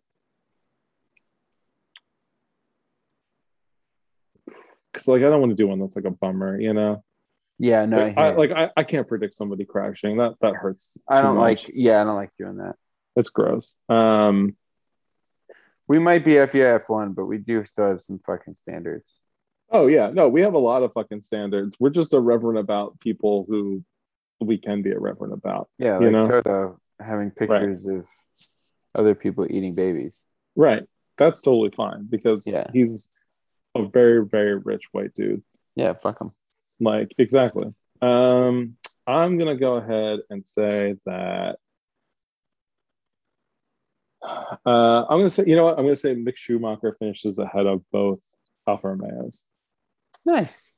Because 4.92 5.08
like 5.08 5.18
I 5.22 5.30
don't 5.30 5.40
want 5.40 5.50
to 5.50 5.56
do 5.56 5.68
one 5.68 5.80
that's 5.80 5.96
like 5.96 6.04
a 6.04 6.10
bummer, 6.10 6.60
you 6.60 6.72
know. 6.74 7.02
Yeah, 7.58 7.84
no, 7.86 7.98
I, 7.98 8.04
Like, 8.06 8.18
I, 8.18 8.30
you. 8.30 8.36
like 8.38 8.50
I, 8.50 8.70
I 8.76 8.82
can't 8.82 9.06
predict 9.08 9.34
somebody 9.34 9.64
crashing. 9.64 10.18
That 10.18 10.34
that 10.40 10.54
hurts. 10.54 10.98
I 11.08 11.22
don't 11.22 11.36
much. 11.36 11.64
like 11.66 11.70
yeah, 11.74 12.00
I 12.00 12.04
don't 12.04 12.16
like 12.16 12.30
doing 12.38 12.56
that. 12.58 12.76
It's 13.16 13.30
gross. 13.30 13.76
Um, 13.88 14.56
We 15.88 15.98
might 15.98 16.24
be 16.24 16.34
FIF 16.46 16.88
one, 16.88 17.12
but 17.12 17.26
we 17.26 17.38
do 17.38 17.64
still 17.64 17.88
have 17.88 18.00
some 18.00 18.18
fucking 18.20 18.54
standards. 18.54 19.12
Oh 19.70 19.86
yeah, 19.86 20.10
no, 20.10 20.28
we 20.28 20.42
have 20.42 20.54
a 20.54 20.58
lot 20.58 20.82
of 20.82 20.92
fucking 20.92 21.20
standards. 21.22 21.76
We're 21.80 21.90
just 21.90 22.12
irreverent 22.14 22.58
about 22.58 22.98
people 23.00 23.46
who 23.48 23.84
we 24.40 24.58
can 24.58 24.82
be 24.82 24.90
irreverent 24.90 25.32
about. 25.32 25.68
Yeah, 25.78 25.98
You 26.00 26.10
like 26.10 26.12
know? 26.12 26.28
Toto 26.28 26.80
having 27.00 27.30
pictures 27.30 27.86
of 27.86 28.06
other 28.94 29.14
people 29.14 29.46
eating 29.48 29.74
babies. 29.74 30.24
Right. 30.56 30.84
That's 31.16 31.40
totally 31.42 31.70
fine 31.70 32.06
because 32.08 32.46
Yeah. 32.46 32.66
he's 32.72 33.10
a 33.74 33.84
very, 33.86 34.24
very 34.26 34.56
rich 34.56 34.84
white 34.92 35.14
dude. 35.14 35.42
Yeah, 35.76 35.94
fuck 35.94 36.20
him. 36.20 36.30
Like 36.80 37.12
exactly. 37.18 37.72
Um, 38.00 38.76
I'm 39.06 39.38
gonna 39.38 39.56
go 39.56 39.74
ahead 39.76 40.20
and 40.30 40.46
say 40.46 40.96
that. 41.06 41.56
Uh, 44.22 45.04
I'm 45.08 45.18
gonna 45.18 45.30
say, 45.30 45.44
you 45.46 45.56
know 45.56 45.64
what? 45.64 45.78
I'm 45.78 45.84
gonna 45.84 45.96
say 45.96 46.14
Mick 46.14 46.36
Schumacher 46.36 46.96
finishes 46.98 47.38
ahead 47.38 47.66
of 47.66 47.82
both 47.90 48.20
Alfa 48.68 48.88
Romeos. 48.88 49.44
Nice. 50.24 50.76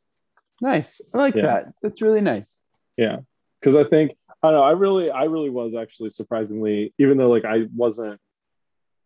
Nice. 0.61 1.01
I 1.15 1.19
like 1.19 1.35
Yeah. 1.35 1.43
that. 1.43 1.75
That's 1.83 2.01
really 2.01 2.21
nice. 2.21 2.57
Yeah, 2.97 3.19
because 3.61 3.77
I 3.77 3.85
think 3.85 4.13
I 4.43 4.51
don't 4.51 4.61
know. 4.61 4.63
I 4.63 4.73
really, 4.73 5.11
I 5.11 5.25
really 5.25 5.51
was 5.51 5.75
actually 5.75 6.11
surprisingly, 6.11 6.95
even 6.99 7.19
though 7.19 7.29
like 7.31 7.45
I 7.45 7.67
wasn't, 7.75 8.21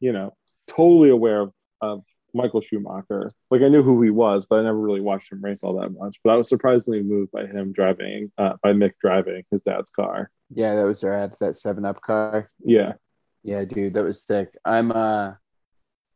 you 0.01 0.12
know, 0.12 0.36
totally 0.69 1.10
aware 1.10 1.40
of, 1.40 1.52
of 1.81 2.05
Michael 2.39 2.62
Schumacher. 2.62 3.31
Like 3.51 3.60
I 3.62 3.69
knew 3.69 3.82
who 3.82 4.01
he 4.02 4.10
was, 4.10 4.47
but 4.47 4.60
I 4.60 4.62
never 4.62 4.78
really 4.78 5.01
watched 5.02 5.31
him 5.31 5.43
race 5.43 5.62
all 5.62 5.78
that 5.81 5.90
much. 5.90 6.19
But 6.24 6.31
I 6.32 6.36
was 6.36 6.48
surprisingly 6.48 7.02
moved 7.02 7.32
by 7.32 7.44
him 7.47 7.73
driving, 7.73 8.32
uh, 8.39 8.55
by 8.62 8.73
Mick 8.73 8.93
driving 9.01 9.43
his 9.51 9.62
dad's 9.62 9.90
car. 9.90 10.31
Yeah, 10.55 10.74
that 10.77 10.85
was 10.85 11.05
rad. 11.05 11.35
That 11.40 11.56
seven 11.56 11.85
up 11.85 12.01
car. 12.01 12.47
Yeah, 12.65 12.94
Yeah, 13.43 13.65
dude, 13.65 13.93
that 13.94 14.05
was 14.05 14.23
sick. 14.23 14.48
I'm 14.65 14.90
uh 14.93 15.32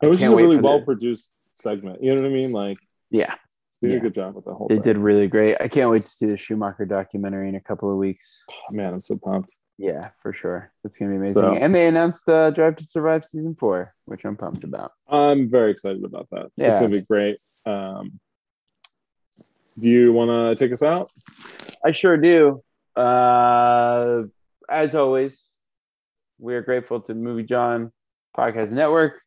it 0.03 0.07
was 0.07 0.20
just 0.20 0.32
a 0.32 0.36
really 0.36 0.57
for 0.57 0.62
the- 0.62 0.69
well 0.69 0.81
produced 0.82 1.36
segment. 1.53 2.03
You 2.03 2.15
know 2.15 2.23
what 2.23 2.31
I 2.31 2.35
mean? 2.35 2.53
Like 2.53 2.78
yeah, 3.11 3.35
they 3.82 3.89
did 3.89 3.94
Yeah. 3.94 3.99
a 3.99 4.03
good 4.03 4.15
job 4.15 4.35
with 4.35 4.44
the 4.47 4.55
whole. 4.55 4.69
they 4.69 4.77
thing. 4.77 4.82
did 4.85 4.99
really 4.99 5.28
great. 5.28 5.57
I 5.61 5.69
can't 5.69 5.90
wait 5.90 6.03
to 6.03 6.09
see 6.09 6.27
the 6.27 6.36
Schumacher 6.39 6.86
documentary 6.86 7.49
in 7.49 7.57
a 7.57 7.61
couple 7.61 7.90
of 7.90 7.99
weeks. 7.99 8.43
Man, 8.70 8.94
I'm 8.94 9.01
so 9.01 9.16
pumped. 9.16 9.55
Yeah, 9.78 10.11
for 10.23 10.32
sure. 10.32 10.70
It's 10.85 10.99
gonna 10.99 11.12
be 11.12 11.16
amazing. 11.16 11.35
So- 11.43 11.55
and 11.55 11.74
they 11.74 11.86
announced 11.86 12.28
uh, 12.28 12.51
Drive 12.51 12.77
to 12.77 12.85
Survive 12.85 13.24
season 13.24 13.55
four, 13.55 13.90
which 14.07 14.24
I'm 14.24 14.36
pumped 14.36 14.65
about. 14.65 14.93
I'm 15.09 15.51
very 15.51 15.70
excited 15.70 16.05
about 16.05 16.28
that. 16.31 16.51
Yeah. 16.57 16.70
It's 16.70 16.81
gonna 16.81 16.93
be 16.94 17.03
great. 17.11 17.36
Um, 17.66 18.20
do 19.81 19.89
you 19.89 20.12
want 20.12 20.31
to 20.59 20.62
take 20.65 20.73
us 20.73 20.82
out? 20.82 21.11
I 21.85 21.93
sure 21.93 22.16
do. 22.16 22.62
Uh, 22.94 24.24
as 24.69 24.94
always, 24.94 25.47
we 26.39 26.55
are 26.55 26.62
grateful 26.62 27.01
to 27.01 27.15
MovieJawn 27.15 27.90
Podcast 28.36 28.73
Network. 28.73 29.20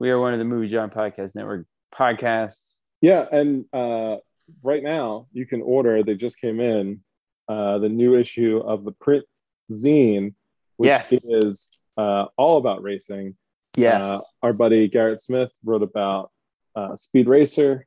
We 0.00 0.10
are 0.10 0.18
one 0.18 0.32
of 0.32 0.38
the 0.40 0.44
MovieJawn 0.44 0.92
Podcast 0.92 1.34
Network 1.34 1.66
podcasts. 1.94 2.74
Yeah, 3.00 3.26
and 3.30 3.64
uh, 3.72 4.16
right 4.64 4.82
now 4.82 5.28
you 5.32 5.46
can 5.46 5.62
order. 5.62 6.02
They 6.02 6.14
just 6.14 6.40
came 6.40 6.60
in 6.60 7.00
uh, 7.48 7.78
the 7.78 7.88
new 7.88 8.16
issue 8.18 8.58
of 8.58 8.84
the 8.84 8.92
print 8.92 9.24
zine, 9.72 10.34
which 10.76 10.86
Yes. 10.88 11.12
is 11.12 11.78
uh, 11.96 12.26
all 12.36 12.58
about 12.58 12.82
racing. 12.82 13.36
Yes. 13.76 14.04
Uh, 14.04 14.20
our 14.42 14.52
buddy 14.52 14.88
Garrett 14.88 15.20
Smith 15.20 15.50
wrote 15.64 15.82
about 15.82 16.30
uh, 16.74 16.96
Speed 16.96 17.28
Racer. 17.28 17.86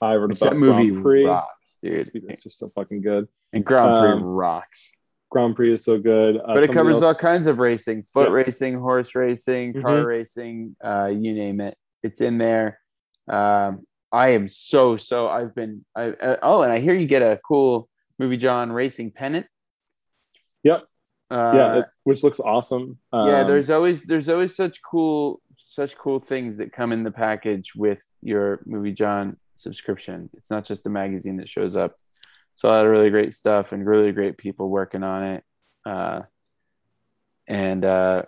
I 0.00 0.16
wrote 0.16 0.30
Which 0.30 0.38
about 0.40 0.50
that 0.50 0.56
movie 0.56 0.90
Grand 0.90 1.02
Prix. 1.02 1.24
rocks, 1.24 1.76
dude. 1.82 2.06
Speed 2.06 2.24
Racer's 2.28 2.56
so 2.56 2.70
fucking 2.74 3.02
good. 3.02 3.28
And 3.52 3.64
Grand 3.64 3.88
Prix 3.88 4.12
Um, 4.12 4.22
rocks. 4.24 4.90
Grand 5.30 5.56
Prix 5.56 5.72
is 5.74 5.84
so 5.84 5.98
good. 5.98 6.36
Uh, 6.36 6.54
But 6.54 6.64
it 6.64 6.72
covers 6.72 6.96
else- 6.96 7.04
all 7.04 7.14
kinds 7.14 7.46
of 7.46 7.58
racing 7.58 8.02
foot 8.02 8.28
Yeah. 8.28 8.34
racing, 8.34 8.78
horse 8.78 9.14
racing, 9.14 9.74
car 9.80 9.98
Mhm. 10.02 10.06
racing, 10.06 10.76
uh, 10.84 11.06
you 11.06 11.32
name 11.34 11.60
it. 11.60 11.76
It's 12.02 12.20
in 12.20 12.36
there. 12.38 12.80
Um, 13.28 13.86
I 14.10 14.30
am 14.30 14.48
so, 14.50 14.98
so, 14.98 15.28
I've 15.28 15.54
been, 15.54 15.84
I, 15.94 16.08
uh, 16.10 16.36
oh, 16.42 16.62
and 16.62 16.70
I 16.72 16.80
hear 16.80 16.92
you 16.94 17.06
get 17.06 17.22
a 17.22 17.40
cool 17.46 17.88
MovieJawn 18.20 18.74
racing 18.74 19.10
pennant. 19.12 19.46
Yep. 20.64 20.84
Uh, 21.32 21.52
yeah, 21.54 21.78
it, 21.78 21.86
which 22.04 22.22
looks 22.22 22.40
awesome. 22.40 22.98
yeah 23.12 23.40
Um, 23.40 23.48
there's 23.48 23.70
always 23.70 24.02
there's 24.02 24.28
always 24.28 24.54
such 24.54 24.80
cool 24.82 25.40
such 25.68 25.96
cool 25.96 26.20
things 26.20 26.58
that 26.58 26.72
come 26.72 26.92
in 26.92 27.02
the 27.02 27.10
package 27.10 27.72
with 27.74 28.02
your 28.20 28.58
MovieJawn 28.68 29.36
subscription. 29.56 30.28
It's 30.34 30.50
not 30.50 30.66
just 30.66 30.84
a 30.86 30.90
magazine 30.90 31.38
that 31.38 31.48
shows 31.48 31.76
up. 31.76 31.94
So 32.56 32.68
a 32.68 32.70
lot 32.70 32.84
of 32.84 32.90
really 32.92 33.08
great 33.10 33.34
stuff 33.34 33.72
and 33.72 33.86
really 33.86 34.12
great 34.12 34.36
people 34.36 34.68
working 34.68 35.02
on 35.02 35.24
it. 35.24 35.44
Uh, 35.86 36.20
and 37.48 37.84
uh, 37.84 38.22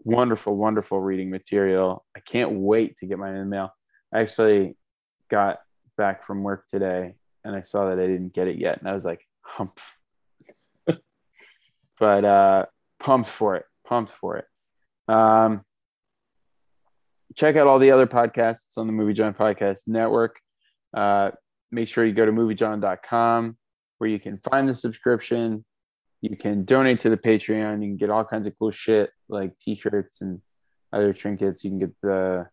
wonderful 0.00 0.56
wonderful 0.56 1.00
reading 1.00 1.30
material. 1.30 2.04
I 2.16 2.20
can't 2.20 2.52
wait 2.52 2.96
to 2.98 3.06
get 3.06 3.18
mine 3.18 3.34
in 3.34 3.40
the 3.40 3.46
mail 3.46 3.74
i 4.14 4.20
actually 4.20 4.76
got 5.30 5.58
back 5.96 6.26
from 6.26 6.42
work 6.42 6.66
today 6.68 7.14
and 7.44 7.54
i 7.54 7.62
saw 7.62 7.90
that 7.90 7.98
i 7.98 8.06
didn't 8.06 8.32
get 8.32 8.48
it 8.48 8.56
yet. 8.56 8.78
And 8.78 8.88
i 8.88 8.94
was 8.94 9.04
like 9.04 9.20
hump 9.42 9.78
but 11.98 12.24
uh, 12.24 12.66
pumped 13.00 13.28
for 13.28 13.56
it. 13.56 13.64
Pumped 13.86 14.12
for 14.12 14.36
it. 14.38 14.46
Um, 15.08 15.62
check 17.36 17.56
out 17.56 17.66
all 17.66 17.78
the 17.78 17.90
other 17.90 18.06
podcasts 18.06 18.76
on 18.78 18.86
the 18.86 18.92
MovieJawn 18.92 19.36
Podcast 19.36 19.82
Network. 19.86 20.36
Uh, 20.96 21.30
make 21.70 21.88
sure 21.88 22.04
you 22.04 22.12
go 22.14 22.24
to 22.26 22.32
moviejawn.com 22.32 23.56
where 23.98 24.10
you 24.10 24.18
can 24.20 24.38
find 24.38 24.68
the 24.68 24.74
subscription. 24.74 25.64
You 26.20 26.36
can 26.36 26.64
donate 26.64 27.00
to 27.00 27.10
the 27.10 27.16
Patreon. 27.16 27.82
You 27.82 27.88
can 27.90 27.96
get 27.96 28.10
all 28.10 28.24
kinds 28.24 28.46
of 28.46 28.54
cool 28.58 28.70
shit 28.70 29.10
like 29.28 29.52
t-shirts 29.60 30.20
and 30.22 30.40
other 30.92 31.12
trinkets. 31.12 31.64
You 31.64 31.70
can 31.70 31.78
get 31.80 31.90
the 32.02 32.46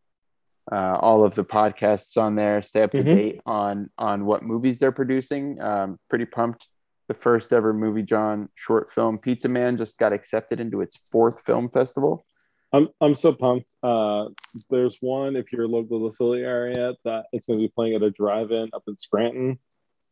uh, 0.72 0.96
all 1.02 1.26
of 1.26 1.34
the 1.36 1.44
podcasts 1.44 2.22
on 2.22 2.36
there. 2.36 2.62
Stay 2.62 2.84
up 2.84 2.92
to 2.92 3.00
Mhm. 3.04 3.16
date 3.16 3.42
on 3.46 3.90
on 3.98 4.26
what 4.26 4.44
movies 4.44 4.78
they're 4.80 4.92
producing. 4.92 5.60
Um, 5.62 6.00
pretty 6.10 6.26
pumped. 6.26 6.68
The 7.12 7.16
first 7.20 7.52
ever 7.52 7.74
MovieJawn 7.74 8.48
short 8.56 8.90
film 8.90 9.18
Pizza 9.18 9.50
Man 9.50 9.76
just 9.76 9.98
got 9.98 10.14
accepted 10.14 10.62
into 10.62 10.80
its 10.80 10.96
fourth 11.12 11.42
film 11.42 11.68
festival. 11.68 12.24
I'm 12.72 12.88
I'm 13.02 13.16
so 13.16 13.34
pumped. 13.34 13.70
Uh, 13.84 14.28
there's 14.70 14.98
one 15.02 15.36
if 15.36 15.52
you're 15.52 15.68
local 15.68 16.00
to 16.00 16.10
the 16.10 16.16
Philly 16.16 16.40
area 16.42 16.96
that 17.04 17.26
it's 17.34 17.48
going 17.48 17.60
to 17.60 17.64
be 17.68 17.70
playing 17.76 17.96
at 17.96 18.02
a 18.02 18.12
drive-in 18.12 18.70
up 18.74 18.84
in 18.88 18.98
Scranton 18.98 19.60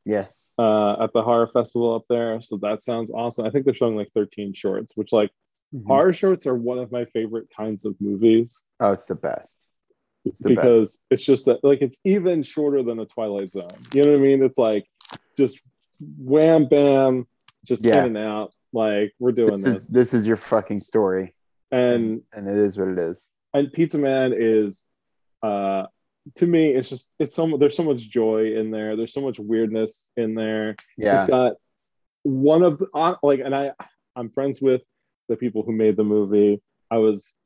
Yes. 0.04 0.52
uh, 0.60 1.02
at 1.02 1.14
the 1.14 1.22
horror 1.22 1.48
festival 1.48 1.96
up 1.96 2.04
there. 2.10 2.42
So 2.42 2.58
that 2.64 2.84
sounds 2.84 3.12
awesome. 3.12 3.46
I 3.46 3.50
think 3.50 3.64
they're 3.64 3.74
showing 3.74 3.96
like 3.96 4.10
13 4.14 4.52
shorts, 4.54 4.98
which 4.98 5.14
like 5.14 5.32
Mhm. 5.74 5.86
horror 5.88 6.12
shorts 6.12 6.46
are 6.48 6.56
one 6.58 6.80
of 6.80 6.92
my 6.92 7.06
favorite 7.14 7.48
kinds 7.56 7.86
of 7.86 7.96
movies 8.02 8.62
Oh, 8.82 8.92
it's 8.92 9.06
the 9.06 9.16
best. 9.16 9.68
It's 10.26 10.44
the 10.44 10.50
best. 10.50 10.62
because 10.66 11.00
it's 11.12 11.24
just 11.24 11.46
that 11.46 11.64
like 11.64 11.82
it's 11.82 12.02
even 12.04 12.44
shorter 12.44 12.84
than 12.84 13.00
a 13.00 13.06
Twilight 13.06 13.48
Zone. 13.48 13.70
You 13.94 14.04
know 14.04 14.12
what 14.12 14.20
I 14.20 14.22
mean? 14.22 14.44
It's 14.44 14.58
like 14.58 14.86
just 15.38 15.62
wham 16.00 16.68
bam, 16.68 17.28
just 17.66 17.84
Yeah. 17.86 18.00
in 18.06 18.16
and 18.16 18.18
out. 18.18 18.54
Like 18.74 19.14
we're 19.20 19.32
doing 19.32 19.62
This 19.62 19.74
this, 19.76 19.78
is 19.84 19.88
this 19.90 20.14
is 20.14 20.26
your 20.28 20.38
fucking 20.38 20.80
story, 20.82 21.34
and 21.72 22.22
and 22.34 22.48
it 22.48 22.58
is 22.58 22.78
what 22.78 22.88
it 22.90 23.00
is. 23.00 23.26
and 23.54 23.72
Pizza 23.74 23.98
Man 23.98 24.34
is 24.36 24.86
uh 25.42 25.86
to 26.36 26.46
me 26.46 26.68
it's 26.76 26.90
just 26.90 27.14
it's 27.18 27.34
so 27.34 27.58
there's 27.58 27.76
so 27.76 27.84
much 27.84 28.08
joy 28.10 28.54
in 28.56 28.70
there 28.70 28.96
there's 28.96 29.14
so 29.14 29.22
much 29.22 29.40
weirdness 29.40 30.12
in 30.18 30.36
there 30.36 30.76
Yeah. 30.98 31.18
it's 31.18 31.28
got 31.28 31.54
one 32.24 32.62
of 32.62 32.78
the 32.78 32.88
like 33.24 33.40
and 33.40 33.56
I 33.56 33.72
I'm 34.16 34.30
friends 34.30 34.62
with 34.62 34.82
the 35.30 35.36
people 35.38 35.64
who 35.64 35.72
made 35.72 35.96
the 35.96 36.04
movie 36.04 36.62
I 36.92 36.98
was 36.98 37.38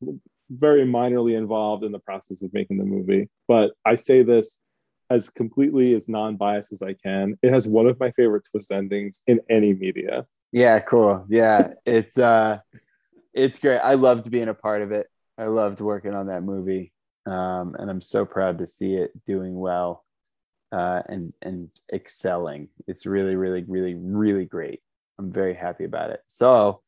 very 0.49 0.85
minorly 0.85 1.37
involved 1.37 1.83
in 1.85 1.91
the 1.93 1.99
process 1.99 2.41
of 2.41 2.51
making 2.53 2.77
the 2.79 2.83
movie 2.85 3.29
but 3.47 3.71
I 3.85 3.95
say 3.95 4.23
this 4.23 4.61
as 5.13 5.29
completely 5.29 5.93
as 5.93 6.09
non-biased 6.09 6.71
as 6.73 6.81
I 6.81 6.93
can 6.93 7.37
it 7.41 7.51
has 7.53 7.67
one 7.67 7.87
of 7.87 7.99
my 7.99 8.11
favorite 8.11 8.45
twist 8.49 8.71
endings 8.71 9.21
in 9.27 9.39
any 9.49 9.73
media 9.73 10.25
Yeah, 10.51 10.79
cool. 10.81 11.25
Yeah, 11.29 11.73
it's 11.83 12.15
uh 12.17 12.59
it's 13.33 13.57
great. 13.57 13.79
I 13.79 13.95
loved 13.95 14.29
being 14.29 14.49
a 14.49 14.53
part 14.53 14.83
of 14.83 14.91
it. 14.91 15.07
I 15.35 15.45
loved 15.45 15.81
working 15.81 16.13
on 16.13 16.27
that 16.27 16.43
movie. 16.43 16.93
Um, 17.25 17.75
and 17.79 17.89
I'm 17.89 18.01
so 18.01 18.23
proud 18.23 18.59
to 18.59 18.67
see 18.67 18.93
it 18.93 19.11
doing 19.25 19.55
well 19.59 20.05
uh, 20.71 21.01
and 21.09 21.33
and 21.41 21.69
excelling. 21.91 22.69
It's 22.87 23.07
really, 23.07 23.35
really, 23.35 23.63
really, 23.67 23.95
really 23.95 24.45
great. 24.45 24.81
I'm 25.17 25.31
very 25.31 25.55
happy 25.55 25.85
about 25.85 26.11
it. 26.11 26.21
So 26.27 26.81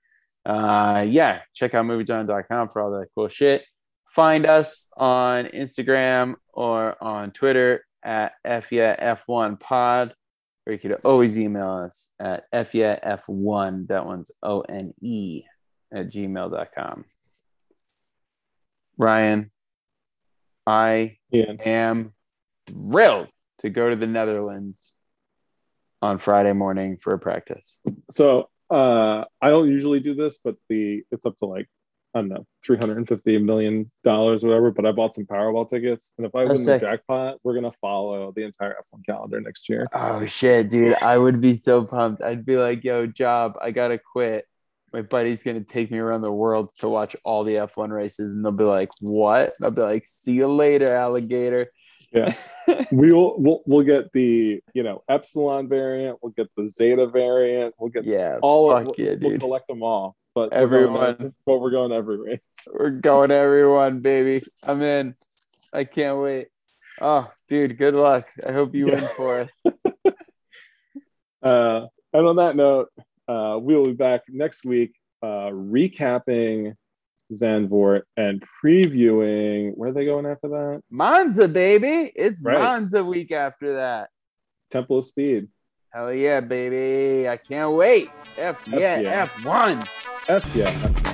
uh 0.45 1.03
yeah, 1.07 1.39
check 1.55 1.73
out 1.73 1.85
moviejawn.com 1.85 2.69
for 2.69 2.81
all 2.81 2.91
that 2.91 3.07
cool 3.15 3.29
shit. 3.29 3.63
Find 4.11 4.45
us 4.45 4.87
on 4.95 5.45
Instagram 5.45 6.35
or 6.53 6.95
on 7.03 7.31
Twitter 7.31 7.83
at 8.05 8.33
F1 8.45 9.59
Pod 9.59 10.13
or 10.65 10.73
you 10.73 10.79
could 10.79 10.93
always 11.03 11.37
email 11.37 11.69
us 11.69 12.11
at 12.19 12.51
f1 12.51 13.87
that 13.87 14.05
one's 14.05 14.31
o-n-e 14.41 15.43
at 15.93 16.11
gmail.com 16.11 17.05
ryan 18.97 19.51
i 20.65 21.17
yeah. 21.29 21.53
am 21.65 22.13
thrilled 22.67 23.29
to 23.59 23.69
go 23.69 23.89
to 23.89 23.95
the 23.95 24.07
netherlands 24.07 24.91
on 26.01 26.17
friday 26.17 26.53
morning 26.53 26.97
for 27.01 27.13
a 27.13 27.19
practice. 27.19 27.77
So 28.11 28.49
uh 28.69 29.25
i 29.41 29.49
don't 29.49 29.69
usually 29.69 29.99
do 29.99 30.15
this 30.15 30.39
but 30.43 30.55
the 30.69 31.03
it's 31.11 31.25
up 31.25 31.37
to 31.37 31.45
like 31.45 31.69
i 32.15 32.19
don't 32.19 32.29
know 32.29 32.45
350 32.65 33.37
million 33.39 33.91
dollars 34.03 34.43
or 34.43 34.47
whatever 34.47 34.71
but 34.71 34.85
i 34.85 34.91
bought 34.91 35.13
some 35.13 35.25
powerball 35.25 35.69
tickets. 35.69 36.13
And 36.17 36.25
if 36.25 36.33
i 36.33 36.43
Oh, 36.43 36.47
win 36.47 36.63
the 36.65 36.79
jackpot 36.79 37.37
we're 37.43 37.53
gonna 37.53 37.71
follow 37.81 38.31
the 38.35 38.43
entire 38.43 38.75
f1 38.93 39.05
calendar 39.05 39.39
next 39.41 39.67
year. 39.69 39.83
Oh 39.93 40.25
shit 40.25 40.69
dude. 40.69 40.95
I 41.01 41.17
would 41.17 41.41
be 41.41 41.57
so 41.57 41.83
pumped. 41.85 42.21
I'd 42.23 42.45
be 42.45 42.55
like 42.57 42.83
yo 42.83 43.05
job 43.05 43.57
i 43.61 43.69
gotta 43.71 43.99
quit. 43.99 44.47
My 44.93 45.01
buddy's 45.01 45.43
gonna 45.43 45.61
take 45.61 45.91
me 45.91 45.97
around 45.99 46.21
the 46.21 46.31
world 46.31 46.69
to 46.79 46.87
watch 46.89 47.15
all 47.25 47.43
the 47.43 47.55
f1 47.55 47.89
races 47.89 48.31
and 48.31 48.43
they'll 48.43 48.51
be 48.53 48.63
like 48.63 48.89
what? 49.01 49.53
I'll 49.61 49.71
be 49.71 49.81
like 49.81 50.03
see 50.05 50.31
you 50.33 50.47
later 50.47 50.95
alligator. 50.95 51.69
Yeah. 52.11 52.33
We'll 52.91 53.35
we'll 53.37 53.61
we'll 53.67 53.85
get 53.85 54.11
the 54.13 54.59
you 54.73 54.81
know 54.83 55.03
epsilon 55.07 55.67
variant 55.69 56.17
we'll 56.23 56.31
get 56.35 56.47
the 56.57 56.67
zeta 56.67 57.05
variant 57.05 57.75
we'll 57.77 57.91
get 57.91 58.05
yeah 58.05 58.39
all 58.41 58.71
of 58.71 58.85
fuck 58.87 58.97
we'll, 58.97 59.17
we'll 59.19 59.37
collect 59.39 59.67
them 59.67 59.83
all 59.83 60.15
but 60.35 60.51
we're 60.51 60.57
Everyone. 60.57 61.33
but 61.45 61.57
we're 61.59 61.71
going 61.71 61.91
every 61.93 62.17
race 62.17 62.41
We're 62.73 62.89
going 62.91 63.31
everyone, 63.31 64.01
baby. 64.01 64.45
I'm 64.61 64.81
in. 64.81 65.15
I 65.73 65.85
can't 65.85 66.19
wait. 66.21 66.47
Oh, 67.01 67.31
dude, 67.49 67.77
good 67.77 67.95
luck. 67.95 68.27
I 68.45 68.51
hope 68.51 68.75
you 68.75 68.89
Yeah. 68.89 68.95
win 68.95 69.09
for 69.17 69.39
us. 69.41 69.63
uh 71.43 71.87
and 72.13 72.25
on 72.27 72.35
that 72.37 72.55
note 72.55 72.89
uh 73.27 73.57
we'll 73.61 73.85
be 73.85 73.93
back 73.93 74.21
next 74.29 74.65
week 74.65 74.93
uh 75.21 75.49
recapping 75.51 76.73
Zandvoort 77.33 78.03
and 78.17 78.43
previewing 78.63 79.71
where 79.75 79.89
are 79.89 79.93
they 79.93 80.05
going 80.05 80.25
after 80.25 80.47
that 80.49 80.81
Monza, 80.89 81.47
baby. 81.47 82.11
It's 82.15 82.41
Right. 82.41 82.59
Monza 82.59 83.03
week 83.03 83.31
after 83.31 83.75
that. 83.75 84.09
Temple 84.71 84.99
of 84.99 85.05
Speed 85.05 85.47
Hell 85.95 86.11
yeah, 86.11 86.41
baby. 86.41 87.29
I 87.29 87.37
can't 87.37 87.71
wait. 87.71 88.11
F 88.37 88.67
yeah, 88.67 88.99
yeah. 88.99 89.27
F1. 89.27 89.87
F 90.27 90.45
yeah 90.53 91.04